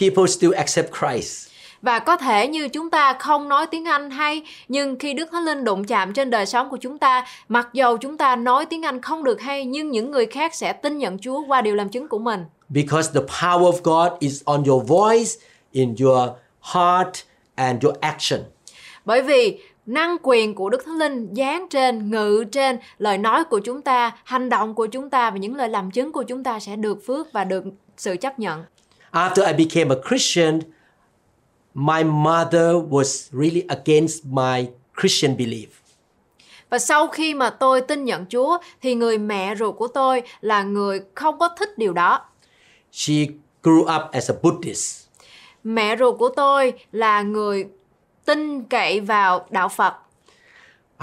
people 0.00 0.26
still 0.26 0.52
accept 0.54 0.88
Christ. 1.00 1.50
Và 1.82 1.98
có 1.98 2.16
thể 2.16 2.48
như 2.48 2.68
chúng 2.68 2.90
ta 2.90 3.12
không 3.12 3.48
nói 3.48 3.66
tiếng 3.66 3.84
Anh 3.84 4.10
hay 4.10 4.42
nhưng 4.68 4.98
khi 4.98 5.14
Đức 5.14 5.28
Thánh 5.32 5.44
Linh 5.44 5.64
đụng 5.64 5.84
chạm 5.84 6.12
trên 6.12 6.30
đời 6.30 6.46
sống 6.46 6.70
của 6.70 6.76
chúng 6.76 6.98
ta, 6.98 7.26
mặc 7.48 7.68
dầu 7.72 7.96
chúng 7.96 8.16
ta 8.16 8.36
nói 8.36 8.66
tiếng 8.66 8.84
Anh 8.84 9.00
không 9.00 9.24
được 9.24 9.40
hay 9.40 9.64
nhưng 9.64 9.90
những 9.90 10.10
người 10.10 10.26
khác 10.26 10.54
sẽ 10.54 10.72
tin 10.72 10.98
nhận 10.98 11.18
Chúa 11.18 11.42
qua 11.46 11.60
điều 11.60 11.74
làm 11.74 11.88
chứng 11.88 12.08
của 12.08 12.18
mình. 12.18 12.44
Because 12.68 13.10
the 13.14 13.20
power 13.20 13.72
of 13.72 13.80
God 13.82 14.18
is 14.18 14.42
on 14.44 14.64
your 14.64 14.88
voice, 14.88 15.30
in 15.72 15.94
your 16.00 16.28
heart, 16.60 17.14
and 17.54 17.84
your 17.84 17.96
action. 18.00 18.40
Bởi 19.04 19.22
vì 19.22 19.60
năng 19.86 20.16
quyền 20.22 20.54
của 20.54 20.70
Đức 20.70 20.82
Thánh 20.84 20.98
Linh 20.98 21.34
giáng 21.36 21.66
trên, 21.70 22.10
ngự 22.10 22.44
trên 22.52 22.78
lời 22.98 23.18
nói 23.18 23.44
của 23.44 23.58
chúng 23.58 23.82
ta, 23.82 24.16
hành 24.24 24.48
động 24.48 24.74
của 24.74 24.86
chúng 24.86 25.10
ta 25.10 25.30
và 25.30 25.36
những 25.36 25.54
lời 25.54 25.68
làm 25.68 25.90
chứng 25.90 26.12
của 26.12 26.22
chúng 26.22 26.44
ta 26.44 26.60
sẽ 26.60 26.76
được 26.76 27.06
phước 27.06 27.32
và 27.32 27.44
được 27.44 27.64
sự 27.96 28.16
chấp 28.16 28.38
nhận. 28.38 28.64
After 29.12 29.46
I 29.46 29.64
became 29.64 29.94
a 29.94 30.08
Christian, 30.08 30.60
my 31.74 32.04
mother 32.04 32.74
was 32.90 33.28
really 33.32 33.64
against 33.68 34.24
my 34.24 34.66
Christian 35.00 35.36
belief. 35.36 35.66
Và 36.70 36.78
sau 36.78 37.06
khi 37.06 37.34
mà 37.34 37.50
tôi 37.50 37.80
tin 37.80 38.04
nhận 38.04 38.26
Chúa 38.26 38.58
thì 38.80 38.94
người 38.94 39.18
mẹ 39.18 39.54
ruột 39.56 39.76
của 39.76 39.88
tôi 39.88 40.22
là 40.40 40.62
người 40.62 41.00
không 41.14 41.38
có 41.38 41.48
thích 41.58 41.78
điều 41.78 41.92
đó. 41.92 42.20
She 42.92 43.14
grew 43.62 43.80
up 43.80 44.12
as 44.12 44.30
a 44.30 44.34
Buddhist. 44.42 44.99
Mẹ 45.64 45.96
ruột 45.96 46.18
của 46.18 46.28
tôi 46.28 46.72
là 46.92 47.22
người 47.22 47.66
tin 48.24 48.62
cậy 48.62 49.00
vào 49.00 49.46
đạo 49.50 49.68
Phật 49.68 49.94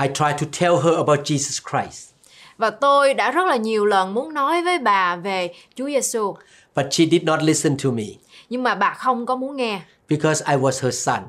I 0.01 0.07
tried 0.13 0.41
to 0.41 0.47
tell 0.59 0.75
her 0.75 0.95
about 0.95 1.19
Jesus 1.19 1.61
Christ, 1.71 2.09
và 2.57 2.69
tôi 2.69 3.13
đã 3.13 3.31
rất 3.31 3.47
là 3.47 3.55
nhiều 3.55 3.85
lần 3.85 4.13
muốn 4.13 4.33
nói 4.33 4.63
với 4.63 4.79
bà 4.79 5.15
về 5.15 5.53
Chúa 5.75 5.87
Giêsu 5.87 6.35
but 6.75 6.85
she 6.91 7.05
did 7.11 7.23
not 7.23 7.43
listen 7.43 7.77
to 7.83 7.89
me 7.91 8.03
nhưng 8.49 8.63
mà 8.63 8.75
bà 8.75 8.93
không 8.93 9.25
có 9.25 9.35
muốn 9.35 9.55
nghe 9.55 9.81
because 10.09 10.45
I 10.47 10.55
was 10.57 10.83
her 10.83 11.03
son. 11.05 11.19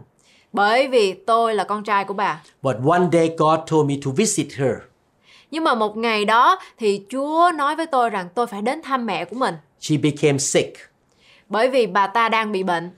bởi 0.53 0.89
vì 0.89 1.13
tôi 1.13 1.55
là 1.55 1.65
con 1.65 1.85
trai 1.85 2.05
của 2.05 2.15
bà. 2.15 2.43
But 2.63 2.77
one 2.87 3.09
day 3.13 3.35
God 3.39 3.59
told 3.71 3.89
me 3.89 3.95
to 4.05 4.11
visit 4.17 4.47
her. 4.57 4.73
Nhưng 5.51 5.65
mà 5.65 5.75
một 5.75 5.97
ngày 5.97 6.25
đó 6.25 6.59
thì 6.79 7.03
Chúa 7.09 7.51
nói 7.55 7.77
với 7.77 7.87
tôi 7.87 8.11
rằng 8.11 8.29
tôi 8.35 8.47
phải 8.47 8.63
đến 8.63 8.83
thăm 8.83 9.07
mẹ 9.07 9.25
của 9.25 9.37
mình 9.37 9.55
She 9.81 9.97
became 9.97 10.39
sick, 10.39 10.77
bởi 11.49 11.69
vì 11.69 11.87
bà 11.87 12.07
ta 12.07 12.29
đang 12.29 12.53
bị 12.53 12.63
bệnh. 12.63 12.91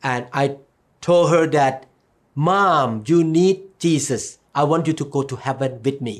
And 0.00 0.24
I 0.32 0.50
told 1.06 1.30
her 1.30 1.46
that, 1.52 1.74
Mom, 2.34 3.02
you 3.10 3.22
need 3.22 3.56
Jesus. 3.80 4.38
I 4.54 4.62
want 4.62 4.86
you 4.86 4.92
to 4.92 5.04
go 5.10 5.22
to 5.22 5.36
heaven 5.40 5.80
with 5.82 6.00
me. 6.00 6.12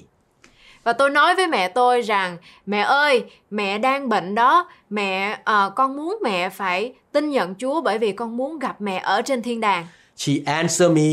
Và 0.84 0.92
tôi 0.92 1.10
nói 1.10 1.34
với 1.34 1.46
mẹ 1.46 1.68
tôi 1.68 2.00
rằng 2.00 2.36
mẹ 2.66 2.80
ơi, 2.80 3.24
mẹ 3.50 3.78
đang 3.78 4.08
bệnh 4.08 4.34
đó, 4.34 4.68
mẹ 4.90 5.38
ờ, 5.44 5.72
con 5.76 5.96
muốn 5.96 6.18
mẹ 6.22 6.48
phải 6.48 6.92
tin 7.12 7.30
nhận 7.30 7.54
Chúa 7.54 7.80
bởi 7.80 7.98
vì 7.98 8.12
con 8.12 8.36
muốn 8.36 8.58
gặp 8.58 8.80
mẹ 8.80 9.00
ở 9.04 9.22
trên 9.22 9.42
thiên 9.42 9.60
đàng. 9.60 9.86
She 10.16 10.32
answered 10.46 10.92
me, 10.92 11.10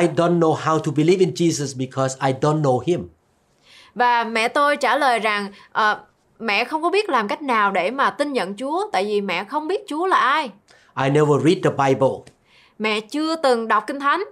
I 0.00 0.08
don't 0.16 0.38
know 0.38 0.54
how 0.54 0.78
to 0.78 0.92
believe 0.96 1.20
in 1.20 1.30
Jesus 1.34 1.78
because 1.78 2.16
I 2.26 2.32
don't 2.40 2.62
know 2.62 2.80
him. 2.86 3.08
Và 3.94 4.24
mẹ 4.24 4.48
tôi 4.48 4.76
trả 4.76 4.96
lời 4.96 5.18
rằng 5.18 5.48
ờ, 5.72 6.00
mẹ 6.38 6.64
không 6.64 6.82
có 6.82 6.90
biết 6.90 7.08
làm 7.08 7.28
cách 7.28 7.42
nào 7.42 7.70
để 7.70 7.90
mà 7.90 8.10
tin 8.10 8.32
nhận 8.32 8.54
Chúa 8.56 8.90
tại 8.92 9.04
vì 9.04 9.20
mẹ 9.20 9.44
không 9.44 9.68
biết 9.68 9.80
Chúa 9.88 10.06
là 10.06 10.16
ai. 10.16 10.50
I 10.96 11.10
never 11.10 11.44
read 11.44 11.56
the 11.62 11.70
Bible. 11.70 12.34
Mẹ 12.78 13.00
chưa 13.00 13.36
từng 13.36 13.68
đọc 13.68 13.84
kinh 13.86 14.00
thánh. 14.00 14.24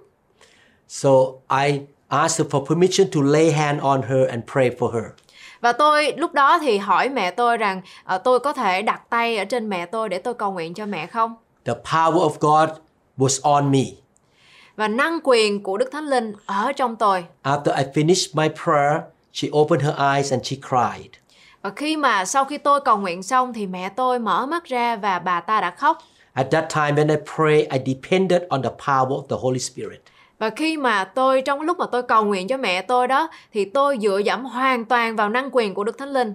So 0.87 1.09
I 1.49 1.79
asked 2.07 2.47
for 2.49 2.65
permission 2.65 3.07
to 3.15 3.21
lay 3.21 3.51
hand 3.51 3.81
on 3.81 4.01
her 4.01 4.29
and 4.29 4.43
pray 4.53 4.69
for 4.69 4.91
her. 4.91 5.03
Và 5.61 5.71
tôi 5.71 6.13
lúc 6.17 6.33
đó 6.33 6.59
thì 6.59 6.77
hỏi 6.77 7.09
mẹ 7.09 7.31
tôi 7.31 7.57
rằng 7.57 7.81
ờ, 8.03 8.17
tôi 8.17 8.39
có 8.39 8.53
thể 8.53 8.81
đặt 8.81 9.01
tay 9.09 9.37
ở 9.37 9.45
trên 9.45 9.69
mẹ 9.69 9.85
tôi 9.85 10.09
để 10.09 10.17
tôi 10.17 10.33
cầu 10.33 10.51
nguyện 10.51 10.73
cho 10.73 10.85
mẹ 10.85 11.07
không? 11.07 11.35
The 11.65 11.73
power 11.73 12.29
of 12.29 12.31
God 12.39 12.69
was 13.17 13.39
on 13.55 13.71
me. 13.71 13.83
và 14.75 14.87
năng 14.87 15.19
quyền 15.23 15.63
của 15.63 15.77
Đức 15.77 15.89
Thánh 15.91 16.05
Linh 16.05 16.33
ở 16.45 16.71
trong 16.71 16.95
tôi. 16.95 17.25
After 17.43 17.75
I 17.77 17.83
finished 17.93 18.27
my 18.33 18.49
prayer, 18.63 19.01
she 19.33 19.47
opened 19.57 19.83
her 19.83 19.95
eyes 20.15 20.31
and 20.31 20.45
she 20.45 20.57
cried. 20.69 21.11
Và 21.61 21.69
khi 21.75 21.97
mà 21.97 22.25
sau 22.25 22.45
khi 22.45 22.57
tôi 22.57 22.81
cầu 22.81 22.97
nguyện 22.97 23.23
xong 23.23 23.53
thì 23.53 23.67
mẹ 23.67 23.89
tôi 23.89 24.19
mở 24.19 24.45
mắt 24.45 24.65
ra 24.65 24.95
và 24.95 25.19
bà 25.19 25.39
ta 25.39 25.61
đã 25.61 25.71
khóc. 25.71 25.97
At 26.35 26.47
that 26.51 26.69
time, 26.69 26.95
when 26.95 27.09
I 27.09 27.15
prayed, 27.35 27.67
I 27.71 27.93
depended 27.93 28.41
on 28.49 28.61
the 28.61 28.69
power 28.69 29.07
of 29.07 29.27
the 29.27 29.35
Holy 29.39 29.59
Spirit. 29.59 30.01
Và 30.39 30.49
khi 30.49 30.77
mà 30.77 31.03
tôi 31.03 31.41
trong 31.41 31.61
lúc 31.61 31.77
mà 31.77 31.85
tôi 31.91 32.03
cầu 32.03 32.25
nguyện 32.25 32.47
cho 32.47 32.57
mẹ 32.57 32.81
tôi 32.81 33.07
đó 33.07 33.29
thì 33.53 33.65
tôi 33.65 33.97
dựa 34.01 34.17
dẫm 34.25 34.45
hoàn 34.45 34.85
toàn 34.85 35.15
vào 35.15 35.29
năng 35.29 35.49
quyền 35.51 35.73
của 35.73 35.83
Đức 35.83 35.97
Thánh 35.97 36.09
Linh. 36.13 36.33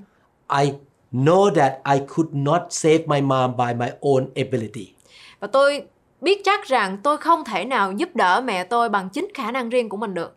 I 0.60 0.72
know 1.12 1.54
that 1.54 1.72
I 1.92 1.98
could 2.08 2.34
not 2.34 2.62
save 2.70 2.98
my 3.06 3.20
mom 3.20 3.56
by 3.56 3.74
my 3.74 3.86
own 4.00 4.26
ability. 4.36 4.92
Và 5.40 5.46
tôi 5.46 5.82
biết 6.20 6.40
chắc 6.44 6.64
rằng 6.64 6.98
tôi 7.02 7.16
không 7.16 7.44
thể 7.44 7.64
nào 7.64 7.92
giúp 7.92 8.16
đỡ 8.16 8.40
mẹ 8.40 8.64
tôi 8.64 8.88
bằng 8.88 9.08
chính 9.08 9.28
khả 9.34 9.52
năng 9.52 9.68
riêng 9.68 9.88
của 9.88 9.96
mình 9.96 10.14
được. 10.14 10.36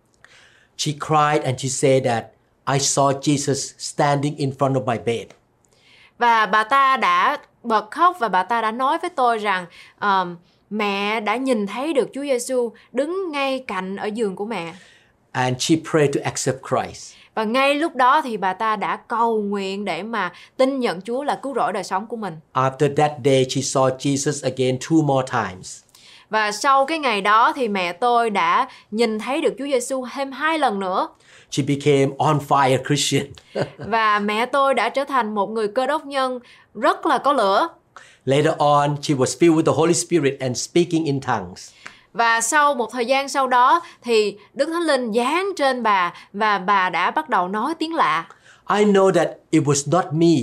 She 0.78 0.91
cried 0.91 1.43
and 1.43 1.60
she 1.60 1.69
said 1.69 2.06
that 2.06 2.26
I 2.73 2.78
saw 2.78 3.19
Jesus 3.19 3.73
standing 3.78 4.36
in 4.36 4.49
front 4.49 4.73
of 4.73 4.86
my 4.86 4.97
bed. 5.06 5.28
Và 6.17 6.45
bà 6.45 6.63
ta 6.63 6.97
đã 6.97 7.38
bật 7.63 7.91
khóc 7.91 8.17
và 8.19 8.28
bà 8.28 8.43
ta 8.43 8.62
đã 8.62 8.71
nói 8.71 8.97
với 9.02 9.10
tôi 9.10 9.38
rằng 9.38 9.65
um, 10.02 10.36
mẹ 10.69 11.19
đã 11.19 11.36
nhìn 11.36 11.67
thấy 11.67 11.93
được 11.93 12.10
Chúa 12.13 12.21
Giêsu 12.21 12.71
đứng 12.91 13.32
ngay 13.32 13.63
cạnh 13.67 13.95
ở 13.95 14.06
giường 14.06 14.36
của 14.36 14.45
mẹ. 14.45 14.73
And 15.32 15.56
she 15.60 15.76
prayed 15.91 16.15
to 16.15 16.21
accept 16.23 16.58
Christ. 16.69 17.13
Và 17.36 17.43
ngay 17.43 17.76
lúc 17.76 17.95
đó 17.95 18.21
thì 18.21 18.38
bà 18.38 18.54
ta 18.54 18.76
đã 18.76 18.95
cầu 19.08 19.41
nguyện 19.41 19.86
để 19.86 20.04
mà 20.04 20.32
tin 20.58 20.80
nhận 20.80 21.02
Chúa 21.02 21.23
là 21.23 21.39
cứu 21.43 21.54
rỗi 21.56 21.73
đời 21.73 21.84
sống 21.84 22.08
của 22.08 22.15
mình. 22.15 22.38
After 22.54 22.95
that 22.95 23.12
day, 23.26 23.45
she 23.49 23.62
saw 23.62 23.97
Jesus 23.97 24.52
again 24.52 24.78
two 24.78 25.06
more 25.06 25.28
times. 25.32 25.84
Và 26.30 26.52
sau 26.52 26.86
cái 26.86 26.99
ngày 26.99 27.21
đó 27.21 27.54
thì 27.56 27.67
mẹ 27.67 27.93
tôi 27.93 28.30
đã 28.30 28.67
nhìn 28.91 29.19
thấy 29.19 29.41
được 29.41 29.54
Chúa 29.60 29.65
Giêsu 29.65 30.06
thêm 30.13 30.32
hai 30.32 30.60
lần 30.60 30.80
nữa. 30.80 31.08
She 31.54 31.63
became 31.63 32.12
on 32.18 32.39
fire 32.48 32.78
Christian. 32.88 33.26
Và 33.78 34.20
mẹ 34.20 34.46
tôi 34.46 34.74
đã 34.74 34.89
trở 34.89 35.04
thành 35.06 35.36
một 35.36 35.50
người 35.50 35.68
cơ 35.68 35.88
đốc 35.88 36.06
nhân 36.06 36.39
rất 36.76 37.06
là 37.06 37.18
có 37.18 37.34
lửa. 37.34 37.68
Later 38.26 38.54
on, 38.58 38.96
she 39.02 39.16
was 39.16 39.39
filled 39.39 39.56
with 39.56 39.66
the 39.66 39.72
Holy 39.76 39.94
Spirit 39.94 40.39
and 40.39 40.58
speaking 40.58 41.06
in 41.06 41.22
tongues. 41.22 41.72
Và 42.13 42.42
sau 42.42 42.74
một 42.76 42.92
thời 42.92 43.06
gian 43.06 43.30
sau 43.30 43.48
đó 43.48 43.82
thì 44.02 44.38
Đức 44.54 44.66
Thánh 44.74 44.82
Linh 44.82 45.13
giáng 45.13 45.50
trên 45.58 45.84
bà 45.84 46.13
và 46.34 46.58
bà 46.58 46.89
đã 46.89 47.12
bắt 47.12 47.30
đầu 47.30 47.48
nói 47.48 47.74
tiếng 47.80 47.96
lạ. 47.96 48.26
I 48.78 48.86
know 48.86 49.12
that 49.12 49.30
it 49.50 49.63
was 49.63 49.92
not 49.92 50.13
me 50.13 50.36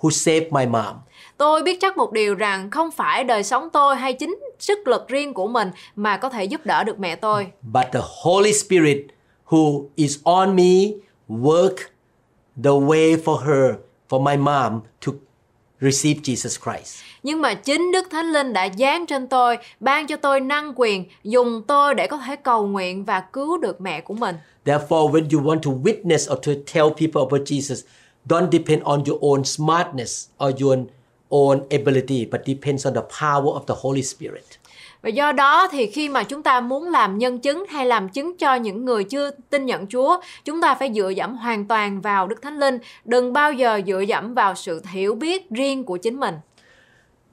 who 0.00 0.10
saved 0.10 0.52
my 0.52 0.66
mom. 0.66 0.94
Tôi 1.36 1.62
biết 1.62 1.78
chắc 1.80 1.96
một 1.96 2.12
điều 2.12 2.34
rằng 2.34 2.70
không 2.70 2.90
phải 2.90 3.24
đời 3.24 3.42
sống 3.42 3.68
tôi 3.72 3.96
hay 3.96 4.12
chính 4.12 4.38
sức 4.58 4.88
lực 4.88 5.08
riêng 5.08 5.34
của 5.34 5.46
mình 5.46 5.70
mà 5.96 6.16
có 6.16 6.28
thể 6.28 6.44
giúp 6.44 6.60
đỡ 6.64 6.84
được 6.84 6.98
mẹ 6.98 7.16
tôi. 7.16 7.46
but 7.62 7.84
the 7.92 8.00
Holy 8.22 8.52
Spirit 8.52 9.06
who 9.46 9.88
is 9.96 10.18
on 10.24 10.54
me 10.54 10.94
work 11.28 11.76
the 12.62 12.70
way 12.70 13.16
for 13.16 13.38
her, 13.40 13.76
for 14.08 14.20
my 14.20 14.36
mom 14.36 14.82
to 15.00 15.12
receive 15.80 16.22
Jesus 16.22 16.56
Christ. 16.58 17.02
Nhưng 17.22 17.40
mà 17.40 17.54
chính 17.54 17.92
Đức 17.92 18.06
Thánh 18.10 18.32
Linh 18.32 18.52
đã 18.52 18.68
giáng 18.78 19.06
trên 19.06 19.26
tôi, 19.26 19.58
ban 19.80 20.06
cho 20.06 20.16
tôi 20.16 20.40
năng 20.40 20.72
quyền, 20.76 21.04
dùng 21.24 21.62
tôi 21.62 21.94
để 21.94 22.06
có 22.06 22.16
thể 22.16 22.36
cầu 22.36 22.66
nguyện 22.66 23.04
và 23.04 23.20
cứu 23.20 23.58
được 23.58 23.80
mẹ 23.80 24.00
của 24.00 24.14
mình. 24.14 24.36
Therefore, 24.64 25.10
when 25.10 25.28
you 25.32 25.40
want 25.42 25.60
to 25.60 25.70
witness 25.70 26.32
or 26.32 26.46
to 26.46 26.52
tell 26.72 26.88
people 26.90 27.22
about 27.22 27.42
Jesus, 27.50 27.82
don't 28.28 28.50
depend 28.50 28.82
on 28.82 29.04
your 29.06 29.18
own 29.20 29.44
smartness 29.44 30.28
or 30.44 30.62
your 30.62 30.78
own 31.30 31.60
ability, 31.70 32.24
but 32.30 32.40
depends 32.46 32.86
on 32.86 32.94
the 32.94 33.02
power 33.20 33.52
of 33.52 33.66
the 33.66 33.74
Holy 33.82 34.02
Spirit. 34.02 34.58
Và 35.02 35.08
do 35.08 35.32
đó 35.32 35.68
thì 35.70 35.86
khi 35.86 36.08
mà 36.08 36.22
chúng 36.22 36.42
ta 36.42 36.60
muốn 36.60 36.88
làm 36.88 37.18
nhân 37.18 37.38
chứng 37.38 37.64
hay 37.68 37.86
làm 37.86 38.08
chứng 38.08 38.36
cho 38.36 38.54
những 38.54 38.84
người 38.84 39.04
chưa 39.04 39.30
tin 39.50 39.66
nhận 39.66 39.86
Chúa, 39.86 40.20
chúng 40.44 40.60
ta 40.60 40.74
phải 40.74 40.92
dựa 40.94 41.08
dẫm 41.08 41.36
hoàn 41.36 41.64
toàn 41.68 42.00
vào 42.00 42.26
Đức 42.26 42.42
Thánh 42.42 42.58
Linh, 42.58 42.78
đừng 43.04 43.32
bao 43.32 43.52
giờ 43.52 43.80
dựa 43.86 44.00
dẫm 44.00 44.34
vào 44.34 44.54
sự 44.54 44.82
hiểu 44.92 45.14
biết 45.14 45.50
riêng 45.50 45.84
của 45.84 45.96
chính 45.96 46.20
mình. 46.20 46.34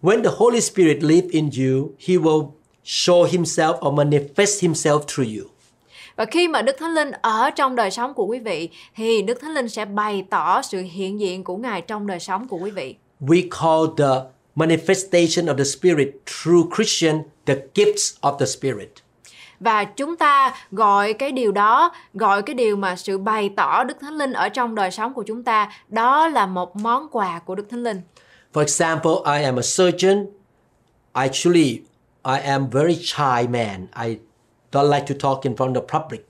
When 0.01 0.23
the 0.23 0.29
Holy 0.37 0.61
Spirit 0.61 1.03
lives 1.03 1.31
in 1.31 1.45
you, 1.45 1.89
He 2.07 2.15
will 2.15 2.47
show 2.85 3.25
Himself 3.25 3.89
or 3.89 3.99
manifest 3.99 4.67
Himself 4.67 4.99
through 4.99 5.37
you. 5.37 5.49
Và 6.15 6.25
khi 6.25 6.47
mà 6.47 6.61
Đức 6.61 6.75
Thánh 6.79 6.93
Linh 6.93 7.11
ở 7.11 7.49
trong 7.49 7.75
đời 7.75 7.91
sống 7.91 8.13
của 8.13 8.25
quý 8.25 8.39
vị 8.39 8.69
thì 8.95 9.21
Đức 9.21 9.41
Thánh 9.41 9.53
Linh 9.53 9.69
sẽ 9.69 9.85
bày 9.85 10.25
tỏ 10.29 10.61
sự 10.61 10.81
hiện 10.91 11.19
diện 11.19 11.43
của 11.43 11.57
Ngài 11.57 11.81
trong 11.81 12.07
đời 12.07 12.19
sống 12.19 12.47
của 12.47 12.57
quý 12.57 12.71
vị. 12.71 12.95
we 13.21 13.47
call 13.49 13.95
the 13.97 14.29
manifestation 14.55 15.45
of 15.45 15.57
the 15.57 15.63
Spirit 15.63 16.09
through 16.25 16.75
Christian 16.75 17.23
the 17.45 17.55
gifts 17.75 18.19
of 18.21 18.37
the 18.37 18.45
Spirit. 18.45 18.89
Và 19.59 19.83
chúng 19.83 20.15
ta 20.15 20.55
gọi 20.71 21.13
cái 21.13 21.31
điều 21.31 21.51
đó, 21.51 21.91
gọi 22.13 22.41
cái 22.41 22.53
điều 22.53 22.75
mà 22.75 22.95
sự 22.95 23.17
bày 23.17 23.49
tỏ 23.55 23.83
Đức 23.83 23.97
Thánh 24.01 24.13
Linh 24.13 24.33
ở 24.33 24.49
trong 24.49 24.75
đời 24.75 24.91
sống 24.91 25.13
của 25.13 25.23
chúng 25.23 25.43
ta, 25.43 25.71
đó 25.89 26.27
là 26.27 26.45
một 26.45 26.75
món 26.75 27.07
quà 27.11 27.39
của 27.39 27.55
Đức 27.55 27.69
Thánh 27.69 27.83
Linh. 27.83 28.01
For 28.53 28.61
example, 28.61 29.11
I 29.37 29.43
am 29.43 29.59
a 29.59 29.61
surgeon. 29.61 30.25
Actually, 31.13 31.81
I 32.25 32.39
am 32.43 32.69
very 32.69 32.95
shy 32.95 33.47
man. 33.49 33.87
I 34.05 34.17
don't 34.71 34.91
like 34.91 35.05
to 35.07 35.15
talk 35.19 35.43
in 35.43 35.55
front 35.55 35.73
of 35.73 35.73
the 35.73 35.99
public. 35.99 36.29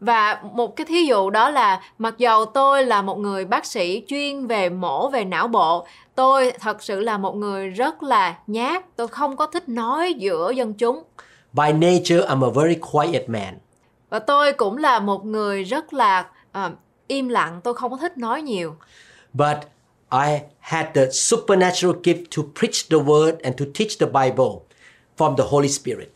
Và 0.00 0.40
một 0.52 0.76
cái 0.76 0.86
thí 0.86 1.02
dụ 1.06 1.30
đó 1.30 1.50
là 1.50 1.80
mặc 1.98 2.14
dầu 2.18 2.44
tôi 2.44 2.84
là 2.84 3.02
một 3.02 3.18
người 3.18 3.44
bác 3.44 3.66
sĩ 3.66 4.02
chuyên 4.08 4.46
về 4.46 4.68
mổ 4.68 5.08
về 5.08 5.24
não 5.24 5.48
bộ, 5.48 5.86
tôi 6.14 6.52
thật 6.60 6.82
sự 6.82 7.00
là 7.00 7.18
một 7.18 7.36
người 7.36 7.68
rất 7.68 8.02
là 8.02 8.38
nhát, 8.46 8.96
tôi 8.96 9.08
không 9.08 9.36
có 9.36 9.46
thích 9.46 9.68
nói 9.68 10.14
giữa 10.14 10.50
dân 10.50 10.74
chúng. 10.74 11.02
By 11.52 11.72
nature, 11.72 12.26
I'm 12.26 12.44
a 12.44 12.50
very 12.62 12.76
quiet 12.92 13.28
man. 13.28 13.58
Và 14.10 14.18
tôi 14.18 14.52
cũng 14.52 14.76
là 14.76 15.00
một 15.00 15.24
người 15.24 15.64
rất 15.64 15.92
là 15.92 16.26
ờ, 16.52 16.70
im 17.06 17.28
lặng, 17.28 17.60
tôi 17.64 17.74
không 17.74 17.90
có 17.90 17.96
thích 17.96 18.18
nói 18.18 18.42
nhiều. 18.42 18.74
But 19.32 19.56
I 20.10 20.38
had 20.60 20.86
the 20.94 21.10
supernatural 21.10 21.96
gift 22.02 22.24
to 22.36 22.42
preach 22.60 22.90
the 22.90 22.96
word 22.96 23.32
and 23.42 23.60
to 23.60 23.64
teach 23.78 23.98
the 24.00 24.06
Bible 24.06 24.54
from 25.18 25.36
the 25.36 25.44
Holy 25.48 25.68
Spirit. 25.68 26.10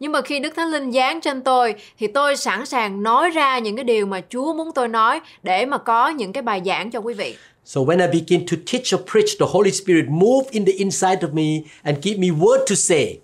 Nhưng 0.00 0.12
mà 0.12 0.20
khi 0.20 0.40
Đức 0.40 0.52
Thánh 0.56 0.68
Linh 0.68 0.92
giáng 0.92 1.20
trên 1.20 1.42
tôi 1.42 1.74
thì 1.98 2.06
tôi 2.06 2.36
sẵn 2.36 2.66
sàng 2.66 3.02
nói 3.02 3.30
ra 3.30 3.58
những 3.58 3.76
cái 3.76 3.84
điều 3.84 4.06
mà 4.06 4.20
Chúa 4.28 4.54
muốn 4.54 4.72
tôi 4.74 4.88
nói 4.88 5.20
để 5.42 5.66
mà 5.66 5.78
có 5.78 6.08
những 6.08 6.32
cái 6.32 6.42
bài 6.42 6.62
giảng 6.66 6.90
cho 6.90 6.98
quý 6.98 7.14
vị. 7.14 7.36
So 7.68 7.80
when 7.80 8.00
I 8.00 8.06
begin 8.06 8.46
to 8.46 8.56
teach 8.66 8.94
or 8.94 9.02
preach, 9.12 9.38
the 9.38 9.46
Holy 9.46 9.70
Spirit 9.70 10.04
move 10.08 10.46
in 10.50 10.64
the 10.64 10.72
inside 10.78 11.18
of 11.20 11.34
me 11.34 11.64
and 11.82 11.98
give 12.02 12.18
me 12.18 12.28
word 12.30 12.58
to 12.58 12.74
say. 12.74 13.18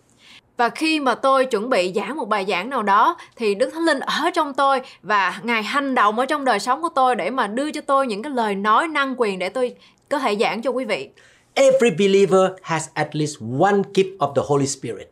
Và 0.57 0.69
khi 0.69 1.01
mà 1.01 1.15
tôi 1.15 1.47
chuẩn 1.47 1.71
bị 1.71 1.93
giảng 1.95 2.17
một 2.17 2.29
bài 2.29 2.45
giảng 2.49 2.71
nào 2.71 2.83
đó 2.83 3.17
thì 3.37 3.55
Đức 3.55 3.71
Thánh 3.73 3.85
Linh 3.85 4.01
ở 4.01 4.31
trong 4.35 4.55
tôi 4.55 4.81
và 5.03 5.41
Ngài 5.43 5.63
hành 5.63 5.95
động 5.95 6.19
ở 6.19 6.27
trong 6.27 6.45
đời 6.45 6.61
sống 6.61 6.83
của 6.83 6.89
tôi 6.95 7.17
để 7.17 7.31
mà 7.31 7.47
đưa 7.47 7.71
cho 7.71 7.81
tôi 7.81 8.07
những 8.07 8.23
cái 8.23 8.33
lời 8.33 8.55
nói 8.55 8.89
năng 8.89 9.15
quyền 9.19 9.39
để 9.39 9.49
tôi 9.49 9.75
có 10.09 10.19
thể 10.19 10.37
giảng 10.41 10.63
cho 10.63 10.71
quý 10.71 10.85
vị. 10.85 11.09
Every 11.55 11.91
believer 11.91 12.51
has 12.63 12.89
at 12.95 13.17
least 13.17 13.37
one 13.61 13.83
gift 13.95 14.17
of 14.19 14.35
the 14.35 14.43
Holy 14.47 14.67
Spirit. 14.67 15.09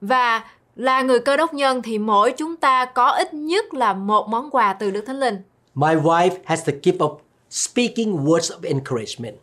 Và 0.00 0.44
là 0.76 1.02
người 1.02 1.20
cơ 1.20 1.36
đốc 1.36 1.54
nhân 1.54 1.82
thì 1.82 1.98
mỗi 1.98 2.32
chúng 2.32 2.56
ta 2.56 2.84
có 2.84 3.10
ít 3.10 3.34
nhất 3.34 3.74
là 3.74 3.92
một 3.92 4.28
món 4.28 4.50
quà 4.50 4.72
từ 4.72 4.90
Đức 4.90 5.02
Thánh 5.06 5.20
Linh. 5.20 5.36
My 5.74 5.94
wife 5.94 6.36
has 6.44 6.66
the 6.66 6.72
gift 6.82 6.98
of 6.98 7.16
speaking 7.52 8.24
words 8.24 8.50
of 8.50 8.62
encouragement. 8.62 9.36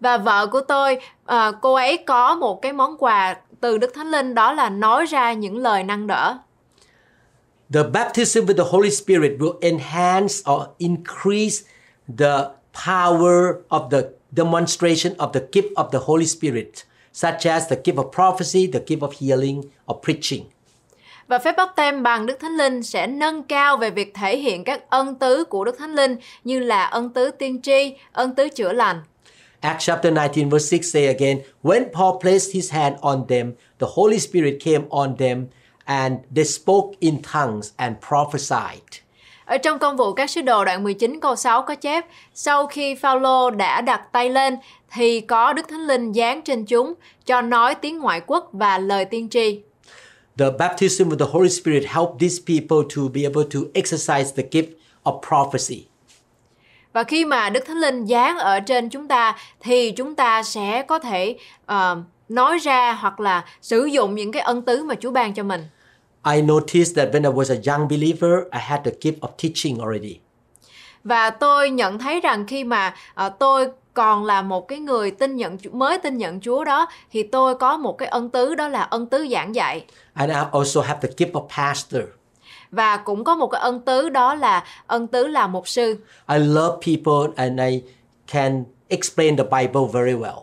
Và 0.00 0.18
vợ 0.18 0.46
của 0.46 0.60
tôi, 0.60 0.98
à, 1.24 1.52
cô 1.62 1.74
ấy 1.74 1.98
có 2.06 2.34
một 2.34 2.62
cái 2.62 2.72
món 2.72 2.96
quà 2.98 3.36
từ 3.60 3.78
Đức 3.78 3.94
Thánh 3.94 4.10
Linh 4.10 4.34
đó 4.34 4.52
là 4.52 4.68
nói 4.68 5.06
ra 5.06 5.32
những 5.32 5.56
lời 5.56 5.82
năng 5.82 6.06
đỡ. 6.06 6.38
The 7.72 7.82
baptism 7.82 8.46
with 8.46 8.56
the 8.56 8.70
Holy 8.70 8.90
Spirit 8.90 9.32
will 9.38 9.58
enhance 9.60 10.34
or 10.52 10.62
increase 10.78 11.64
the 12.18 12.48
power 12.86 13.54
of 13.68 13.90
the 13.90 14.02
demonstration 14.36 15.16
of 15.16 15.32
the 15.32 15.40
gift 15.52 15.74
of 15.74 15.90
the 15.90 15.98
Holy 15.98 16.26
Spirit, 16.26 16.84
such 17.12 17.46
as 17.46 17.68
the 17.68 17.76
gift 17.84 17.96
of 17.96 18.12
prophecy, 18.12 18.66
the 18.72 18.80
gift 18.86 19.02
of 19.02 19.12
healing, 19.12 19.64
or 19.86 20.00
preaching. 20.00 20.44
Và 21.28 21.38
phép 21.38 21.56
báp 21.56 21.76
tem 21.76 22.02
bằng 22.02 22.26
Đức 22.26 22.40
Thánh 22.40 22.56
Linh 22.56 22.82
sẽ 22.82 23.06
nâng 23.06 23.42
cao 23.42 23.76
về 23.76 23.90
việc 23.90 24.14
thể 24.14 24.36
hiện 24.36 24.64
các 24.64 24.90
ân 24.90 25.14
tứ 25.14 25.44
của 25.44 25.64
Đức 25.64 25.78
Thánh 25.78 25.94
Linh 25.94 26.16
như 26.44 26.58
là 26.58 26.84
ân 26.84 27.10
tứ 27.10 27.30
tiên 27.30 27.62
tri, 27.62 27.94
ân 28.12 28.34
tứ 28.34 28.48
chữa 28.48 28.72
lành. 28.72 29.02
Acts 29.60 29.86
chapter 29.86 30.12
19, 30.12 30.48
verse 30.48 30.78
6 30.78 30.82
say 30.82 31.06
again, 31.06 31.38
When 31.62 31.84
Paul 31.92 32.20
placed 32.20 32.54
his 32.54 32.72
hand 32.72 32.94
on 33.00 33.24
them, 33.28 33.52
the 33.80 33.86
Holy 33.94 34.18
Spirit 34.18 34.54
came 34.64 34.84
on 34.90 35.16
them, 35.16 35.46
and 35.84 36.14
they 36.36 36.44
spoke 36.44 36.88
in 37.00 37.22
tongues 37.32 37.72
and 37.76 37.96
prophesied. 38.08 39.00
Ở 39.44 39.58
trong 39.58 39.78
công 39.78 39.96
vụ 39.96 40.12
các 40.12 40.30
sứ 40.30 40.42
đồ 40.42 40.64
đoạn 40.64 40.84
19 40.84 41.20
câu 41.20 41.36
6 41.36 41.62
có 41.62 41.74
chép, 41.74 42.04
sau 42.34 42.66
khi 42.66 42.94
Phaolô 42.94 43.50
đã 43.50 43.80
đặt 43.80 44.02
tay 44.12 44.30
lên 44.30 44.56
thì 44.92 45.20
có 45.20 45.52
Đức 45.52 45.68
Thánh 45.68 45.86
Linh 45.86 46.12
giáng 46.12 46.42
trên 46.42 46.64
chúng 46.64 46.94
cho 47.26 47.40
nói 47.40 47.74
tiếng 47.74 47.98
ngoại 47.98 48.20
quốc 48.26 48.48
và 48.52 48.78
lời 48.78 49.04
tiên 49.04 49.28
tri. 49.28 49.60
The 50.36 50.50
baptism 50.50 51.08
with 51.08 51.18
the 51.18 51.26
Holy 51.26 51.48
Spirit 51.48 51.84
helped 51.84 52.18
these 52.18 52.40
people 52.46 52.82
to 52.96 53.08
be 53.08 53.24
able 53.24 53.44
to 53.44 53.60
exercise 53.74 54.32
the 54.32 54.42
gift 54.50 54.68
of 55.04 55.20
prophecy. 55.28 55.86
Và 56.92 57.04
khi 57.04 57.24
mà 57.24 57.50
Đức 57.50 57.64
Thánh 57.66 57.76
Linh 57.76 58.06
giáng 58.06 58.38
ở 58.38 58.60
trên 58.60 58.88
chúng 58.88 59.08
ta 59.08 59.36
thì 59.60 59.92
chúng 59.92 60.14
ta 60.14 60.42
sẽ 60.42 60.82
có 60.82 60.98
thể 60.98 61.36
ờ, 61.66 62.02
nói 62.28 62.58
ra 62.58 62.92
hoặc 62.92 63.20
là 63.20 63.44
sử 63.62 63.84
dụng 63.84 64.14
những 64.14 64.32
cái 64.32 64.42
ân 64.42 64.62
tứ 64.62 64.82
mà 64.82 64.94
Chúa 64.94 65.10
ban 65.10 65.34
cho 65.34 65.42
mình. 65.42 65.64
I 66.34 66.42
noticed 66.42 66.96
that 66.96 67.14
when 67.14 67.22
I 67.22 67.30
was 67.30 67.50
a 67.50 67.76
young 67.76 67.88
believer, 67.88 68.32
I 68.52 68.60
had 68.60 68.80
the 68.84 68.90
gift 69.00 69.18
of 69.20 69.28
teaching 69.42 69.78
already. 69.78 70.18
Và 71.04 71.30
tôi 71.30 71.70
nhận 71.70 71.98
thấy 71.98 72.20
rằng 72.20 72.46
khi 72.46 72.64
mà 72.64 72.94
ờ, 73.14 73.28
tôi 73.28 73.68
còn 73.94 74.24
là 74.24 74.42
một 74.42 74.68
cái 74.68 74.78
người 74.78 75.10
tin 75.10 75.36
nhận 75.36 75.56
mới 75.72 75.98
tin 75.98 76.16
nhận 76.18 76.40
Chúa 76.40 76.64
đó 76.64 76.86
thì 77.10 77.22
tôi 77.22 77.54
có 77.54 77.76
một 77.76 77.98
cái 77.98 78.08
ân 78.08 78.30
tứ 78.30 78.54
đó 78.54 78.68
là 78.68 78.82
ân 78.82 79.06
tứ 79.06 79.26
giảng 79.30 79.54
dạy 79.54 79.84
And 80.14 80.30
I 80.30 80.38
also 80.52 80.80
have 80.80 80.98
the 81.02 81.08
gift 81.16 81.32
of 81.32 81.46
pastor. 81.56 82.02
và 82.70 82.96
cũng 82.96 83.24
có 83.24 83.34
một 83.36 83.46
cái 83.46 83.60
ân 83.60 83.80
tứ 83.80 84.08
đó 84.08 84.34
là 84.34 84.64
ân 84.86 85.06
tứ 85.06 85.26
là 85.26 85.46
mục 85.46 85.68
sư. 85.68 85.96
I 86.28 86.38
love 86.38 86.76
people 86.86 87.32
and 87.36 87.60
I 87.60 87.82
can 88.26 88.64
explain 88.88 89.36
the 89.36 89.44
Bible 89.44 89.82
very 89.92 90.12
well. 90.12 90.40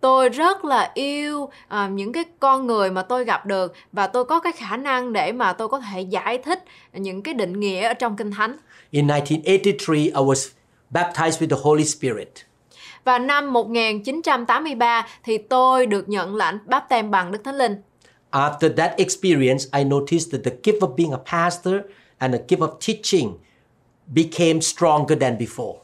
Tôi 0.00 0.28
rất 0.28 0.64
là 0.64 0.90
yêu 0.94 1.48
à, 1.68 1.88
những 1.88 2.12
cái 2.12 2.24
con 2.40 2.66
người 2.66 2.90
mà 2.90 3.02
tôi 3.02 3.24
gặp 3.24 3.46
được 3.46 3.74
và 3.92 4.06
tôi 4.06 4.24
có 4.24 4.40
cái 4.40 4.52
khả 4.52 4.76
năng 4.76 5.12
để 5.12 5.32
mà 5.32 5.52
tôi 5.52 5.68
có 5.68 5.80
thể 5.80 6.00
giải 6.00 6.38
thích 6.38 6.64
những 6.92 7.22
cái 7.22 7.34
định 7.34 7.60
nghĩa 7.60 7.88
ở 7.88 7.94
trong 7.94 8.16
Kinh 8.16 8.30
Thánh. 8.30 8.56
In 8.90 9.06
1983, 9.06 9.94
I 9.94 10.10
was 10.10 10.50
baptized 10.90 11.38
with 11.40 11.48
the 11.48 11.56
Holy 11.62 11.84
Spirit. 11.84 12.28
Và 13.04 13.18
năm 13.18 13.52
1983 13.52 15.06
thì 15.24 15.38
tôi 15.38 15.86
được 15.86 16.08
nhận 16.08 16.36
lãnh 16.36 16.58
báp 16.66 16.88
tem 16.88 17.10
bằng 17.10 17.32
Đức 17.32 17.44
Thánh 17.44 17.56
Linh. 17.56 17.76
After 18.30 18.74
that 18.76 18.96
experience, 18.96 19.64
I 19.78 19.84
noticed 19.84 20.32
that 20.32 20.40
the 20.44 20.50
gift 20.62 20.78
of 20.78 20.96
being 20.96 21.10
a 21.12 21.18
pastor 21.32 21.74
and 22.18 22.34
the 22.34 22.40
gift 22.48 22.68
of 22.68 22.72
teaching 22.86 23.32
became 24.06 24.60
stronger 24.60 25.20
than 25.20 25.38
before. 25.38 25.74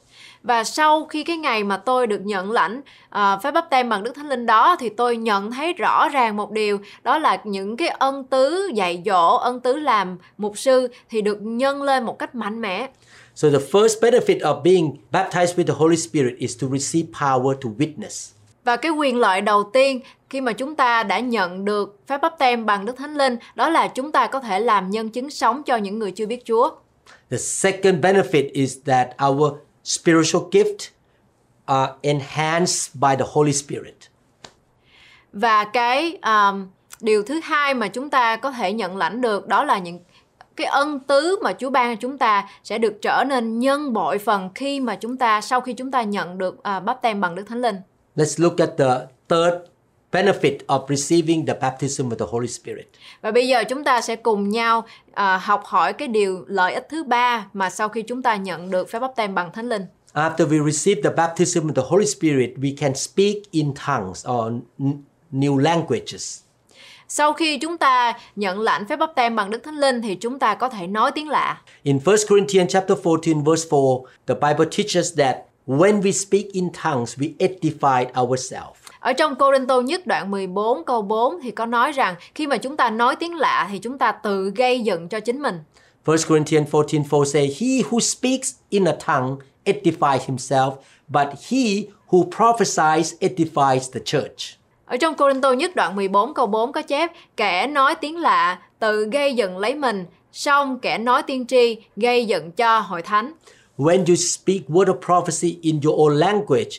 Và 0.42 0.64
sau 0.64 1.04
khi 1.04 1.24
cái 1.24 1.36
ngày 1.36 1.64
mà 1.64 1.76
tôi 1.76 2.06
được 2.06 2.20
nhận 2.24 2.50
lãnh 2.50 2.80
à, 3.10 3.38
phép 3.42 3.50
báp 3.50 3.70
tem 3.70 3.88
bằng 3.88 4.02
Đức 4.02 4.12
Thánh 4.14 4.28
Linh 4.28 4.46
đó 4.46 4.76
thì 4.80 4.88
tôi 4.88 5.16
nhận 5.16 5.50
thấy 5.50 5.72
rõ 5.72 6.08
ràng 6.08 6.36
một 6.36 6.50
điều 6.50 6.78
đó 7.02 7.18
là 7.18 7.40
những 7.44 7.76
cái 7.76 7.88
ân 7.88 8.24
tứ 8.24 8.70
dạy 8.74 9.02
dỗ, 9.06 9.36
ân 9.36 9.60
tứ 9.60 9.76
làm 9.76 10.18
mục 10.38 10.58
sư 10.58 10.88
thì 11.08 11.22
được 11.22 11.38
nhân 11.42 11.82
lên 11.82 12.04
một 12.04 12.18
cách 12.18 12.34
mạnh 12.34 12.60
mẽ. 12.60 12.88
So 13.40 13.48
the 13.48 13.58
first 13.58 14.02
benefit 14.02 14.42
of 14.42 14.62
being 14.62 14.98
baptized 15.10 15.56
with 15.56 15.66
the 15.66 15.72
Holy 15.72 15.96
Spirit 15.96 16.34
is 16.38 16.56
to 16.60 16.68
receive 16.68 17.06
power 17.12 17.54
to 17.62 17.68
witness. 17.78 18.32
Và 18.64 18.76
cái 18.76 18.90
quyền 18.92 19.16
lợi 19.16 19.40
đầu 19.40 19.70
tiên 19.72 20.00
khi 20.30 20.40
mà 20.40 20.52
chúng 20.52 20.76
ta 20.76 21.02
đã 21.02 21.18
nhận 21.18 21.64
được 21.64 21.98
phép 22.06 22.18
báp 22.22 22.38
tem 22.38 22.66
bằng 22.66 22.84
Đức 22.84 22.96
Thánh 22.96 23.14
Linh 23.14 23.36
đó 23.54 23.68
là 23.68 23.88
chúng 23.88 24.12
ta 24.12 24.26
có 24.26 24.40
thể 24.40 24.60
làm 24.60 24.90
nhân 24.90 25.08
chứng 25.08 25.30
sống 25.30 25.62
cho 25.62 25.76
những 25.76 25.98
người 25.98 26.10
chưa 26.10 26.26
biết 26.26 26.44
Chúa. 26.44 26.70
The 27.30 27.36
second 27.38 28.04
benefit 28.04 28.50
is 28.52 28.78
that 28.86 29.08
our 29.28 29.52
spiritual 29.84 30.42
gift 30.50 30.88
are 31.64 31.92
enhanced 32.02 32.94
by 32.94 33.16
the 33.18 33.24
Holy 33.32 33.52
Spirit. 33.52 33.96
Và 35.32 35.64
cái 35.64 36.18
um, 36.22 36.66
điều 37.00 37.22
thứ 37.22 37.40
hai 37.42 37.74
mà 37.74 37.88
chúng 37.88 38.10
ta 38.10 38.36
có 38.36 38.50
thể 38.50 38.72
nhận 38.72 38.96
lãnh 38.96 39.20
được 39.20 39.48
đó 39.48 39.64
là 39.64 39.78
những 39.78 39.98
cái 40.60 40.68
ân 40.68 41.00
tứ 41.00 41.38
mà 41.42 41.52
Chúa 41.58 41.70
ban 41.70 41.96
cho 41.96 42.00
chúng 42.00 42.18
ta 42.18 42.48
sẽ 42.64 42.78
được 42.78 43.02
trở 43.02 43.24
nên 43.28 43.58
nhân 43.58 43.92
bội 43.92 44.18
phần 44.18 44.50
khi 44.54 44.80
mà 44.80 44.96
chúng 44.96 45.16
ta 45.16 45.40
sau 45.40 45.60
khi 45.60 45.72
chúng 45.72 45.90
ta 45.90 46.02
nhận 46.02 46.38
được 46.38 46.54
uh, 46.54 46.84
báp 46.84 47.02
tem 47.02 47.20
bằng 47.20 47.34
Đức 47.34 47.42
Thánh 47.48 47.60
Linh. 47.60 47.76
Let's 48.16 48.42
look 48.42 48.58
at 48.58 48.70
the 48.78 49.06
third 49.28 49.54
benefit 50.12 50.56
of 50.66 50.86
receiving 50.88 51.46
the 51.46 51.54
baptism 51.60 52.08
with 52.08 52.16
the 52.16 52.26
Holy 52.28 52.48
Spirit. 52.48 52.86
Và 53.20 53.30
bây 53.30 53.48
giờ 53.48 53.64
chúng 53.64 53.84
ta 53.84 54.00
sẽ 54.00 54.16
cùng 54.16 54.48
nhau 54.48 54.84
à, 55.12 55.36
học 55.36 55.62
hỏi 55.64 55.92
cái 55.92 56.08
điều 56.08 56.44
lợi 56.48 56.74
ích 56.74 56.86
thứ 56.90 57.04
ba 57.04 57.46
mà 57.52 57.70
sau 57.70 57.88
khi 57.88 58.02
chúng 58.02 58.22
ta 58.22 58.36
nhận 58.36 58.70
được 58.70 58.90
phép 58.90 58.98
báp 58.98 59.16
tem 59.16 59.34
bằng 59.34 59.52
Thánh 59.52 59.68
Linh. 59.68 59.86
After 60.14 60.48
we 60.48 60.70
receive 60.70 61.02
the 61.02 61.10
baptism 61.16 61.60
with 61.60 61.74
the 61.74 61.88
Holy 61.88 62.06
Spirit, 62.06 62.50
we 62.56 62.76
can 62.80 62.94
speak 62.94 63.36
in 63.50 63.74
tongues 63.86 64.26
or 64.28 64.52
new 65.32 65.58
languages. 65.58 66.40
Sau 67.12 67.32
khi 67.32 67.58
chúng 67.58 67.78
ta 67.78 68.18
nhận 68.36 68.60
lãnh 68.60 68.86
phép 68.86 68.96
báp 68.96 69.14
tem 69.14 69.36
bằng 69.36 69.50
Đức 69.50 69.58
Thánh 69.64 69.78
Linh 69.78 70.02
thì 70.02 70.14
chúng 70.14 70.38
ta 70.38 70.54
có 70.54 70.68
thể 70.68 70.86
nói 70.86 71.10
tiếng 71.14 71.28
lạ. 71.28 71.60
In 71.82 71.98
1 72.04 72.12
Corinthians 72.28 72.72
chapter 72.72 72.98
14 73.04 73.44
verse 73.44 73.68
4, 73.70 74.06
the 74.26 74.34
Bible 74.34 74.66
teaches 74.76 75.18
that 75.18 75.36
when 75.66 76.00
we 76.00 76.12
speak 76.12 76.52
in 76.52 76.68
tongues, 76.84 77.18
we 77.18 77.32
edify 77.38 78.22
ourselves. 78.22 78.78
Ở 79.00 79.12
trong 79.12 79.34
Tô 79.68 79.80
nhất 79.80 80.06
đoạn 80.06 80.30
14 80.30 80.84
câu 80.84 81.02
4 81.02 81.40
thì 81.42 81.50
có 81.50 81.66
nói 81.66 81.92
rằng 81.92 82.14
khi 82.34 82.46
mà 82.46 82.56
chúng 82.56 82.76
ta 82.76 82.90
nói 82.90 83.16
tiếng 83.16 83.34
lạ 83.34 83.68
thì 83.72 83.78
chúng 83.78 83.98
ta 83.98 84.12
tự 84.12 84.52
gây 84.56 84.80
dựng 84.80 85.08
cho 85.08 85.20
chính 85.20 85.42
mình. 85.42 85.58
1 86.06 86.14
Corinthians 86.28 86.68
14:4 86.70 87.24
say, 87.24 87.46
He 87.46 87.66
who 87.90 88.00
speaks 88.00 88.54
in 88.68 88.84
a 88.84 88.96
tongue 89.06 89.36
edifies 89.64 90.18
himself, 90.26 90.72
but 91.08 91.28
he 91.50 91.82
who 92.08 92.30
prophesies 92.36 93.14
edifies 93.20 93.92
the 93.92 94.00
church. 94.04 94.59
Ở 94.90 94.96
trong 94.96 95.14
Tô 95.42 95.52
nhất 95.52 95.76
đoạn 95.76 95.96
14 95.96 96.34
câu 96.34 96.46
4 96.46 96.72
có 96.72 96.82
chép 96.82 97.12
kẻ 97.36 97.66
nói 97.66 97.94
tiếng 97.94 98.16
lạ 98.16 98.58
tự 98.78 99.08
gây 99.12 99.34
dựng 99.34 99.58
lấy 99.58 99.74
mình, 99.74 100.06
song 100.32 100.78
kẻ 100.78 100.98
nói 100.98 101.22
tiên 101.22 101.46
tri 101.46 101.76
gây 101.96 102.26
dựng 102.26 102.52
cho 102.52 102.78
hội 102.78 103.02
thánh. 103.02 103.32
When 103.78 103.98
you 103.98 104.14
speak 104.14 104.60
word 104.68 104.84
of 104.84 105.00
prophecy 105.06 105.58
in 105.62 105.80
your 105.84 105.98
own 106.00 106.08
language, 106.08 106.70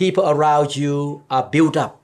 people 0.00 0.24
around 0.24 0.78
you 0.78 1.20
are 1.28 1.48
built 1.52 1.84
up. 1.84 2.00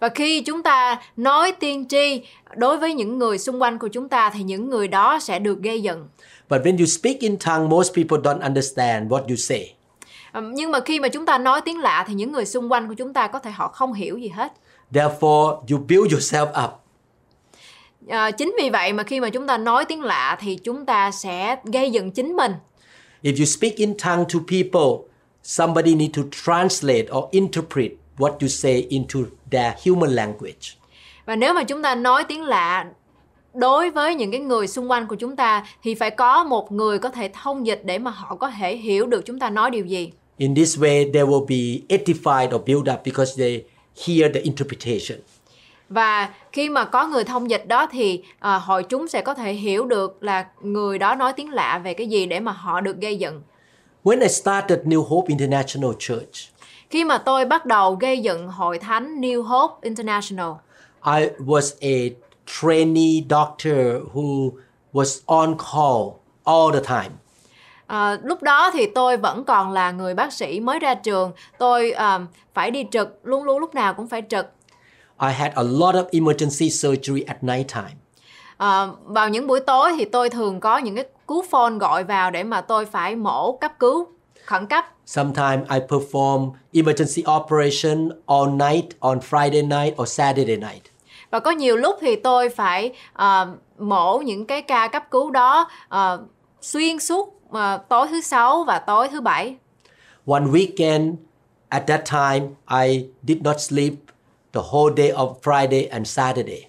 Và 0.00 0.08
khi 0.08 0.40
chúng 0.40 0.62
ta 0.62 1.02
nói 1.16 1.52
tiên 1.52 1.88
tri 1.88 2.22
đối 2.56 2.76
với 2.76 2.94
những 2.94 3.18
người 3.18 3.38
xung 3.38 3.62
quanh 3.62 3.78
của 3.78 3.88
chúng 3.88 4.08
ta 4.08 4.30
thì 4.30 4.42
những 4.42 4.70
người 4.70 4.88
đó 4.88 5.18
sẽ 5.18 5.38
được 5.38 5.58
gây 5.62 5.82
dựng. 5.82 6.08
But 6.50 6.62
when 6.62 6.78
you 6.78 6.86
speak 6.86 7.18
in 7.18 7.36
tongue, 7.36 7.68
most 7.68 7.94
people 7.94 8.18
don't 8.18 8.40
understand 8.40 9.12
what 9.12 9.22
you 9.28 9.36
say. 9.36 9.74
Nhưng 10.52 10.70
mà 10.70 10.80
khi 10.80 11.00
mà 11.00 11.08
chúng 11.08 11.26
ta 11.26 11.38
nói 11.38 11.60
tiếng 11.60 11.78
lạ 11.78 12.04
thì 12.08 12.14
những 12.14 12.32
người 12.32 12.44
xung 12.44 12.72
quanh 12.72 12.88
của 12.88 12.94
chúng 12.94 13.12
ta 13.12 13.26
có 13.26 13.38
thể 13.38 13.50
họ 13.50 13.68
không 13.68 13.92
hiểu 13.92 14.18
gì 14.18 14.28
hết. 14.28 14.52
Therefore, 14.92 15.60
you 15.70 15.78
build 15.88 16.12
yourself 16.12 16.64
up. 16.64 16.70
À, 18.08 18.30
chính 18.30 18.54
vì 18.58 18.70
vậy 18.70 18.92
mà 18.92 19.02
khi 19.02 19.20
mà 19.20 19.30
chúng 19.30 19.46
ta 19.46 19.58
nói 19.58 19.84
tiếng 19.84 20.02
lạ 20.02 20.36
thì 20.40 20.56
chúng 20.64 20.86
ta 20.86 21.10
sẽ 21.10 21.56
gây 21.64 21.90
dựng 21.90 22.10
chính 22.10 22.36
mình. 22.36 22.52
If 23.22 23.38
you 23.38 23.44
speak 23.44 23.76
in 23.76 23.94
tongue 24.04 24.24
to 24.34 24.38
people, 24.48 25.08
somebody 25.42 25.94
need 25.94 26.10
to 26.16 26.22
translate 26.44 27.06
or 27.12 27.24
interpret 27.30 27.92
what 28.18 28.32
you 28.40 28.48
say 28.48 28.86
into 28.88 29.20
their 29.50 29.72
human 29.86 30.10
language. 30.10 30.76
Và 31.26 31.36
nếu 31.36 31.54
mà 31.54 31.64
chúng 31.64 31.82
ta 31.82 31.94
nói 31.94 32.24
tiếng 32.24 32.42
lạ 32.42 32.86
đối 33.54 33.90
với 33.90 34.14
những 34.14 34.30
cái 34.30 34.40
người 34.40 34.66
xung 34.66 34.90
quanh 34.90 35.06
của 35.06 35.16
chúng 35.16 35.36
ta 35.36 35.66
thì 35.82 35.94
phải 35.94 36.10
có 36.10 36.44
một 36.44 36.72
người 36.72 36.98
có 36.98 37.08
thể 37.08 37.30
thông 37.42 37.66
dịch 37.66 37.80
để 37.84 37.98
mà 37.98 38.10
họ 38.10 38.34
có 38.34 38.50
thể 38.50 38.76
hiểu 38.76 39.06
được 39.06 39.26
chúng 39.26 39.38
ta 39.38 39.50
nói 39.50 39.70
điều 39.70 39.84
gì. 39.84 40.12
In 40.36 40.54
this 40.54 40.78
way, 40.78 41.12
they 41.12 41.22
will 41.22 41.46
be 41.46 41.96
edified 41.96 42.56
or 42.56 42.62
built 42.66 42.96
up 42.98 43.04
because 43.04 43.32
they 43.38 43.64
hear 44.06 44.34
the 44.34 44.40
interpretation. 44.40 45.18
Và 45.88 46.28
khi 46.52 46.68
mà 46.68 46.84
có 46.84 47.06
người 47.06 47.24
thông 47.24 47.50
dịch 47.50 47.66
đó 47.68 47.86
thì 47.92 48.22
à, 48.38 48.58
hội 48.58 48.82
chúng 48.82 49.08
sẽ 49.08 49.22
có 49.22 49.34
thể 49.34 49.52
hiểu 49.52 49.84
được 49.84 50.22
là 50.22 50.46
người 50.60 50.98
đó 50.98 51.14
nói 51.14 51.32
tiếng 51.32 51.50
lạ 51.50 51.80
về 51.84 51.94
cái 51.94 52.06
gì 52.06 52.26
để 52.26 52.40
mà 52.40 52.52
họ 52.52 52.80
được 52.80 52.96
gây 52.96 53.18
dựng. 53.18 53.42
When 54.04 54.20
I 54.20 54.28
started 54.28 54.78
New 54.84 55.02
Hope 55.02 55.26
International 55.28 55.90
Church, 55.98 56.52
Khi 56.90 57.04
mà 57.04 57.18
tôi 57.18 57.44
bắt 57.44 57.66
đầu 57.66 57.94
gây 57.94 58.18
dựng 58.20 58.48
hội 58.48 58.78
thánh 58.78 59.20
New 59.20 59.42
Hope 59.42 59.74
International, 59.82 60.50
I 61.04 61.28
was 61.38 61.74
a 61.80 62.14
trainee 62.46 63.22
doctor 63.30 63.76
who 64.12 64.50
was 64.92 65.20
on 65.26 65.56
call 65.58 66.20
all 66.44 66.72
the 66.72 66.80
time. 66.80 67.21
À, 67.92 68.18
lúc 68.22 68.42
đó 68.42 68.70
thì 68.72 68.86
tôi 68.86 69.16
vẫn 69.16 69.44
còn 69.44 69.72
là 69.72 69.90
người 69.90 70.14
bác 70.14 70.32
sĩ 70.32 70.60
mới 70.60 70.78
ra 70.78 70.94
trường. 70.94 71.32
Tôi 71.58 71.90
à, 71.90 72.20
phải 72.54 72.70
đi 72.70 72.86
trực, 72.90 73.20
luôn 73.22 73.44
luôn 73.44 73.58
lúc 73.58 73.74
nào 73.74 73.94
cũng 73.94 74.08
phải 74.08 74.22
trực. 74.30 74.46
I 75.22 75.32
had 75.32 75.52
a 75.54 75.62
lot 75.62 75.94
of 75.94 76.04
emergency 76.12 76.70
surgery 76.70 77.22
at 77.22 77.42
night 77.42 77.68
time. 77.74 77.94
À, 78.56 78.86
vào 79.04 79.28
những 79.28 79.46
buổi 79.46 79.60
tối 79.60 79.92
thì 79.98 80.04
tôi 80.04 80.30
thường 80.30 80.60
có 80.60 80.78
những 80.78 80.96
cái 80.96 81.04
cú 81.26 81.42
phone 81.50 81.78
gọi 81.80 82.04
vào 82.04 82.30
để 82.30 82.42
mà 82.42 82.60
tôi 82.60 82.86
phải 82.86 83.16
mổ 83.16 83.52
cấp 83.52 83.72
cứu 83.78 84.06
khẩn 84.44 84.66
cấp. 84.66 84.84
Sometimes 85.06 85.68
I 85.70 85.78
perform 85.88 86.50
emergency 86.72 87.24
operation 87.36 88.08
all 88.26 88.48
night 88.48 89.00
on 89.00 89.18
Friday 89.30 89.68
night 89.68 90.00
or 90.02 90.08
Saturday 90.08 90.56
night. 90.56 90.82
Và 91.30 91.40
có 91.40 91.50
nhiều 91.50 91.76
lúc 91.76 91.96
thì 92.00 92.16
tôi 92.16 92.48
phải 92.48 92.92
à, 93.12 93.46
mổ 93.78 94.18
những 94.18 94.46
cái 94.46 94.62
ca 94.62 94.88
cấp 94.88 95.02
cứu 95.10 95.30
đó 95.30 95.68
à, 95.88 96.16
xuyên 96.60 96.98
suốt 96.98 97.41
à, 97.52 97.76
tối 97.88 98.06
thứ 98.10 98.20
sáu 98.20 98.64
và 98.64 98.78
tối 98.78 99.08
thứ 99.08 99.20
bảy. 99.20 99.56
One 100.26 100.44
weekend, 100.44 101.14
at 101.68 101.82
that 101.86 102.00
time, 102.10 102.48
I 102.84 103.06
did 103.22 103.38
not 103.42 103.60
sleep 103.60 103.92
the 104.52 104.60
whole 104.72 104.94
day 104.96 105.10
of 105.10 105.34
Friday 105.42 105.90
and 105.90 106.08
Saturday. 106.08 106.66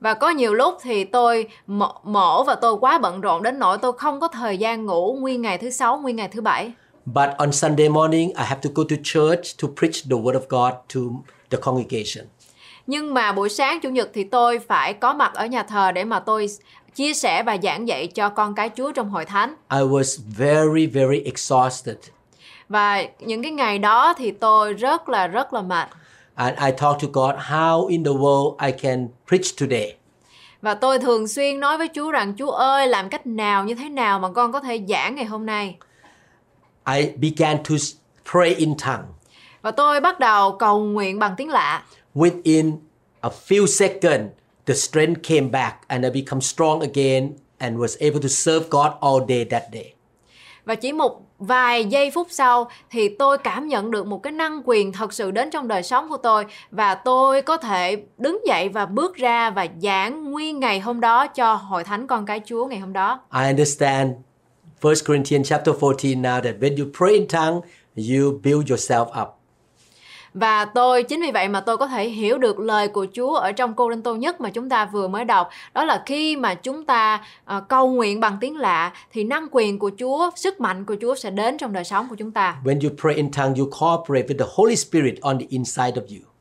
Và 0.00 0.14
có 0.14 0.30
nhiều 0.30 0.54
lúc 0.54 0.78
thì 0.82 1.04
tôi 1.04 1.46
mổ, 1.66 1.92
mổ 2.04 2.44
và 2.44 2.54
tôi 2.54 2.76
quá 2.80 2.98
bận 2.98 3.20
rộn 3.20 3.42
đến 3.42 3.58
nỗi 3.58 3.78
tôi 3.78 3.92
không 3.92 4.20
có 4.20 4.28
thời 4.28 4.58
gian 4.58 4.86
ngủ 4.86 5.16
nguyên 5.20 5.42
ngày 5.42 5.58
thứ 5.58 5.70
sáu, 5.70 5.98
nguyên 5.98 6.16
ngày 6.16 6.28
thứ 6.28 6.40
bảy. 6.40 6.72
But 7.06 7.28
on 7.38 7.52
Sunday 7.52 7.88
morning, 7.88 8.28
I 8.28 8.44
have 8.44 8.60
to 8.62 8.70
go 8.74 8.82
to 8.90 8.96
church 9.04 9.62
to 9.62 9.68
preach 9.76 9.94
the 10.10 10.16
Word 10.16 10.40
of 10.40 10.46
God 10.48 10.74
to 10.94 11.00
the 11.50 11.58
congregation. 11.62 12.26
Nhưng 12.86 13.14
mà 13.14 13.32
buổi 13.32 13.48
sáng 13.48 13.80
chủ 13.80 13.88
nhật 13.88 14.10
thì 14.14 14.24
tôi 14.24 14.58
phải 14.58 14.94
có 14.94 15.14
mặt 15.14 15.34
ở 15.34 15.46
nhà 15.46 15.62
thờ 15.62 15.92
để 15.92 16.04
mà 16.04 16.20
tôi 16.20 16.46
chia 16.98 17.14
sẻ 17.14 17.42
và 17.42 17.56
giảng 17.62 17.88
dạy 17.88 18.06
cho 18.06 18.28
con 18.28 18.54
cái 18.54 18.70
Chúa 18.76 18.92
trong 18.92 19.10
hội 19.10 19.24
thánh. 19.24 19.54
I 19.70 19.78
was 19.78 20.20
very, 20.36 20.86
very 20.86 21.20
exhausted. 21.20 21.96
Và 22.68 23.02
những 23.20 23.42
cái 23.42 23.52
ngày 23.52 23.78
đó 23.78 24.14
thì 24.14 24.30
tôi 24.30 24.72
rất 24.72 25.08
là 25.08 25.26
rất 25.26 25.52
là 25.52 25.62
mệt. 25.62 25.88
And 26.34 26.58
I 26.58 26.70
talk 26.70 26.98
to 27.02 27.08
God, 27.12 27.34
how 27.34 27.86
in 27.86 28.04
the 28.04 28.10
world 28.10 28.56
I 28.66 28.72
can 28.72 29.08
preach 29.28 29.44
today. 29.60 29.94
Và 30.62 30.74
tôi 30.74 30.98
thường 30.98 31.28
xuyên 31.28 31.60
nói 31.60 31.78
với 31.78 31.88
Chúa 31.94 32.10
rằng 32.10 32.34
Chúa 32.38 32.50
ơi 32.50 32.86
làm 32.86 33.08
cách 33.08 33.26
nào 33.26 33.64
như 33.64 33.74
thế 33.74 33.88
nào 33.88 34.18
mà 34.18 34.28
con 34.30 34.52
có 34.52 34.60
thể 34.60 34.80
giảng 34.88 35.14
ngày 35.14 35.24
hôm 35.24 35.46
nay. 35.46 35.76
I 36.96 37.10
began 37.16 37.56
to 37.56 37.74
pray 38.32 38.54
in 38.54 38.74
tongue. 38.86 39.08
Và 39.62 39.70
tôi 39.70 40.00
bắt 40.00 40.20
đầu 40.20 40.56
cầu 40.58 40.84
nguyện 40.84 41.18
bằng 41.18 41.34
tiếng 41.36 41.50
lạ. 41.50 41.82
Within 42.14 42.76
a 43.20 43.30
few 43.48 43.66
seconds, 43.66 44.30
the 44.68 44.74
strength 44.74 45.22
came 45.22 45.50
back 45.50 45.74
and 45.88 46.04
I 46.04 46.10
become 46.10 46.40
strong 46.40 46.80
again 46.80 47.32
and 47.58 47.76
was 47.76 47.96
able 48.00 48.20
to 48.20 48.28
serve 48.28 48.70
God 48.70 48.92
all 49.00 49.20
day 49.28 49.44
that 49.44 49.62
day. 49.72 49.94
Và 50.64 50.74
chỉ 50.74 50.92
một 50.92 51.22
vài 51.38 51.84
giây 51.84 52.10
phút 52.10 52.26
sau 52.30 52.70
thì 52.90 53.08
tôi 53.08 53.38
cảm 53.38 53.68
nhận 53.68 53.90
được 53.90 54.06
một 54.06 54.22
cái 54.22 54.32
năng 54.32 54.62
quyền 54.64 54.92
thật 54.92 55.12
sự 55.12 55.30
đến 55.30 55.50
trong 55.50 55.68
đời 55.68 55.82
sống 55.82 56.08
của 56.08 56.16
tôi 56.16 56.44
và 56.70 56.94
tôi 56.94 57.42
có 57.42 57.56
thể 57.56 58.02
đứng 58.18 58.46
dậy 58.46 58.68
và 58.68 58.86
bước 58.86 59.16
ra 59.16 59.50
và 59.50 59.66
giảng 59.82 60.30
nguyên 60.30 60.60
ngày 60.60 60.80
hôm 60.80 61.00
đó 61.00 61.26
cho 61.26 61.54
hội 61.54 61.84
thánh 61.84 62.06
con 62.06 62.26
cái 62.26 62.40
Chúa 62.46 62.66
ngày 62.66 62.78
hôm 62.78 62.92
đó. 62.92 63.20
I 63.34 63.46
understand 63.46 64.12
1 64.82 64.92
Corinthians 65.06 65.48
chapter 65.48 65.74
14 65.80 66.22
now 66.22 66.40
that 66.40 66.54
when 66.60 66.76
you 66.78 66.90
pray 66.98 67.12
in 67.12 67.28
tongue, 67.28 67.60
you 67.96 68.40
build 68.42 68.70
yourself 68.70 69.22
up. 69.22 69.37
Và 70.34 70.64
tôi 70.64 71.02
chính 71.02 71.20
vì 71.20 71.30
vậy 71.30 71.48
mà 71.48 71.60
tôi 71.60 71.76
có 71.76 71.86
thể 71.86 72.08
hiểu 72.08 72.38
được 72.38 72.58
lời 72.58 72.88
của 72.88 73.06
Chúa 73.16 73.34
ở 73.34 73.52
trong 73.52 73.74
Cô 73.74 73.90
Đinh 73.90 74.02
Tô 74.02 74.14
nhất 74.14 74.40
mà 74.40 74.50
chúng 74.50 74.68
ta 74.68 74.84
vừa 74.84 75.08
mới 75.08 75.24
đọc. 75.24 75.48
Đó 75.74 75.84
là 75.84 76.02
khi 76.06 76.36
mà 76.36 76.54
chúng 76.54 76.84
ta 76.84 77.24
uh, 77.56 77.68
cầu 77.68 77.88
nguyện 77.88 78.20
bằng 78.20 78.36
tiếng 78.40 78.56
lạ 78.56 78.92
thì 79.12 79.24
năng 79.24 79.46
quyền 79.50 79.78
của 79.78 79.90
Chúa, 79.98 80.30
sức 80.36 80.60
mạnh 80.60 80.84
của 80.84 80.96
Chúa 81.00 81.14
sẽ 81.14 81.30
đến 81.30 81.58
trong 81.58 81.72
đời 81.72 81.84
sống 81.84 82.06
của 82.10 82.16
chúng 82.16 82.30
ta. 82.30 82.56
When 82.64 82.80
you 82.82 82.96
pray 83.00 83.16
in 83.16 83.30
tongue, 83.30 83.54
you 83.58 83.70
cooperate 83.80 84.28
with 84.28 84.38
the 84.38 84.50
Holy 84.54 84.76
Spirit 84.76 85.20
on 85.20 85.38
the 85.38 85.46
inside 85.50 85.92
of 85.92 86.02
you. 86.02 86.37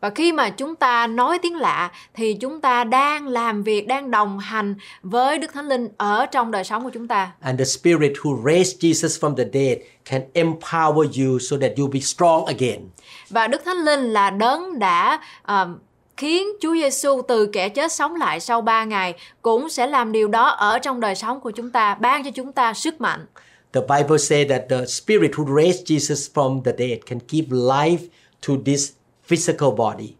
Và 0.00 0.10
khi 0.10 0.32
mà 0.32 0.50
chúng 0.50 0.76
ta 0.76 1.06
nói 1.06 1.38
tiếng 1.38 1.56
lạ 1.56 1.90
thì 2.14 2.34
chúng 2.34 2.60
ta 2.60 2.84
đang 2.84 3.28
làm 3.28 3.62
việc, 3.62 3.86
đang 3.86 4.10
đồng 4.10 4.38
hành 4.38 4.74
với 5.02 5.38
Đức 5.38 5.52
Thánh 5.52 5.68
Linh 5.68 5.88
ở 5.96 6.26
trong 6.26 6.50
đời 6.50 6.64
sống 6.64 6.84
của 6.84 6.90
chúng 6.90 7.08
ta. 7.08 7.32
And 7.40 7.58
the 7.58 7.64
Spirit 7.64 8.12
who 8.12 8.44
raised 8.44 8.84
Jesus 8.84 9.20
from 9.20 9.36
the 9.36 9.44
dead 9.52 9.78
can 10.04 10.22
empower 10.32 11.24
you 11.24 11.38
so 11.38 11.56
that 11.60 11.72
you'll 11.76 11.92
be 11.92 12.00
strong 12.00 12.44
again. 12.44 12.80
Và 13.30 13.46
Đức 13.46 13.62
Thánh 13.64 13.84
Linh 13.84 14.00
là 14.00 14.30
đấng 14.30 14.78
đã 14.78 15.20
ờm, 15.42 15.78
khiến 16.16 16.48
Chúa 16.60 16.74
Giêsu 16.74 17.22
từ 17.28 17.46
kẻ 17.52 17.68
chết 17.68 17.92
sống 17.92 18.16
lại 18.16 18.40
sau 18.40 18.60
3 18.60 18.84
ngày 18.84 19.14
cũng 19.42 19.68
sẽ 19.68 19.86
làm 19.86 20.12
điều 20.12 20.28
đó 20.28 20.48
ở 20.48 20.78
trong 20.78 21.00
đời 21.00 21.14
sống 21.14 21.40
của 21.40 21.50
chúng 21.50 21.70
ta, 21.70 21.94
ban 21.94 22.24
cho 22.24 22.30
chúng 22.30 22.52
ta 22.52 22.74
sức 22.74 23.00
mạnh. 23.00 23.26
The 23.72 23.80
Bible 23.80 24.18
says 24.18 24.48
that 24.50 24.62
the 24.70 24.86
Spirit 24.86 25.30
who 25.30 25.56
raised 25.56 25.86
Jesus 25.86 26.32
from 26.34 26.62
the 26.62 26.72
dead 26.78 26.98
can 27.06 27.18
give 27.28 27.48
life 27.50 27.98
to 28.48 28.54
this 28.66 28.92
physical 29.28 29.68
body. 29.76 30.14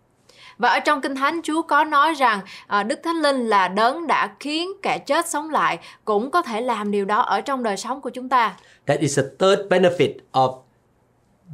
Và 0.59 0.69
ở 0.69 0.81
trong 0.81 1.01
Kinh 1.01 1.15
Thánh 1.15 1.41
Chúa 1.45 1.63
có 1.63 1.85
nói 1.85 2.15
rằng 2.15 2.41
ờ, 2.67 2.83
Đức 2.83 3.01
Thánh 3.05 3.17
Linh 3.17 3.47
là 3.47 3.69
đấng 3.69 4.07
đã 4.07 4.31
khiến 4.41 4.71
kẻ 4.83 4.99
chết 4.99 5.29
sống 5.29 5.51
lại 5.51 5.79
cũng 6.05 6.31
có 6.31 6.43
thể 6.43 6.61
làm 6.61 6.91
điều 6.91 7.05
đó 7.05 7.21
ở 7.21 7.41
trong 7.41 7.63
đời 7.63 7.77
sống 7.77 8.01
của 8.01 8.11
chúng 8.11 8.29
ta. 8.29 8.57
That 8.87 9.01
is 9.01 9.19
a 9.19 9.23
third 9.39 9.61
benefit 9.71 10.13
of 10.33 10.59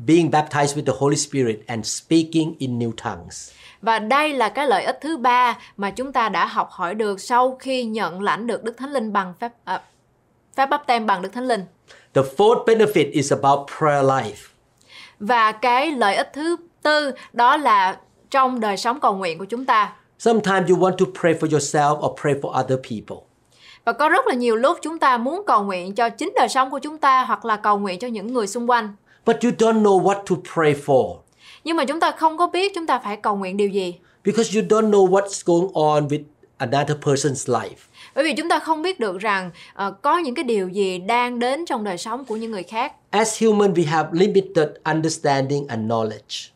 being 0.07 0.31
baptized 0.31 0.77
with 0.77 0.85
the 0.87 0.93
Holy 0.99 1.17
Spirit 1.17 1.57
and 1.67 1.87
speaking 1.87 2.55
in 2.59 2.79
new 2.79 2.93
tongues. 3.05 3.51
Và 3.83 3.99
đây 3.99 4.35
là 4.35 4.49
cái 4.49 4.67
lợi 4.67 4.85
ích 4.85 4.99
thứ 5.01 5.17
ba 5.17 5.59
mà 5.77 5.91
chúng 5.91 6.13
ta 6.13 6.29
đã 6.29 6.47
học 6.47 6.69
hỏi 6.71 6.95
được 6.95 7.21
sau 7.21 7.57
khi 7.61 7.85
nhận 7.85 8.23
lãnh 8.23 8.47
được 8.47 8.65
Đức 8.65 8.77
Thánh 8.77 8.93
Linh 8.93 9.13
bằng 9.13 9.35
phép 9.41 9.53
à, 9.65 9.83
phép 10.57 10.67
báp 10.67 10.87
tem 10.87 11.07
bằng 11.07 11.23
Đức 11.23 11.33
Thánh 11.33 11.49
Linh. 11.49 11.65
The 12.15 12.23
fourth 12.37 12.65
benefit 12.65 13.13
is 13.13 13.33
about 13.33 13.69
prayer 13.79 14.05
life. 14.05 14.49
Và 15.19 15.53
cái 15.53 15.91
lợi 15.91 16.17
ích 16.17 16.31
thứ 16.35 16.57
tư 16.85 17.13
đó 17.33 17.57
là 17.57 17.99
trong 18.31 18.61
đời 18.61 18.77
sống 18.77 19.01
cầu 19.01 19.15
nguyện 19.15 19.39
của 19.39 19.45
chúng 19.45 19.65
ta. 19.65 19.93
Sometimes 20.19 20.71
you 20.71 20.77
want 20.79 20.97
to 20.97 21.07
pray 21.21 21.35
for 21.35 21.49
yourself 21.49 21.99
or 21.99 22.21
pray 22.21 22.35
for 22.35 22.63
other 22.65 22.79
people. 22.91 23.27
Và 23.85 23.93
có 23.93 24.09
rất 24.09 24.27
là 24.27 24.35
nhiều 24.35 24.57
lúc 24.57 24.79
chúng 24.83 24.99
ta 24.99 25.19
muốn 25.19 25.43
cầu 25.47 25.63
nguyện 25.65 25.95
cho 25.95 26.09
chính 26.09 26.33
đời 26.37 26.49
sống 26.49 26.71
của 26.71 26.79
chúng 26.79 26.99
ta 26.99 27.25
hoặc 27.25 27.45
là 27.45 27.57
cầu 27.57 27.79
nguyện 27.79 27.99
cho 27.99 28.09
những 28.09 28.33
người 28.33 28.47
xung 28.47 28.71
quanh. 28.71 28.95
But 29.27 29.37
you 29.45 29.51
don't 29.51 29.83
know 29.83 30.03
what 30.03 30.15
to 30.15 30.37
pray 30.55 30.75
for 30.87 31.17
Nhưng 31.65 31.77
mà 31.77 31.85
chúng 31.85 32.01
ta 32.01 32.11
không 32.11 32.37
có 32.39 32.47
biết 32.47 32.73
chúng 32.75 32.87
ta 32.87 32.99
phải 32.99 33.17
cầu 33.17 33.37
nguyện 33.37 33.57
điều 33.57 33.69
gì. 33.69 33.95
because 34.25 34.61
you 34.61 34.67
don't 34.69 34.91
know 34.91 35.09
what's 35.11 35.43
going 35.45 35.69
on 35.75 36.09
with 36.09 36.23
another 36.59 36.97
person's 37.03 37.61
life. 37.61 37.77
Bởi 38.15 38.25
vì 38.25 38.35
chúng 38.37 38.49
ta 38.49 38.59
không 38.59 38.83
biết 38.83 39.01
được 39.01 39.19
rằng 39.19 39.51
ờ, 39.75 39.91
có 40.03 40.19
những 40.19 40.35
cái 40.35 40.45
điều 40.45 40.69
gì 40.69 40.99
đang 40.99 41.39
đến 41.39 41.67
trong 41.67 41.85
đời 41.85 41.99
sống 41.99 42.25
của 42.25 42.37
những 42.37 42.51
người 42.51 42.63
khác. 42.63 42.93
As 43.11 43.43
human, 43.43 43.73
we 43.73 43.87
have 43.87 44.09
limited 44.13 44.69
understanding 44.85 45.67
and 45.69 45.91
knowledge. 45.91 46.49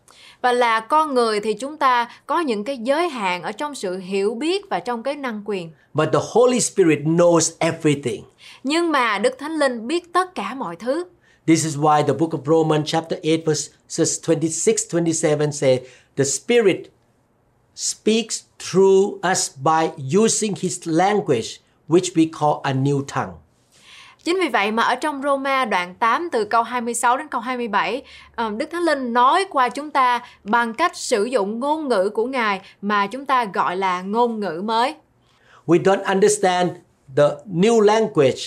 Và 0.43 0.53
là 0.53 0.81
con 0.81 1.15
người 1.15 1.41
thì 1.41 1.55
chúng 1.55 1.77
ta 1.77 2.09
có 2.27 2.41
những 2.41 2.65
cái 2.65 2.79
giới 2.79 3.09
hạn 3.09 3.43
ở 3.43 3.53
trong 3.53 3.75
sự 3.75 3.99
hiểu 3.99 4.35
biết 4.35 4.69
và 4.69 4.81
trong 4.81 5.03
cái 5.03 5.15
năng 5.15 5.43
quyền. 5.45 5.71
But 5.95 6.09
the 6.13 6.19
Holy 6.33 6.61
Spirit 6.61 6.99
knows 6.99 7.53
everything. 7.59 8.25
Nhưng 8.63 8.93
mà 8.93 9.19
Đức 9.19 9.35
Thánh 9.39 9.53
Linh 9.53 9.87
biết 9.87 10.13
tất 10.13 10.35
cả 10.35 10.55
mọi 10.55 10.77
thứ. 10.77 11.05
This 11.47 11.65
is 11.65 11.77
why 11.77 12.03
the 12.03 12.13
book 12.13 12.31
of 12.31 12.45
Romans 12.45 12.87
chapter 12.87 13.19
8 13.23 13.45
verses 13.47 14.21
26 14.27 14.77
27 14.91 15.53
say 15.53 15.81
the 16.17 16.25
Spirit 16.25 16.93
speaks 17.75 18.43
through 18.59 19.19
us 19.33 19.51
by 19.57 19.91
using 20.19 20.55
his 20.61 20.79
language 20.85 21.61
which 21.89 22.15
we 22.15 22.31
call 22.41 22.61
a 22.63 22.73
new 22.73 23.05
tongue. 23.15 23.35
Chính 24.25 24.41
vì 24.41 24.49
vậy 24.49 24.71
mà 24.71 24.83
ở 24.83 24.95
trong 24.95 25.23
Roma 25.23 25.65
đoạn 25.65 25.95
8 25.95 26.29
từ 26.33 26.45
câu 26.45 26.63
26 26.63 27.17
đến 27.17 27.29
câu 27.29 27.41
27, 27.41 28.03
ờ, 28.35 28.51
Đức 28.57 28.67
Thánh 28.73 28.83
Linh 28.83 29.13
nói 29.13 29.45
qua 29.51 29.69
chúng 29.69 29.91
ta 29.91 30.21
bằng 30.45 30.75
cách 30.75 30.97
sử 30.97 31.25
dụng 31.25 31.61
ngôn 31.61 31.89
ngữ 31.89 32.11
của 32.15 32.25
Ngài 32.25 32.61
mà 32.83 33.07
chúng 33.07 33.27
ta 33.27 33.45
gọi 33.45 33.77
là 33.77 34.03
ngôn 34.03 34.41
ngữ 34.41 34.63
mới. 34.65 34.95
We 35.67 35.83
don't 35.83 36.05
understand 36.05 36.71
the 37.17 37.29
new 37.47 37.81
language 37.81 38.41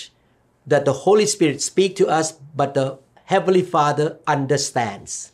that 0.69 0.83
the 0.85 0.91
Holy 1.03 1.25
Spirit 1.25 1.61
speak 1.61 1.91
to 1.99 2.19
us, 2.19 2.33
but 2.57 2.69
the 2.75 2.83
Heavenly 3.25 3.65
Father 3.71 4.09
understands. 4.25 5.27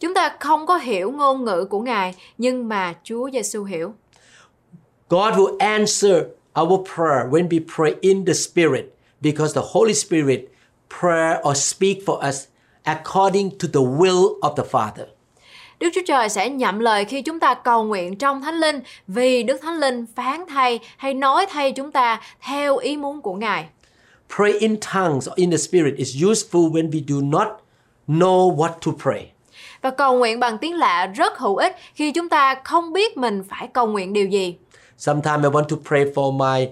Chúng 0.00 0.14
ta 0.14 0.36
không 0.40 0.66
có 0.66 0.76
hiểu 0.76 1.10
ngôn 1.10 1.44
ngữ 1.44 1.64
của 1.64 1.80
Ngài, 1.80 2.14
nhưng 2.38 2.68
mà 2.68 2.94
Chúa 3.04 3.30
Giêsu 3.30 3.64
hiểu. 3.64 3.94
God 5.08 5.34
will 5.34 5.56
answer 5.58 6.14
our 6.60 6.88
prayer 6.94 7.26
when 7.30 7.48
we 7.48 7.60
pray 7.76 7.94
in 8.00 8.24
the 8.24 8.32
Spirit 8.32 8.84
because 9.20 9.54
the 9.54 9.66
Holy 9.72 9.94
Spirit 9.94 10.40
prayer 11.00 11.40
or 11.48 11.56
speak 11.56 11.98
for 12.06 12.28
us 12.28 12.46
according 12.84 13.50
to 13.50 13.68
the 13.72 13.80
will 13.80 14.40
of 14.40 14.54
the 14.56 14.64
Father. 14.64 15.06
Đức 15.80 15.88
Chúa 15.94 16.02
Trời 16.06 16.28
sẽ 16.28 16.50
nhậm 16.50 16.78
lời 16.78 17.04
khi 17.04 17.22
chúng 17.22 17.40
ta 17.40 17.54
cầu 17.54 17.84
nguyện 17.84 18.16
trong 18.16 18.42
Thánh 18.42 18.54
Linh 18.54 18.80
vì 19.06 19.42
Đức 19.42 19.60
Thánh 19.62 19.78
Linh 19.78 20.06
phán 20.16 20.44
thay 20.48 20.80
hay 20.96 21.14
nói 21.14 21.46
thay 21.50 21.72
chúng 21.72 21.92
ta 21.92 22.20
theo 22.40 22.76
ý 22.76 22.96
muốn 22.96 23.22
của 23.22 23.34
Ngài. 23.34 23.68
Pray 24.36 24.52
in 24.52 24.76
tongues 24.94 25.28
or 25.28 25.34
in 25.36 25.50
the 25.50 25.56
Spirit 25.56 25.96
is 25.96 26.16
useful 26.16 26.70
when 26.70 26.90
we 26.90 27.00
do 27.08 27.38
not 27.38 27.48
know 28.08 28.56
what 28.56 28.68
to 28.86 28.92
pray. 29.02 29.26
Và 29.82 29.90
cầu 29.90 30.18
nguyện 30.18 30.40
bằng 30.40 30.58
tiếng 30.58 30.74
lạ 30.74 31.06
rất 31.06 31.38
hữu 31.38 31.56
ích 31.56 31.76
khi 31.94 32.12
chúng 32.12 32.28
ta 32.28 32.54
không 32.64 32.92
biết 32.92 33.16
mình 33.16 33.42
phải 33.48 33.68
cầu 33.72 33.86
nguyện 33.86 34.12
điều 34.12 34.26
gì. 34.26 34.54
Sometimes 34.98 35.44
I 35.44 35.50
want 35.50 35.64
to 35.64 35.76
pray 35.88 36.04
for 36.04 36.32
my 36.32 36.68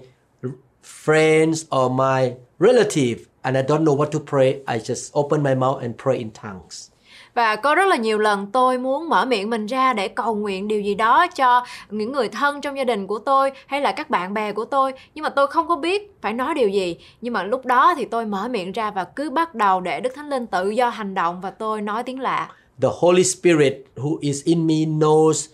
friends 1.07 1.65
or 1.77 1.91
my 1.91 2.31
relative 2.59 3.17
and 3.41 3.57
I 3.57 3.63
don't 3.63 3.83
know 3.83 3.95
what 3.95 4.11
to 4.11 4.19
pray. 4.19 4.49
I 4.67 4.79
just 4.79 5.19
open 5.19 5.43
my 5.43 5.55
mouth 5.55 5.81
and 5.81 5.95
pray 6.03 6.17
in 6.17 6.29
tongues. 6.43 6.89
Và 7.33 7.55
có 7.55 7.75
rất 7.75 7.87
là 7.87 7.95
nhiều 7.95 8.17
lần 8.17 8.47
tôi 8.51 8.77
muốn 8.77 9.09
mở 9.09 9.25
miệng 9.25 9.49
mình 9.49 9.65
ra 9.65 9.93
để 9.93 10.07
cầu 10.07 10.35
nguyện 10.35 10.67
điều 10.67 10.81
gì 10.81 10.95
đó 10.95 11.27
cho 11.27 11.65
những 11.89 12.11
người 12.11 12.29
thân 12.29 12.61
trong 12.61 12.77
gia 12.77 12.83
đình 12.83 13.07
của 13.07 13.19
tôi 13.19 13.51
hay 13.67 13.81
là 13.81 13.91
các 13.91 14.09
bạn 14.09 14.33
bè 14.33 14.51
của 14.51 14.65
tôi 14.65 14.93
nhưng 15.15 15.23
mà 15.23 15.29
tôi 15.29 15.47
không 15.47 15.67
có 15.67 15.75
biết 15.75 16.13
phải 16.21 16.33
nói 16.33 16.53
điều 16.53 16.69
gì. 16.69 16.97
Nhưng 17.21 17.33
mà 17.33 17.43
lúc 17.43 17.65
đó 17.65 17.93
thì 17.97 18.05
tôi 18.05 18.25
mở 18.25 18.47
miệng 18.47 18.71
ra 18.71 18.91
và 18.91 19.03
cứ 19.03 19.29
bắt 19.29 19.55
đầu 19.55 19.81
để 19.81 20.01
Đức 20.01 20.13
Thánh 20.15 20.29
Linh 20.29 20.47
tự 20.47 20.69
do 20.69 20.89
hành 20.89 21.13
động 21.13 21.41
và 21.41 21.51
tôi 21.51 21.81
nói 21.81 22.03
tiếng 22.03 22.19
lạ. 22.19 22.49
The 22.81 22.89
Holy 22.99 23.23
Spirit 23.23 23.73
who 23.95 24.17
is 24.21 24.43
in 24.43 24.67
me 24.67 24.75
knows 24.75 25.49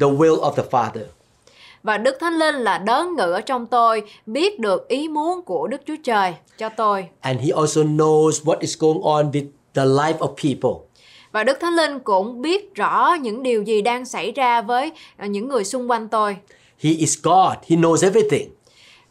the 0.00 0.06
will 0.06 0.40
of 0.40 0.52
the 0.52 0.62
Father. 0.70 1.04
Và 1.84 1.98
Đức 1.98 2.16
Thánh 2.20 2.34
Linh 2.34 2.54
là 2.54 2.78
đấng 2.78 3.16
ngự 3.16 3.32
ở 3.32 3.40
trong 3.40 3.66
tôi, 3.66 4.02
biết 4.26 4.58
được 4.58 4.88
ý 4.88 5.08
muốn 5.08 5.42
của 5.42 5.66
Đức 5.66 5.80
Chúa 5.86 5.96
Trời 6.04 6.34
cho 6.58 6.68
tôi. 6.68 7.08
And 7.20 7.40
He 7.40 7.48
also 7.56 7.82
knows 7.82 8.30
what 8.30 8.56
is 8.60 8.78
going 8.78 9.00
on 9.02 9.30
with 9.30 9.46
the 9.74 9.84
life 9.84 10.18
of 10.18 10.28
people. 10.28 10.86
Và 11.32 11.44
Đức 11.44 11.58
Thánh 11.60 11.74
Linh 11.74 11.98
cũng 11.98 12.42
biết 12.42 12.74
rõ 12.74 13.14
những 13.20 13.42
điều 13.42 13.62
gì 13.62 13.82
đang 13.82 14.04
xảy 14.04 14.32
ra 14.32 14.62
với 14.62 14.92
ờ, 15.18 15.26
những 15.26 15.48
người 15.48 15.64
xung 15.64 15.90
quanh 15.90 16.08
tôi. 16.08 16.36
He 16.78 16.90
is 16.90 17.18
God. 17.22 17.52
He 17.68 17.76
knows 17.76 18.04
everything. 18.04 18.50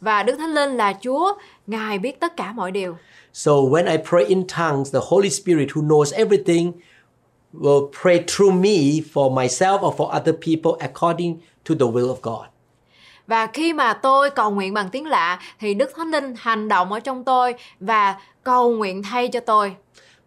Và 0.00 0.22
Đức 0.22 0.36
Thánh 0.36 0.54
Linh 0.54 0.76
là 0.76 0.92
Chúa, 1.02 1.32
Ngài 1.66 1.98
biết 1.98 2.20
tất 2.20 2.36
cả 2.36 2.52
mọi 2.52 2.70
điều. 2.70 2.96
So 3.32 3.52
when 3.52 3.90
I 3.90 3.96
pray 4.10 4.24
in 4.24 4.46
tongues, 4.58 4.92
the 4.92 5.00
Holy 5.02 5.30
Spirit 5.30 5.68
who 5.68 5.86
knows 5.86 6.16
everything 6.16 6.72
will 7.52 7.90
pray 8.02 8.24
through 8.26 8.54
me 8.54 9.00
for 9.14 9.34
myself 9.34 9.80
or 9.80 9.94
for 9.96 10.20
other 10.20 10.34
people 10.46 10.88
according 10.88 11.36
to 11.68 11.74
the 11.74 11.86
will 11.86 12.08
of 12.08 12.16
God. 12.22 12.53
Và 13.26 13.46
khi 13.46 13.72
mà 13.72 13.94
tôi 13.94 14.30
cầu 14.30 14.50
nguyện 14.50 14.74
bằng 14.74 14.88
tiếng 14.88 15.06
lạ 15.06 15.38
thì 15.60 15.74
Đức 15.74 15.90
Thánh 15.96 16.10
Linh 16.10 16.34
hành 16.38 16.68
động 16.68 16.92
ở 16.92 17.00
trong 17.00 17.24
tôi 17.24 17.54
và 17.80 18.16
cầu 18.42 18.70
nguyện 18.70 19.02
thay 19.02 19.28
cho 19.28 19.40
tôi. 19.40 19.76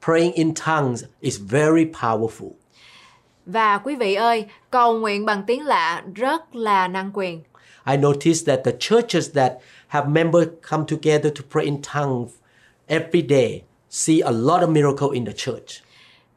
Praying 0.06 0.34
in 0.34 0.54
tongues 0.66 1.04
is 1.20 1.40
very 1.50 1.86
powerful. 1.86 2.52
Và 3.46 3.78
quý 3.78 3.96
vị 3.96 4.16
ơi, 4.16 4.46
cầu 4.70 5.00
nguyện 5.00 5.26
bằng 5.26 5.44
tiếng 5.48 5.66
lạ 5.66 6.04
rất 6.16 6.56
là 6.56 6.88
năng 6.88 7.12
quyền. 7.14 7.42
I 7.86 7.98
noticed 7.98 8.48
that 8.48 8.60
the 8.66 8.72
churches 8.80 9.32
that 9.36 9.54
have 9.88 10.10
members 10.10 10.48
come 10.70 10.84
together 10.88 11.34
to 11.36 11.42
pray 11.52 11.66
in 11.66 11.82
tongues 11.94 12.30
every 12.88 13.22
day 13.30 13.62
see 13.90 14.20
a 14.20 14.32
lot 14.32 14.62
of 14.62 14.70
miracle 14.70 15.10
in 15.14 15.26
the 15.26 15.34
church. 15.36 15.87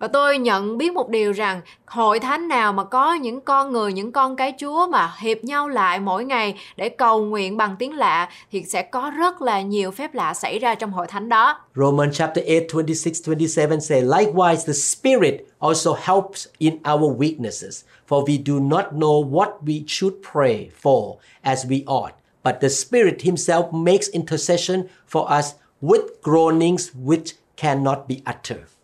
Và 0.00 0.08
tôi 0.08 0.38
nhận 0.38 0.78
biết 0.78 0.92
một 0.92 1.08
điều 1.08 1.32
rằng 1.32 1.60
hội 1.86 2.20
thánh 2.20 2.48
nào 2.48 2.72
mà 2.72 2.84
có 2.84 3.14
những 3.14 3.40
con 3.40 3.72
người, 3.72 3.92
những 3.92 4.12
con 4.12 4.36
cái 4.36 4.52
Chúa 4.60 4.86
mà 4.86 5.12
hiệp 5.18 5.44
nhau 5.44 5.68
lại 5.68 6.00
mỗi 6.00 6.24
ngày 6.24 6.54
để 6.76 6.88
cầu 6.88 7.24
nguyện 7.24 7.56
bằng 7.56 7.76
tiếng 7.78 7.96
lạ 7.96 8.28
thì 8.52 8.62
sẽ 8.62 8.82
có 8.82 9.12
rất 9.18 9.42
là 9.42 9.60
nhiều 9.60 9.90
phép 9.90 10.14
lạ 10.14 10.34
xảy 10.34 10.58
ra 10.58 10.74
trong 10.74 10.92
hội 10.92 11.06
thánh 11.06 11.28
đó. 11.28 11.58
Romans 11.74 12.16
chapter 12.16 12.44
8, 12.46 12.66
26, 12.74 13.12
27 13.26 13.80
say, 13.80 14.02
Likewise, 14.02 14.66
the 14.66 14.72
Spirit 14.72 15.34
also 15.58 15.92
helps 15.92 16.46
in 16.58 16.78
our 16.92 17.18
weaknesses, 17.18 17.82
for 18.08 18.24
we 18.24 18.42
do 18.46 18.60
not 18.60 18.84
know 18.92 19.30
what 19.30 19.48
we 19.62 19.84
should 19.86 20.14
pray 20.32 20.68
for 20.82 21.16
as 21.42 21.66
we 21.66 21.82
ought. 21.86 22.12
But 22.44 22.54
the 22.60 22.68
Spirit 22.68 23.22
Himself 23.22 23.64
makes 23.72 24.08
intercession 24.08 24.82
for 25.06 25.32
us 25.38 25.46
with 25.82 26.22
groanings 26.22 26.90
which 26.94 27.34
cannot 27.56 28.08
be 28.08 28.22
uttered. 28.26 28.79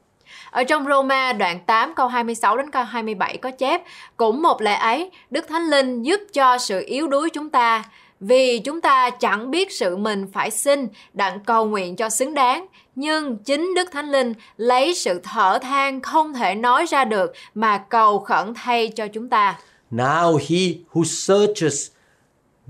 Ở 0.56 0.64
trong 0.64 0.84
Roma 0.86 1.32
đoạn 1.32 1.60
8 1.66 1.94
câu 1.94 2.08
26 2.08 2.56
đến 2.56 2.70
câu 2.70 2.84
27 2.84 3.36
có 3.36 3.50
chép 3.50 3.82
Cũng 4.16 4.42
một 4.42 4.60
lẽ 4.60 4.74
ấy, 4.74 5.10
Đức 5.30 5.48
Thánh 5.48 5.70
Linh 5.70 6.02
giúp 6.02 6.20
cho 6.32 6.58
sự 6.58 6.82
yếu 6.86 7.08
đuối 7.08 7.30
chúng 7.30 7.50
ta 7.50 7.84
vì 8.20 8.58
chúng 8.58 8.80
ta 8.80 9.10
chẳng 9.10 9.50
biết 9.50 9.72
sự 9.72 9.96
mình 9.96 10.26
phải 10.32 10.50
xin 10.50 10.88
đặng 11.12 11.40
cầu 11.40 11.66
nguyện 11.66 11.96
cho 11.96 12.08
xứng 12.08 12.34
đáng 12.34 12.66
nhưng 12.94 13.36
chính 13.36 13.74
Đức 13.74 13.88
Thánh 13.92 14.10
Linh 14.10 14.34
lấy 14.56 14.94
sự 14.94 15.20
thở 15.22 15.58
than 15.62 16.00
không 16.00 16.34
thể 16.34 16.54
nói 16.54 16.84
ra 16.86 17.04
được 17.04 17.32
mà 17.54 17.78
cầu 17.78 18.18
khẩn 18.18 18.54
thay 18.54 18.88
cho 18.88 19.06
chúng 19.08 19.28
ta. 19.28 19.58
Now 19.90 20.36
He 20.36 20.74
who 20.92 21.04
searches 21.04 21.90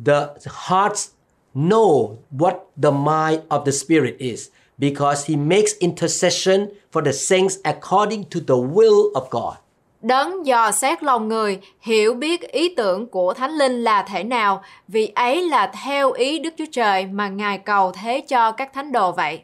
the 0.07 0.26
hearts 0.68 1.09
know 1.55 2.16
what 2.39 2.59
the 2.82 2.91
mind 2.91 3.41
of 3.49 3.64
the 3.64 3.72
Spirit 3.72 4.18
is, 4.18 4.49
because 4.79 5.27
He 5.27 5.37
makes 5.37 5.72
intercession 5.81 6.68
for 6.93 7.05
the 7.05 7.12
saints 7.12 7.57
according 7.64 8.24
to 8.31 8.41
the 8.41 8.55
will 8.55 9.12
of 9.12 9.31
God. 9.31 9.55
Đấng 10.03 10.47
dò 10.47 10.70
xét 10.70 11.03
lòng 11.03 11.29
người, 11.29 11.59
hiểu 11.81 12.14
biết 12.14 12.41
ý 12.41 12.74
tưởng 12.74 13.07
của 13.07 13.35
Thánh 13.35 13.51
Linh 13.51 13.85
là 13.85 14.03
thể 14.03 14.24
nào, 14.24 14.62
vì 14.89 15.12
ấy 15.14 15.43
là 15.43 15.72
theo 15.85 16.12
ý 16.12 16.39
Đức 16.39 16.55
Chúa 16.59 16.64
Trời 16.72 17.07
mà 17.07 17.29
Ngài 17.29 17.59
cầu 17.59 17.93
thế 17.93 18.22
cho 18.29 18.53
các 18.53 18.72
thánh 18.74 18.93
đồ 18.93 19.12
vậy. 19.12 19.41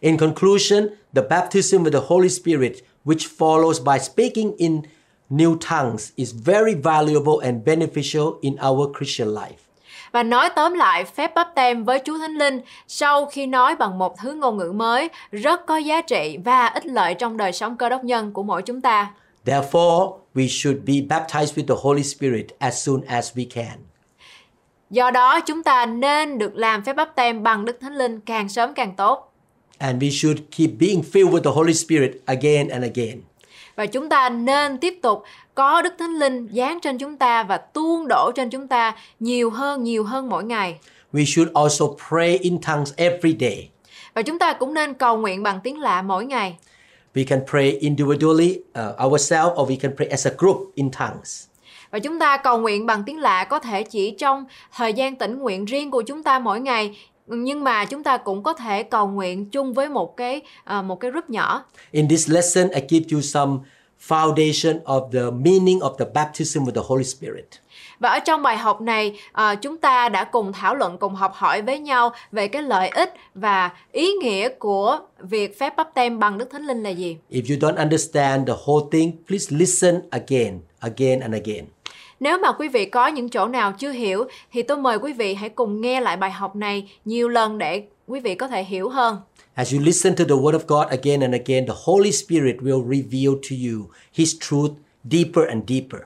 In 0.00 0.16
conclusion, 0.16 0.88
the 1.14 1.22
baptism 1.30 1.82
with 1.82 1.92
the 1.92 2.06
Holy 2.06 2.28
Spirit, 2.28 2.72
which 3.04 3.26
follows 3.38 3.84
by 3.84 3.98
speaking 3.98 4.56
in 4.56 4.82
new 5.30 5.56
tongues, 5.58 6.12
is 6.16 6.34
very 6.44 6.74
valuable 6.74 7.38
and 7.42 7.64
beneficial 7.64 8.38
in 8.40 8.56
our 8.58 8.88
Christian 8.98 9.28
life. 9.34 9.65
Và 10.16 10.22
nói 10.22 10.50
tóm 10.56 10.74
lại, 10.74 11.04
phép 11.04 11.34
bắp 11.34 11.54
tem 11.54 11.84
với 11.84 12.00
Chúa 12.04 12.18
Thánh 12.18 12.34
Linh 12.34 12.60
sau 12.88 13.26
khi 13.26 13.46
nói 13.46 13.76
bằng 13.76 13.98
một 13.98 14.18
thứ 14.18 14.34
ngôn 14.34 14.56
ngữ 14.56 14.72
mới 14.72 15.08
rất 15.32 15.66
có 15.66 15.76
giá 15.76 16.00
trị 16.00 16.38
và 16.44 16.66
ích 16.66 16.86
lợi 16.86 17.14
trong 17.14 17.36
đời 17.36 17.52
sống 17.52 17.76
cơ 17.76 17.88
đốc 17.88 18.04
nhân 18.04 18.32
của 18.32 18.42
mỗi 18.42 18.62
chúng 18.62 18.80
ta. 18.80 19.10
Therefore, 19.46 20.18
we 20.34 20.48
should 20.48 20.78
be 20.86 20.94
baptized 20.94 21.54
with 21.54 21.66
the 21.66 21.74
Holy 21.82 22.02
Spirit 22.02 22.46
as 22.58 22.86
soon 22.86 23.00
as 23.06 23.32
we 23.34 23.44
can. 23.54 23.78
Do 24.90 25.10
đó, 25.10 25.40
chúng 25.40 25.62
ta 25.62 25.86
nên 25.86 26.38
được 26.38 26.56
làm 26.56 26.84
phép 26.84 26.96
bắp 26.96 27.14
tem 27.14 27.42
bằng 27.42 27.64
Đức 27.64 27.78
Thánh 27.80 27.94
Linh 27.94 28.20
càng 28.20 28.48
sớm 28.48 28.74
càng 28.74 28.94
tốt. 28.96 29.32
And 29.78 30.02
we 30.02 30.10
should 30.10 30.38
keep 30.56 30.70
being 30.80 31.02
filled 31.12 31.30
with 31.30 31.42
the 31.42 31.50
Holy 31.54 31.74
Spirit 31.74 32.10
again 32.26 32.68
and 32.68 32.84
again. 32.84 33.20
Và 33.76 33.86
chúng 33.86 34.08
ta 34.08 34.28
nên 34.28 34.78
tiếp 34.78 34.98
tục 35.02 35.22
có 35.56 35.82
Đức 35.82 35.94
Thánh 35.98 36.14
Linh 36.14 36.48
giáng 36.52 36.80
trên 36.80 36.98
chúng 36.98 37.16
ta 37.16 37.42
và 37.42 37.56
tuôn 37.56 38.08
đổ 38.08 38.32
trên 38.34 38.50
chúng 38.50 38.68
ta 38.68 38.94
nhiều 39.20 39.50
hơn, 39.50 39.82
nhiều 39.82 40.04
hơn 40.04 40.28
mỗi 40.28 40.44
ngày. 40.44 40.78
We 41.12 41.24
should 41.24 41.52
also 41.54 41.84
pray 42.08 42.38
in 42.38 42.60
tongues 42.60 42.92
every 42.96 43.36
day. 43.40 43.68
Và 44.14 44.22
chúng 44.22 44.38
ta 44.38 44.52
cũng 44.52 44.74
nên 44.74 44.94
cầu 44.94 45.16
nguyện 45.16 45.42
bằng 45.42 45.60
tiếng 45.64 45.80
lạ 45.80 46.02
mỗi 46.02 46.26
ngày. 46.26 46.56
We 47.14 47.24
can 47.26 47.40
pray 47.50 47.70
individually 47.70 48.58
uh, 48.58 49.04
ourselves 49.04 49.52
or 49.60 49.70
we 49.70 49.76
can 49.80 49.96
pray 49.96 50.08
as 50.08 50.26
a 50.26 50.30
group 50.38 50.72
in 50.74 50.90
tongues. 50.90 51.46
Và 51.90 51.98
chúng 51.98 52.18
ta 52.18 52.36
cầu 52.36 52.58
nguyện 52.58 52.86
bằng 52.86 53.02
tiếng 53.06 53.18
lạ 53.18 53.44
có 53.44 53.58
thể 53.58 53.82
chỉ 53.82 54.10
trong 54.10 54.44
thời 54.76 54.92
gian 54.92 55.16
tĩnh 55.16 55.38
nguyện 55.38 55.64
riêng 55.64 55.90
của 55.90 56.02
chúng 56.02 56.22
ta 56.22 56.38
mỗi 56.38 56.60
ngày 56.60 56.96
nhưng 57.26 57.64
mà 57.64 57.84
chúng 57.84 58.02
ta 58.02 58.16
cũng 58.16 58.42
có 58.42 58.52
thể 58.52 58.82
cầu 58.82 59.08
nguyện 59.08 59.50
chung 59.50 59.72
với 59.72 59.88
một 59.88 60.16
cái 60.16 60.40
à, 60.64 60.82
một 60.82 61.00
cái 61.00 61.10
group 61.10 61.30
nhỏ. 61.30 61.64
In 61.90 62.08
this 62.08 62.30
lesson, 62.30 62.68
I 62.68 62.80
give 62.88 63.06
you 63.12 63.20
some 63.20 63.52
foundation 64.08 64.82
of 64.84 65.10
the 65.12 65.30
meaning 65.30 65.78
of 65.78 65.96
the 65.98 66.04
baptism 66.14 66.64
with 66.64 66.74
the 66.74 66.82
Holy 66.84 67.04
Spirit. 67.04 67.46
Và 67.98 68.08
ở 68.08 68.18
trong 68.18 68.42
bài 68.42 68.56
học 68.56 68.80
này 68.80 69.18
à, 69.32 69.54
chúng 69.54 69.76
ta 69.76 70.08
đã 70.08 70.24
cùng 70.24 70.52
thảo 70.52 70.74
luận 70.74 70.98
cùng 70.98 71.14
học 71.14 71.32
hỏi 71.34 71.62
với 71.62 71.78
nhau 71.78 72.12
về 72.32 72.48
cái 72.48 72.62
lợi 72.62 72.88
ích 72.88 73.14
và 73.34 73.70
ý 73.92 74.12
nghĩa 74.12 74.48
của 74.48 74.98
việc 75.18 75.58
phép 75.58 75.76
bắp 75.76 75.94
tem 75.94 76.18
bằng 76.18 76.38
Đức 76.38 76.50
Thánh 76.50 76.66
Linh 76.66 76.82
là 76.82 76.90
gì. 76.90 77.16
If 77.30 77.42
you 77.48 77.70
don't 77.70 77.76
understand 77.76 78.48
the 78.48 78.54
whole 78.66 78.88
thing, 78.92 79.12
please 79.26 79.56
listen 79.56 80.00
again, 80.10 80.60
again 80.80 81.20
and 81.20 81.34
again. 81.34 81.64
Nếu 82.20 82.38
mà 82.38 82.52
quý 82.52 82.68
vị 82.68 82.84
có 82.84 83.06
những 83.06 83.28
chỗ 83.28 83.46
nào 83.46 83.72
chưa 83.72 83.90
hiểu 83.90 84.24
thì 84.52 84.62
tôi 84.62 84.76
mời 84.76 84.98
quý 84.98 85.12
vị 85.12 85.34
hãy 85.34 85.48
cùng 85.48 85.80
nghe 85.80 86.00
lại 86.00 86.16
bài 86.16 86.30
học 86.30 86.56
này 86.56 86.90
nhiều 87.04 87.28
lần 87.28 87.58
để 87.58 87.82
quý 88.06 88.20
vị 88.20 88.34
có 88.34 88.48
thể 88.48 88.64
hiểu 88.64 88.88
hơn. 88.88 89.16
As 89.56 89.72
you 89.72 89.80
listen 89.80 90.14
to 90.14 90.24
the 90.24 90.34
Word 90.34 90.54
of 90.54 90.66
God 90.66 90.90
again 90.90 91.22
and 91.22 91.34
again, 91.34 91.66
the 91.66 91.74
Holy 91.84 92.12
Spirit 92.12 92.56
will 92.60 92.82
reveal 92.82 93.40
to 93.48 93.56
you 93.56 93.88
His 94.12 94.36
truth 94.40 94.72
deeper 95.10 95.48
and 95.48 95.62
deeper. 95.68 96.00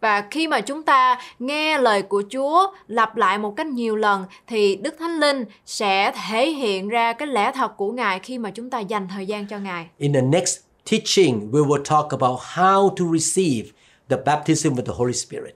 Và 0.00 0.24
khi 0.30 0.48
mà 0.48 0.60
chúng 0.60 0.82
ta 0.82 1.20
nghe 1.38 1.78
lời 1.78 2.02
của 2.02 2.22
Chúa 2.32 2.66
lặp 2.88 3.16
lại 3.16 3.38
một 3.38 3.54
cách 3.56 3.66
nhiều 3.66 3.96
lần 3.96 4.24
thì 4.46 4.76
Đức 4.76 4.94
Thánh 4.98 5.20
Linh 5.20 5.44
sẽ 5.66 6.12
thể 6.28 6.50
hiện 6.50 6.88
ra 6.88 7.12
cái 7.12 7.28
lẽ 7.28 7.52
thật 7.54 7.76
của 7.76 7.92
Ngài 7.92 8.18
khi 8.18 8.38
mà 8.38 8.50
chúng 8.50 8.70
ta 8.70 8.80
dành 8.80 9.08
thời 9.08 9.26
gian 9.26 9.46
cho 9.46 9.58
Ngài. 9.58 9.86
In 9.98 10.12
the 10.12 10.22
next 10.22 10.58
teaching, 10.90 11.50
we 11.52 11.66
will 11.66 11.82
talk 11.84 12.20
about 12.20 12.40
how 12.54 12.94
to 12.94 13.04
receive 13.18 13.68
the 14.08 14.16
baptism 14.26 14.74
with 14.74 14.84
the 14.86 14.94
Holy 14.96 15.12
Spirit. 15.12 15.54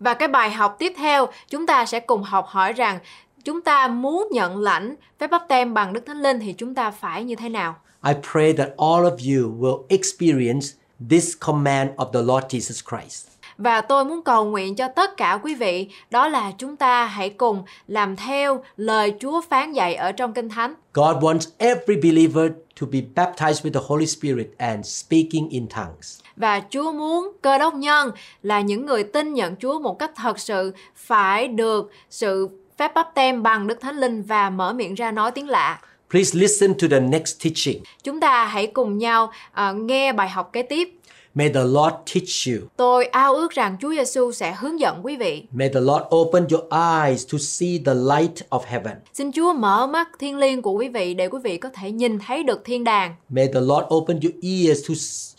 Và 0.00 0.14
cái 0.14 0.28
bài 0.28 0.50
học 0.50 0.76
tiếp 0.78 0.92
theo 0.96 1.26
chúng 1.50 1.66
ta 1.66 1.86
sẽ 1.86 2.00
cùng 2.00 2.22
học 2.22 2.46
hỏi 2.48 2.72
rằng 2.72 2.98
chúng 3.44 3.60
ta 3.60 3.88
muốn 3.88 4.28
nhận 4.30 4.58
lãnh 4.58 4.94
phép 5.18 5.30
bắp 5.30 5.42
tem 5.48 5.74
bằng 5.74 5.92
Đức 5.92 6.06
Thánh 6.06 6.22
Linh 6.22 6.40
thì 6.40 6.52
chúng 6.52 6.74
ta 6.74 6.90
phải 6.90 7.24
như 7.24 7.34
thế 7.34 7.48
nào? 7.48 7.76
I 8.06 8.12
pray 8.32 8.52
that 8.52 8.68
all 8.68 9.04
of 9.04 9.16
you 9.18 9.60
will 9.60 9.86
experience 9.88 10.66
this 11.10 11.34
command 11.40 11.90
of 11.96 12.12
the 12.12 12.22
Lord 12.22 12.46
Jesus 12.46 12.82
Christ. 12.90 13.28
Và 13.58 13.80
tôi 13.80 14.04
muốn 14.04 14.22
cầu 14.22 14.44
nguyện 14.44 14.76
cho 14.76 14.88
tất 14.88 15.16
cả 15.16 15.40
quý 15.42 15.54
vị 15.54 15.88
đó 16.10 16.28
là 16.28 16.52
chúng 16.58 16.76
ta 16.76 17.06
hãy 17.06 17.30
cùng 17.30 17.62
làm 17.86 18.16
theo 18.16 18.62
lời 18.76 19.14
Chúa 19.20 19.40
phán 19.40 19.72
dạy 19.72 19.94
ở 19.94 20.12
trong 20.12 20.32
Kinh 20.32 20.48
Thánh. 20.48 20.74
God 20.94 21.16
wants 21.16 21.50
every 21.58 21.96
believer 21.96 22.50
to 22.80 22.86
be 22.92 22.98
baptized 23.14 23.62
with 23.62 23.72
the 23.72 23.80
Holy 23.86 24.06
Spirit 24.06 24.46
and 24.58 24.86
speaking 24.86 25.48
in 25.48 25.66
tongues. 25.68 26.20
Và 26.36 26.62
Chúa 26.70 26.92
muốn 26.92 27.32
cơ 27.42 27.58
đốc 27.58 27.74
nhân 27.74 28.10
là 28.42 28.60
những 28.60 28.86
người 28.86 29.04
tin 29.04 29.34
nhận 29.34 29.56
Chúa 29.56 29.78
một 29.78 29.98
cách 29.98 30.10
thật 30.16 30.38
sự 30.38 30.72
phải 30.94 31.48
được 31.48 31.90
sự 32.10 32.48
phép 32.78 32.94
bắp 32.94 33.14
tem 33.14 33.42
bằng 33.42 33.66
Đức 33.66 33.80
Thánh 33.80 33.96
Linh 33.96 34.22
và 34.22 34.50
mở 34.50 34.72
miệng 34.72 34.94
ra 34.94 35.10
nói 35.10 35.30
tiếng 35.30 35.48
lạ. 35.48 35.80
Please 36.10 36.38
listen 36.38 36.74
to 36.74 36.86
the 36.90 37.00
next 37.00 37.44
teaching. 37.44 37.82
Chúng 38.02 38.20
ta 38.20 38.44
hãy 38.44 38.66
cùng 38.66 38.98
nhau 38.98 39.32
à, 39.52 39.72
nghe 39.72 40.12
bài 40.12 40.28
học 40.28 40.50
kế 40.52 40.62
tiếp. 40.62 40.97
May 41.38 41.50
the 41.54 41.64
Lord 41.64 41.94
teach 42.14 42.46
you. 42.46 42.68
Tôi 42.76 43.04
ao 43.04 43.34
ước 43.34 43.50
rằng 43.50 43.76
Chúa 43.80 43.90
Giêsu 43.90 44.32
sẽ 44.32 44.54
hướng 44.58 44.80
dẫn 44.80 45.00
quý 45.02 45.16
vị. 45.16 45.42
May 45.52 45.68
the 45.68 45.80
Lord 45.80 46.04
open 46.16 46.46
your 46.50 46.64
eyes 46.70 47.26
to 47.32 47.38
see 47.38 47.78
the 47.86 47.94
light 47.94 48.48
of 48.50 48.60
heaven. 48.66 48.92
Xin 49.14 49.32
Chúa 49.32 49.52
mở 49.52 49.86
mắt 49.86 50.08
thiên 50.18 50.36
liêng 50.36 50.62
của 50.62 50.72
quý 50.72 50.88
vị 50.88 51.14
để 51.14 51.28
quý 51.28 51.38
vị 51.44 51.56
có 51.56 51.68
thể 51.68 51.90
nhìn 51.90 52.18
thấy 52.26 52.42
được 52.42 52.64
thiên 52.64 52.84
đàng. 52.84 53.14
May 53.28 53.48
the 53.54 53.60
Lord 53.60 53.86
open 53.94 54.20
your 54.22 54.34
ears 54.42 54.88
to 54.88 54.94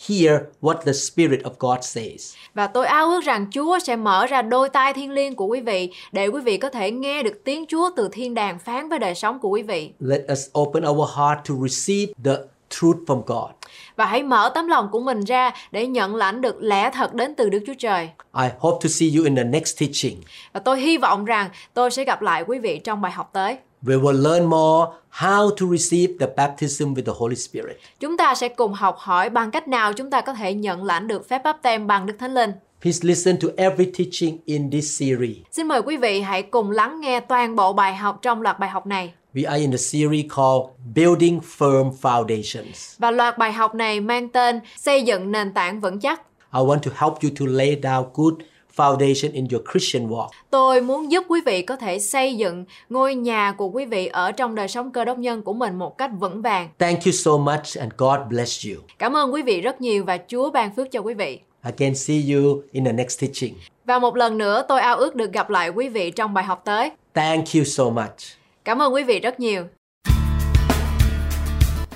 hear 0.08 0.42
what 0.62 0.76
the 0.86 0.94
Spirit 0.94 1.42
of 1.42 1.52
God 1.60 1.80
says. 1.82 2.34
Và 2.54 2.68
tôi 2.68 2.88
ao 2.88 3.06
ước 3.10 3.24
rằng 3.24 3.48
Chúa 3.52 3.80
sẽ 3.80 3.96
mở 3.96 4.26
ra 4.26 4.42
đôi 4.42 4.70
tai 4.70 4.94
thiên 4.94 5.12
liêng 5.12 5.36
của 5.36 5.46
quý 5.46 5.62
vị 5.62 5.92
để 6.12 6.28
quý 6.28 6.42
vị 6.42 6.58
có 6.58 6.70
thể 6.70 6.92
nghe 6.92 7.24
được 7.24 7.44
tiếng 7.44 7.66
Chúa 7.66 7.90
từ 7.96 8.10
thiên 8.12 8.34
đàng 8.34 8.60
phán 8.60 8.90
với 8.90 9.00
đời 9.00 9.16
sống 9.16 9.40
của 9.40 9.50
quý 9.50 9.62
vị. 9.62 9.92
Let 10.00 10.22
us 10.32 10.40
open 10.60 10.84
our 10.86 11.10
heart 11.18 11.40
to 11.50 11.56
receive 11.68 12.14
the 12.24 12.36
truth 12.70 12.98
from 13.08 13.22
God. 13.26 13.59
Và 13.96 14.06
hãy 14.06 14.24
mở 14.24 14.52
tấm 14.56 14.68
lòng 14.68 14.90
của 14.92 15.00
mình 15.00 15.24
ra 15.24 15.52
để 15.72 15.88
nhận 15.88 16.16
lãnh 16.16 16.42
được 16.42 16.56
lẽ 16.62 16.90
thật 16.94 17.14
đến 17.14 17.36
từ 17.36 17.50
Đức 17.50 17.60
Chúa 17.68 17.74
Trời. 17.80 18.10
I 18.42 18.48
hope 18.60 18.78
to 18.84 18.90
see 18.90 19.10
you 19.16 19.24
in 19.24 19.36
the 19.36 19.44
next 19.44 19.80
teaching. 19.80 20.22
Và 20.54 20.60
tôi 20.60 20.80
hy 20.80 20.98
vọng 20.98 21.26
rằng 21.26 21.50
tôi 21.74 21.92
sẽ 21.92 22.04
gặp 22.04 22.22
lại 22.22 22.44
quý 22.48 22.60
vị 22.60 22.80
trong 22.84 23.02
bài 23.02 23.12
học 23.12 23.30
tới. 23.34 23.58
We 23.84 24.02
will 24.02 24.24
learn 24.24 24.46
more 24.46 24.92
how 25.12 25.50
to 25.50 25.66
receive 25.78 26.14
the 26.20 26.28
baptism 26.38 26.94
with 26.94 27.06
the 27.06 27.14
Holy 27.16 27.36
Spirit. 27.36 27.78
Chúng 28.00 28.18
ta 28.18 28.36
sẽ 28.36 28.50
cùng 28.50 28.74
học 28.74 28.96
hỏi 28.98 29.30
bằng 29.30 29.52
cách 29.52 29.68
nào 29.68 29.94
chúng 29.94 30.10
ta 30.10 30.22
có 30.22 30.34
thể 30.34 30.54
nhận 30.54 30.84
lãnh 30.84 31.08
được 31.08 31.30
phép 31.30 31.44
báp 31.44 31.62
tem 31.62 31.88
bằng 31.88 32.06
Đức 32.06 32.14
Thánh 32.20 32.34
Linh. 32.34 32.52
Please 32.82 33.00
listen 33.08 33.38
to 33.40 33.48
every 33.58 33.86
teaching 33.86 34.38
in 34.46 34.72
this 34.72 35.00
series. 35.00 35.38
Xin 35.52 35.68
mời 35.68 35.82
quý 35.82 35.98
vị 35.98 36.22
hãy 36.22 36.44
cùng 36.44 36.72
lắng 36.72 37.02
nghe 37.02 37.20
toàn 37.20 37.56
bộ 37.56 37.74
bài 37.74 37.96
học 37.96 38.20
trong 38.22 38.42
loạt 38.42 38.60
bài 38.60 38.70
học 38.70 38.86
này. 38.86 39.14
We 39.36 39.46
are 39.46 39.62
in 39.62 39.72
the 39.72 39.78
series 39.78 40.26
called 40.36 40.70
Building 40.96 41.40
Firm 41.58 41.92
Foundations. 42.02 42.96
Và 42.98 43.12
loạt 43.12 43.38
bài 43.38 43.54
học 43.54 43.76
này 43.76 44.00
mang 44.00 44.30
tên 44.30 44.60
Xây 44.78 45.02
dựng 45.02 45.32
nền 45.32 45.54
tảng 45.54 45.82
vững 45.82 46.00
chắc. 46.00 46.22
I 46.54 46.60
want 46.60 46.80
to 46.80 46.92
help 46.96 47.14
you 47.24 47.30
to 47.40 47.46
lay 47.48 47.76
down 47.82 48.04
good 48.14 48.34
foundation 48.76 49.34
in 49.34 49.48
your 49.52 49.64
Christian 49.72 50.08
walk. 50.08 50.30
Tôi 50.50 50.82
muốn 50.82 51.12
giúp 51.12 51.26
quý 51.28 51.42
vị 51.46 51.62
có 51.62 51.76
thể 51.76 52.00
xây 52.00 52.36
dựng 52.36 52.66
ngôi 52.90 53.16
nhà 53.16 53.52
của 53.52 53.70
quý 53.70 53.86
vị 53.86 54.08
ở 54.08 54.32
trong 54.32 54.56
đời 54.56 54.68
sống 54.68 54.92
cơ 54.92 55.06
đốc 55.06 55.18
nhân 55.18 55.42
của 55.42 55.54
mình 55.54 55.76
một 55.76 55.98
cách 55.98 56.12
vững 56.20 56.42
vàng. 56.42 56.70
Thank 56.80 57.00
you 57.06 57.12
so 57.12 57.38
much 57.38 57.78
and 57.80 57.92
God 57.98 58.20
bless 58.30 58.68
you. 58.68 58.76
Cảm 59.00 59.16
ơn 59.16 59.34
quý 59.34 59.42
vị 59.42 59.62
rất 59.62 59.82
nhiều 59.82 60.04
và 60.04 60.18
Chúa 60.28 60.52
ban 60.52 60.76
phước 60.76 60.92
cho 60.92 61.00
quý 61.00 61.14
vị. 61.14 61.40
I 61.66 61.72
can 61.72 61.96
see 61.96 62.22
you 62.34 62.62
in 62.72 62.86
the 62.86 62.92
next 62.92 63.22
teaching. 63.22 63.54
Và 63.86 64.00
một 64.00 64.16
lần 64.16 64.38
nữa 64.38 64.66
tôi 64.68 64.82
ao 64.82 64.98
ước 64.98 65.16
được 65.16 65.32
gặp 65.34 65.50
lại 65.50 65.70
quý 65.70 65.90
vị 65.90 66.12
trong 66.12 66.34
bài 66.34 66.44
học 66.44 66.62
tới. 66.66 66.92
Thank 67.14 67.46
you 67.56 67.64
so 67.64 67.84
much. 67.84 68.39
Cảm 68.70 68.82
ơn 68.82 68.94
quý 68.94 69.04
vị 69.04 69.20
rất 69.20 69.40
nhiều. 69.40 69.66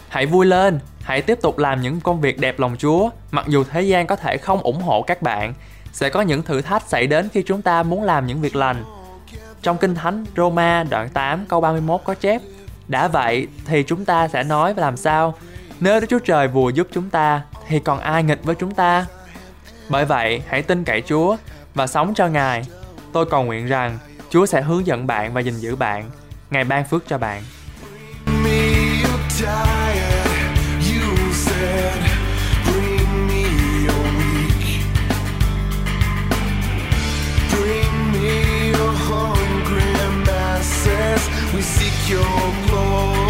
Hãy 0.09 0.25
vui 0.25 0.45
lên, 0.45 0.79
hãy 1.01 1.21
tiếp 1.21 1.39
tục 1.41 1.57
làm 1.57 1.81
những 1.81 2.01
công 2.01 2.21
việc 2.21 2.39
đẹp 2.39 2.59
lòng 2.59 2.75
Chúa, 2.77 3.09
mặc 3.31 3.45
dù 3.47 3.63
thế 3.63 3.81
gian 3.81 4.07
có 4.07 4.15
thể 4.15 4.37
không 4.37 4.61
ủng 4.61 4.81
hộ 4.81 5.01
các 5.01 5.21
bạn. 5.21 5.53
Sẽ 5.91 6.09
có 6.09 6.21
những 6.21 6.43
thử 6.43 6.61
thách 6.61 6.81
xảy 6.87 7.07
đến 7.07 7.29
khi 7.33 7.43
chúng 7.45 7.61
ta 7.61 7.83
muốn 7.83 8.03
làm 8.03 8.27
những 8.27 8.41
việc 8.41 8.55
lành. 8.55 8.83
Trong 9.61 9.77
Kinh 9.77 9.95
Thánh 9.95 10.25
Roma 10.37 10.83
đoạn 10.83 11.09
8 11.09 11.45
câu 11.45 11.61
31 11.61 12.01
có 12.03 12.13
chép 12.13 12.41
Đã 12.87 13.07
vậy 13.07 13.47
thì 13.65 13.83
chúng 13.83 14.05
ta 14.05 14.27
sẽ 14.27 14.43
nói 14.43 14.73
và 14.73 14.81
làm 14.81 14.97
sao? 14.97 15.33
Nếu 15.79 15.99
Đức 15.99 16.07
Chúa 16.09 16.19
Trời 16.19 16.47
vừa 16.47 16.69
giúp 16.69 16.87
chúng 16.91 17.09
ta 17.09 17.41
thì 17.67 17.79
còn 17.79 17.99
ai 17.99 18.23
nghịch 18.23 18.43
với 18.43 18.55
chúng 18.55 18.73
ta? 18.73 19.05
Bởi 19.89 20.05
vậy, 20.05 20.41
hãy 20.47 20.61
tin 20.61 20.83
cậy 20.83 21.01
Chúa 21.01 21.37
và 21.73 21.87
sống 21.87 22.13
cho 22.13 22.27
Ngài. 22.27 22.65
Tôi 23.11 23.25
cầu 23.25 23.43
nguyện 23.43 23.65
rằng 23.65 23.97
Chúa 24.29 24.45
sẽ 24.45 24.61
hướng 24.61 24.87
dẫn 24.87 25.07
bạn 25.07 25.33
và 25.33 25.41
gìn 25.41 25.55
giữ 25.55 25.75
bạn. 25.75 26.09
Ngài 26.53 26.63
ban 26.63 26.85
phước 26.85 27.03
cho 27.07 27.17
bạn. 27.17 27.43
We 41.55 41.61
seek 41.61 42.09
your 42.09 42.25
glory. 42.67 43.22